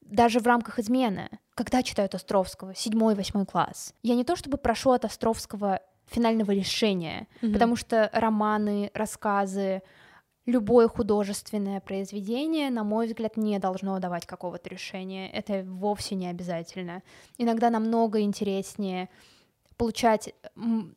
даже 0.00 0.40
в 0.40 0.46
рамках 0.46 0.78
измены. 0.78 1.28
Когда 1.54 1.82
читают 1.82 2.14
Островского, 2.14 2.74
седьмой, 2.74 3.14
восьмой 3.14 3.46
класс, 3.46 3.94
я 4.02 4.14
не 4.14 4.24
то 4.24 4.36
чтобы 4.36 4.56
прошу 4.58 4.90
от 4.92 5.04
Островского 5.04 5.80
финального 6.06 6.52
решения, 6.52 7.26
Мгм. 7.42 7.52
потому 7.52 7.76
что 7.76 8.08
романы, 8.12 8.90
рассказы, 8.94 9.82
любое 10.46 10.88
художественное 10.88 11.80
произведение, 11.80 12.70
на 12.70 12.84
мой 12.84 13.06
взгляд, 13.08 13.36
не 13.36 13.58
должно 13.58 13.98
давать 13.98 14.26
какого-то 14.26 14.68
решения. 14.70 15.28
Это 15.30 15.64
вовсе 15.64 16.14
не 16.14 16.28
обязательно. 16.28 17.02
Иногда 17.36 17.68
намного 17.70 18.20
интереснее 18.20 19.08
получать 19.76 20.32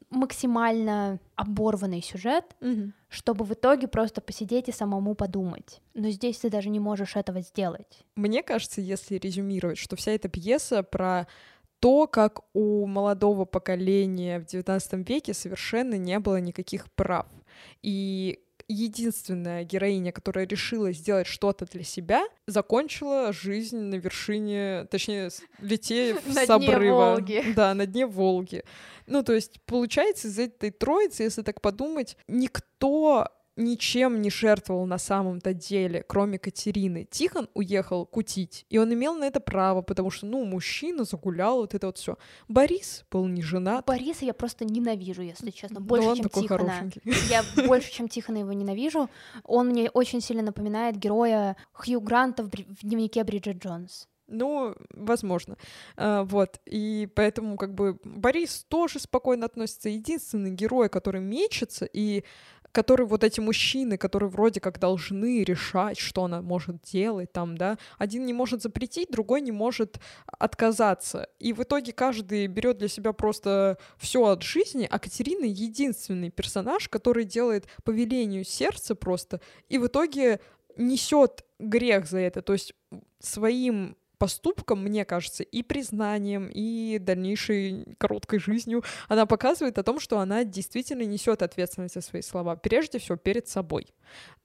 максимально 0.10 1.20
оборванный 1.36 2.02
сюжет, 2.02 2.46
Мгм. 2.62 2.94
чтобы 3.10 3.44
в 3.46 3.54
итоге 3.54 3.88
просто 3.88 4.22
посидеть 4.22 4.70
и 4.70 4.72
самому 4.72 5.16
подумать. 5.16 5.82
Но 5.94 6.10
здесь 6.10 6.38
ты 6.40 6.50
даже 6.50 6.70
не 6.70 6.80
можешь 6.80 7.16
этого 7.16 7.42
сделать. 7.42 8.06
Мне 8.16 8.44
кажется, 8.44 8.82
если 8.82 9.16
резюмировать, 9.18 9.78
что 9.78 9.96
вся 9.96 10.12
эта 10.12 10.30
пьеса 10.30 10.84
про 10.84 11.28
то, 11.80 12.08
как 12.08 12.42
у 12.54 12.86
молодого 12.86 13.46
поколения 13.46 14.40
в 14.40 14.44
XIX 14.46 15.04
веке 15.08 15.34
совершенно 15.34 15.96
не 15.96 16.20
было 16.20 16.40
никаких 16.40 16.92
прав. 16.92 17.26
И 17.82 18.40
единственная 18.70 19.64
героиня, 19.66 20.12
которая 20.12 20.48
решила 20.48 20.92
сделать 20.94 21.28
что-то 21.28 21.66
для 21.66 21.84
себя, 21.84 22.24
закончила 22.48 23.34
жизнь 23.34 23.78
на 23.78 23.96
вершине, 23.96 24.86
точнее, 24.90 25.30
с- 25.32 25.42
летев 25.60 26.26
На 26.34 26.46
с 26.46 26.50
обрыва. 26.50 26.96
Волги. 27.16 27.44
Да, 27.56 27.74
на 27.74 27.86
дне 27.86 28.06
Волги. 28.06 28.64
Ну, 29.08 29.24
то 29.24 29.34
есть, 29.34 29.60
получается, 29.66 30.28
из 30.28 30.38
этой 30.40 30.70
троицы, 30.72 31.24
если 31.24 31.42
так 31.42 31.62
подумать, 31.62 32.16
никто 32.28 33.28
ничем 33.60 34.22
не 34.22 34.30
жертвовал 34.30 34.86
на 34.86 34.98
самом-то 34.98 35.54
деле, 35.54 36.04
кроме 36.08 36.40
Катерины. 36.40 37.08
Тихон 37.10 37.50
уехал 37.54 38.06
кутить, 38.06 38.66
и 38.70 38.78
он 38.78 38.94
имел 38.94 39.16
на 39.16 39.26
это 39.26 39.40
право, 39.40 39.82
потому 39.82 40.10
что, 40.10 40.26
ну, 40.26 40.46
мужчина 40.46 41.04
загулял, 41.04 41.58
вот 41.58 41.76
это 41.76 41.88
вот 41.88 41.98
все. 41.98 42.18
Борис 42.48 43.06
был 43.12 43.28
не 43.28 43.42
женат. 43.42 43.86
Бориса 43.86 44.26
я 44.26 44.34
просто 44.34 44.66
ненавижу, 44.66 45.22
если 45.22 45.52
честно, 45.52 45.80
больше, 45.82 46.08
он 46.08 46.16
чем 46.16 46.24
такой 46.24 46.44
Тихона. 46.44 46.60
хорошенький. 46.60 47.02
Я 47.30 47.44
больше, 47.68 47.92
чем 47.92 48.08
Тихона 48.08 48.38
его 48.38 48.54
ненавижу. 48.54 49.10
Он 49.44 49.68
мне 49.68 49.90
очень 49.90 50.22
сильно 50.22 50.44
напоминает 50.44 50.96
героя 50.98 51.56
Хью 51.74 52.02
Гранта 52.02 52.44
в, 52.44 52.50
в 52.50 52.80
дневнике 52.82 53.24
Бриджит 53.24 53.64
Джонс. 53.64 54.08
Ну, 54.30 54.76
возможно. 54.92 55.58
А, 55.98 56.24
вот. 56.24 56.60
И 56.66 57.08
поэтому, 57.16 57.58
как 57.58 57.74
бы, 57.74 58.00
Борис 58.04 58.66
тоже 58.70 59.00
спокойно 59.00 59.48
относится. 59.48 59.90
Единственный 59.90 60.52
герой, 60.52 60.90
который 60.90 61.22
мечется, 61.22 61.86
и 61.86 62.24
который 62.72 63.06
вот 63.06 63.24
эти 63.24 63.40
мужчины, 63.40 63.98
которые 63.98 64.30
вроде 64.30 64.60
как 64.60 64.80
должны 64.80 65.44
решать, 65.44 65.98
что 65.98 66.26
она 66.26 66.42
может 66.42 66.82
делать 66.82 67.32
там, 67.32 67.58
да, 67.58 67.78
один 67.98 68.26
не 68.26 68.34
может 68.34 68.62
запретить, 68.62 69.12
другой 69.12 69.42
не 69.42 69.52
может 69.52 70.00
отказаться. 70.26 71.28
И 71.40 71.54
в 71.54 71.64
итоге 71.64 71.94
каждый 71.94 72.48
берет 72.48 72.78
для 72.78 72.88
себя 72.88 73.14
просто 73.14 73.78
все 73.98 74.26
от 74.26 74.44
жизни, 74.44 74.88
а 74.90 75.00
Катерина 75.00 75.46
единственный 75.46 76.30
персонаж, 76.30 76.90
который 76.90 77.26
делает 77.26 77.68
по 77.84 77.92
велению 77.92 78.44
сердца 78.44 78.96
просто, 78.96 79.42
и 79.68 79.78
в 79.78 79.88
итоге 79.88 80.40
несет 80.78 81.46
грех 81.60 82.08
за 82.08 82.20
это. 82.20 82.42
То 82.42 82.54
есть 82.54 82.74
своим 83.20 83.98
поступком, 84.20 84.84
мне 84.84 85.06
кажется, 85.06 85.44
и 85.44 85.64
признанием, 85.64 86.50
и 86.54 87.00
дальнейшей 87.00 87.86
короткой 87.98 88.40
жизнью, 88.40 88.84
она 89.08 89.26
показывает 89.26 89.80
о 89.80 89.84
том, 89.84 90.00
что 90.00 90.20
она 90.20 90.44
действительно 90.44 91.04
несет 91.04 91.42
ответственность 91.42 91.96
за 91.96 92.02
свои 92.02 92.22
слова, 92.22 92.56
прежде 92.56 93.00
всего 93.00 93.18
перед 93.18 93.48
собой. 93.48 93.88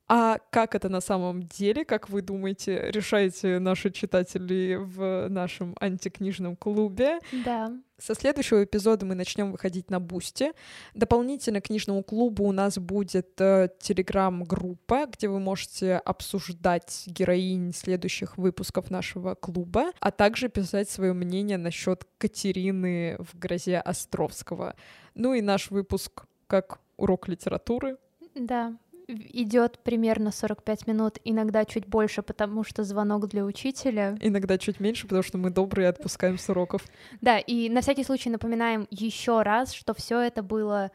А 0.06 0.38
как 0.50 0.74
это 0.74 0.90
на 0.90 1.00
самом 1.00 1.42
деле, 1.42 1.84
как 1.84 2.10
вы 2.10 2.20
думаете, 2.20 2.90
решаете 2.90 3.58
наши 3.58 3.90
читатели 3.90 4.76
в 4.78 5.28
нашем 5.28 5.74
антикнижном 5.80 6.56
клубе? 6.56 7.20
Да. 7.44 7.72
Со 7.96 8.14
следующего 8.14 8.64
эпизода 8.64 9.06
мы 9.06 9.14
начнем 9.14 9.52
выходить 9.52 9.88
на 9.88 10.00
Boosty. 10.00 10.52
Дополнительно 10.94 11.62
к 11.62 11.66
книжному 11.68 12.02
клубу 12.02 12.44
у 12.44 12.52
нас 12.52 12.76
будет 12.76 13.40
э, 13.40 13.70
телеграм-группа, 13.80 15.06
где 15.06 15.28
вы 15.28 15.40
можете 15.40 15.96
обсуждать 15.96 17.04
героинь 17.06 17.72
следующих 17.72 18.36
выпусков 18.36 18.90
нашего 18.90 19.34
клуба, 19.34 19.92
а 20.00 20.10
также 20.10 20.50
писать 20.50 20.90
свое 20.90 21.14
мнение 21.14 21.56
насчет 21.56 22.06
Катерины 22.18 23.16
в 23.20 23.38
грозе 23.38 23.78
Островского. 23.78 24.74
Ну 25.14 25.32
и 25.32 25.40
наш 25.40 25.70
выпуск 25.70 26.26
как 26.46 26.80
урок 26.98 27.28
литературы. 27.28 27.96
Да. 28.34 28.76
Идет 29.06 29.80
примерно 29.80 30.32
45 30.32 30.86
минут, 30.86 31.18
иногда 31.24 31.64
чуть 31.66 31.86
больше, 31.86 32.22
потому 32.22 32.64
что 32.64 32.84
звонок 32.84 33.28
для 33.28 33.44
учителя. 33.44 34.16
Иногда 34.20 34.56
чуть 34.56 34.80
меньше, 34.80 35.02
потому 35.02 35.22
что 35.22 35.36
мы 35.36 35.50
добрые 35.50 35.86
и 35.86 35.88
отпускаем 35.90 36.38
с 36.38 36.48
уроков. 36.48 36.84
Да, 37.20 37.38
и 37.38 37.68
на 37.68 37.82
всякий 37.82 38.04
случай 38.04 38.30
напоминаем 38.30 38.86
еще 38.90 39.42
раз, 39.42 39.72
что 39.72 39.92
все 39.92 40.20
это 40.20 40.42
было 40.42 40.90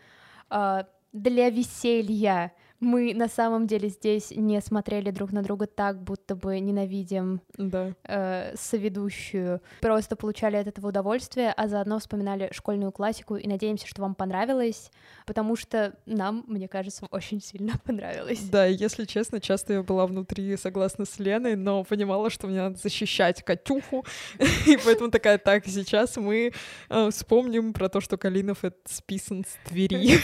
э, 0.49 0.83
для 1.13 1.49
веселья. 1.51 2.51
Мы 2.79 3.13
на 3.13 3.27
самом 3.27 3.67
деле 3.67 3.89
здесь 3.89 4.31
не 4.31 4.61
смотрели 4.61 5.11
друг 5.11 5.31
на 5.33 5.41
друга 5.43 5.67
так, 5.67 6.01
будто 6.01 6.35
бы 6.35 6.59
ненавидим 6.59 7.41
Да. 7.57 7.93
э, 8.05 8.55
соведущую. 8.55 9.61
Просто 9.81 10.15
получали 10.15 10.55
от 10.55 10.67
этого 10.67 10.87
удовольствие, 10.87 11.51
а 11.55 11.67
заодно 11.67 11.99
вспоминали 11.99 12.49
школьную 12.53 12.91
классику 12.91 13.35
и 13.35 13.47
надеемся, 13.47 13.85
что 13.87 14.01
вам 14.01 14.15
понравилось, 14.15 14.91
потому 15.25 15.55
что 15.57 15.93
нам, 16.05 16.45
мне 16.47 16.67
кажется, 16.67 17.05
очень 17.11 17.41
сильно 17.41 17.73
понравилось. 17.85 18.39
Да, 18.49 18.65
если 18.65 19.05
честно, 19.05 19.41
часто 19.41 19.73
я 19.73 19.83
была 19.83 20.07
внутри 20.07 20.55
согласна 20.55 21.05
с 21.05 21.19
Леной, 21.19 21.55
но 21.55 21.83
понимала, 21.83 22.29
что 22.29 22.47
мне 22.47 22.59
надо 22.61 22.77
защищать 22.77 23.43
Катюху, 23.43 24.05
и 24.67 24.77
поэтому 24.85 25.11
такая, 25.11 25.37
так, 25.37 25.65
сейчас 25.67 26.15
мы 26.17 26.53
э, 26.89 27.09
вспомним 27.11 27.73
про 27.73 27.89
то, 27.89 27.99
что 27.99 28.17
Калинов— 28.17 28.59
это 28.63 28.77
списан 28.85 29.43
с 29.43 29.69
Твери. 29.69 30.19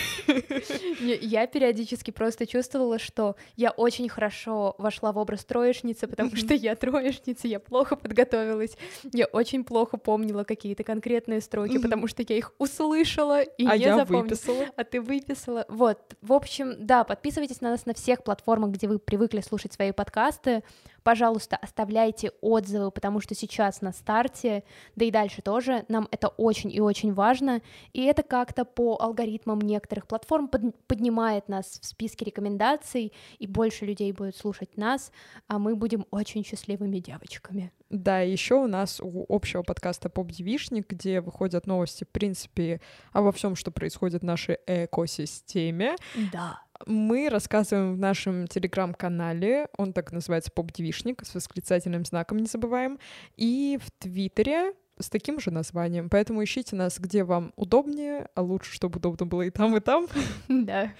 Не, 1.02 1.16
Я 1.22 1.48
периодически 1.48 2.12
просто 2.12 2.45
чувствовала, 2.46 3.00
что 3.00 3.36
я 3.56 3.72
очень 3.72 4.10
хорошо 4.10 4.76
вошла 4.78 5.12
в 5.12 5.18
образ 5.18 5.46
троечницы, 5.46 6.08
потому 6.08 6.36
что 6.36 6.54
я 6.54 6.76
троечница, 6.76 7.48
я 7.48 7.60
плохо 7.60 7.96
подготовилась, 7.96 8.78
я 9.14 9.26
очень 9.26 9.64
плохо 9.64 9.98
помнила 9.98 10.44
какие-то 10.44 10.84
конкретные 10.84 11.42
строки, 11.42 11.78
потому 11.78 12.08
что 12.08 12.24
я 12.28 12.38
их 12.38 12.54
услышала 12.58 13.42
и 13.42 13.66
А 13.66 13.78
не 13.78 13.84
я 13.84 13.96
запомнила. 13.96 14.24
выписала. 14.24 14.66
А 14.76 14.84
ты 14.84 15.02
выписала. 15.02 15.66
Вот, 15.70 16.00
в 16.22 16.34
общем, 16.34 16.76
да, 16.80 17.04
подписывайтесь 17.04 17.62
на 17.62 17.72
нас 17.72 17.86
на 17.86 17.94
всех 17.94 18.24
платформах, 18.24 18.72
где 18.72 18.88
вы 18.88 19.00
привыкли 19.00 19.42
слушать 19.42 19.74
свои 19.74 19.92
подкасты. 19.92 20.64
Пожалуйста, 21.06 21.56
оставляйте 21.58 22.32
отзывы, 22.42 22.90
потому 22.90 23.22
что 23.22 23.36
сейчас 23.36 23.82
на 23.82 23.92
старте, 23.92 24.64
да 24.96 25.06
и 25.06 25.12
дальше 25.12 25.44
тоже, 25.44 25.86
нам 25.88 26.08
это 26.10 26.30
очень 26.30 26.72
и 26.72 26.82
очень 26.82 27.14
важно, 27.14 27.62
и 27.94 28.06
это 28.06 28.24
как-то 28.24 28.66
по 28.66 28.98
алгоритмам 29.00 29.62
некоторых 29.62 30.08
платформ 30.08 30.48
под, 30.48 30.76
поднимает 30.88 31.48
нас 31.48 31.80
в 31.80 31.86
списке 31.86 32.26
рекомендаций, 32.26 33.14
и 33.38 33.46
больше 33.46 33.86
людей 33.86 34.12
будет 34.14 34.36
слушать 34.36 34.78
нас, 34.78 35.12
а 35.48 35.60
мы 35.60 35.76
будем 35.76 36.08
очень 36.10 36.44
счастливыми 36.44 36.98
девочками. 36.98 37.72
Да, 37.92 38.22
еще 38.22 38.56
у 38.56 38.68
нас 38.68 39.00
у 39.00 39.28
общего 39.30 39.62
подкаста 39.62 40.10
Поп 40.10 40.32
Девишник, 40.32 40.90
где 40.90 41.22
выходят 41.22 41.68
новости, 41.68 42.04
в 42.04 42.10
принципе, 42.10 42.82
обо 43.12 43.32
всем, 43.32 43.56
что 43.56 43.70
происходит 43.70 44.24
в 44.24 44.26
нашей 44.26 44.58
экосистеме. 44.66 45.98
Да. 46.34 46.62
Мы 46.86 47.30
рассказываем 47.30 47.96
в 47.96 47.98
нашем 47.98 48.48
телеграм-канале, 48.48 49.68
он 49.78 49.94
так 49.94 50.12
называется 50.12 50.52
Поп 50.52 50.72
Девишник, 50.72 51.26
с 51.26 51.34
восклицательным 51.34 52.06
знаком 52.06 52.38
не 52.38 52.48
забываем, 52.48 53.00
и 53.38 53.80
в 53.82 53.92
Твиттере 54.00 54.74
с 55.00 55.10
таким 55.10 55.40
же 55.40 55.52
названием. 55.52 56.10
Поэтому 56.10 56.44
ищите 56.44 56.76
нас, 56.76 57.00
где 57.00 57.24
вам 57.24 57.54
удобнее, 57.56 58.30
а 58.36 58.42
лучше, 58.42 58.74
чтобы 58.74 58.98
удобно 58.98 59.26
было 59.26 59.42
и 59.42 59.50
там, 59.50 59.76
и 59.76 59.80
там. 59.80 60.08
Да. 60.48 60.94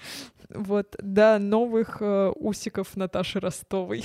Вот, 0.48 0.94
до 1.00 1.38
новых 1.38 1.98
э, 2.00 2.32
усиков 2.36 2.96
Наташи 2.96 3.40
Ростовой. 3.40 4.04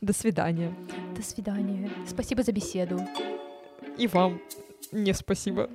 До 0.00 0.12
свидания. 0.12 0.74
До 1.16 1.22
свидания. 1.22 1.90
Спасибо 2.06 2.42
за 2.42 2.52
беседу. 2.52 3.00
И 3.96 4.06
вам 4.06 4.40
не 4.90 5.14
спасибо. 5.14 5.70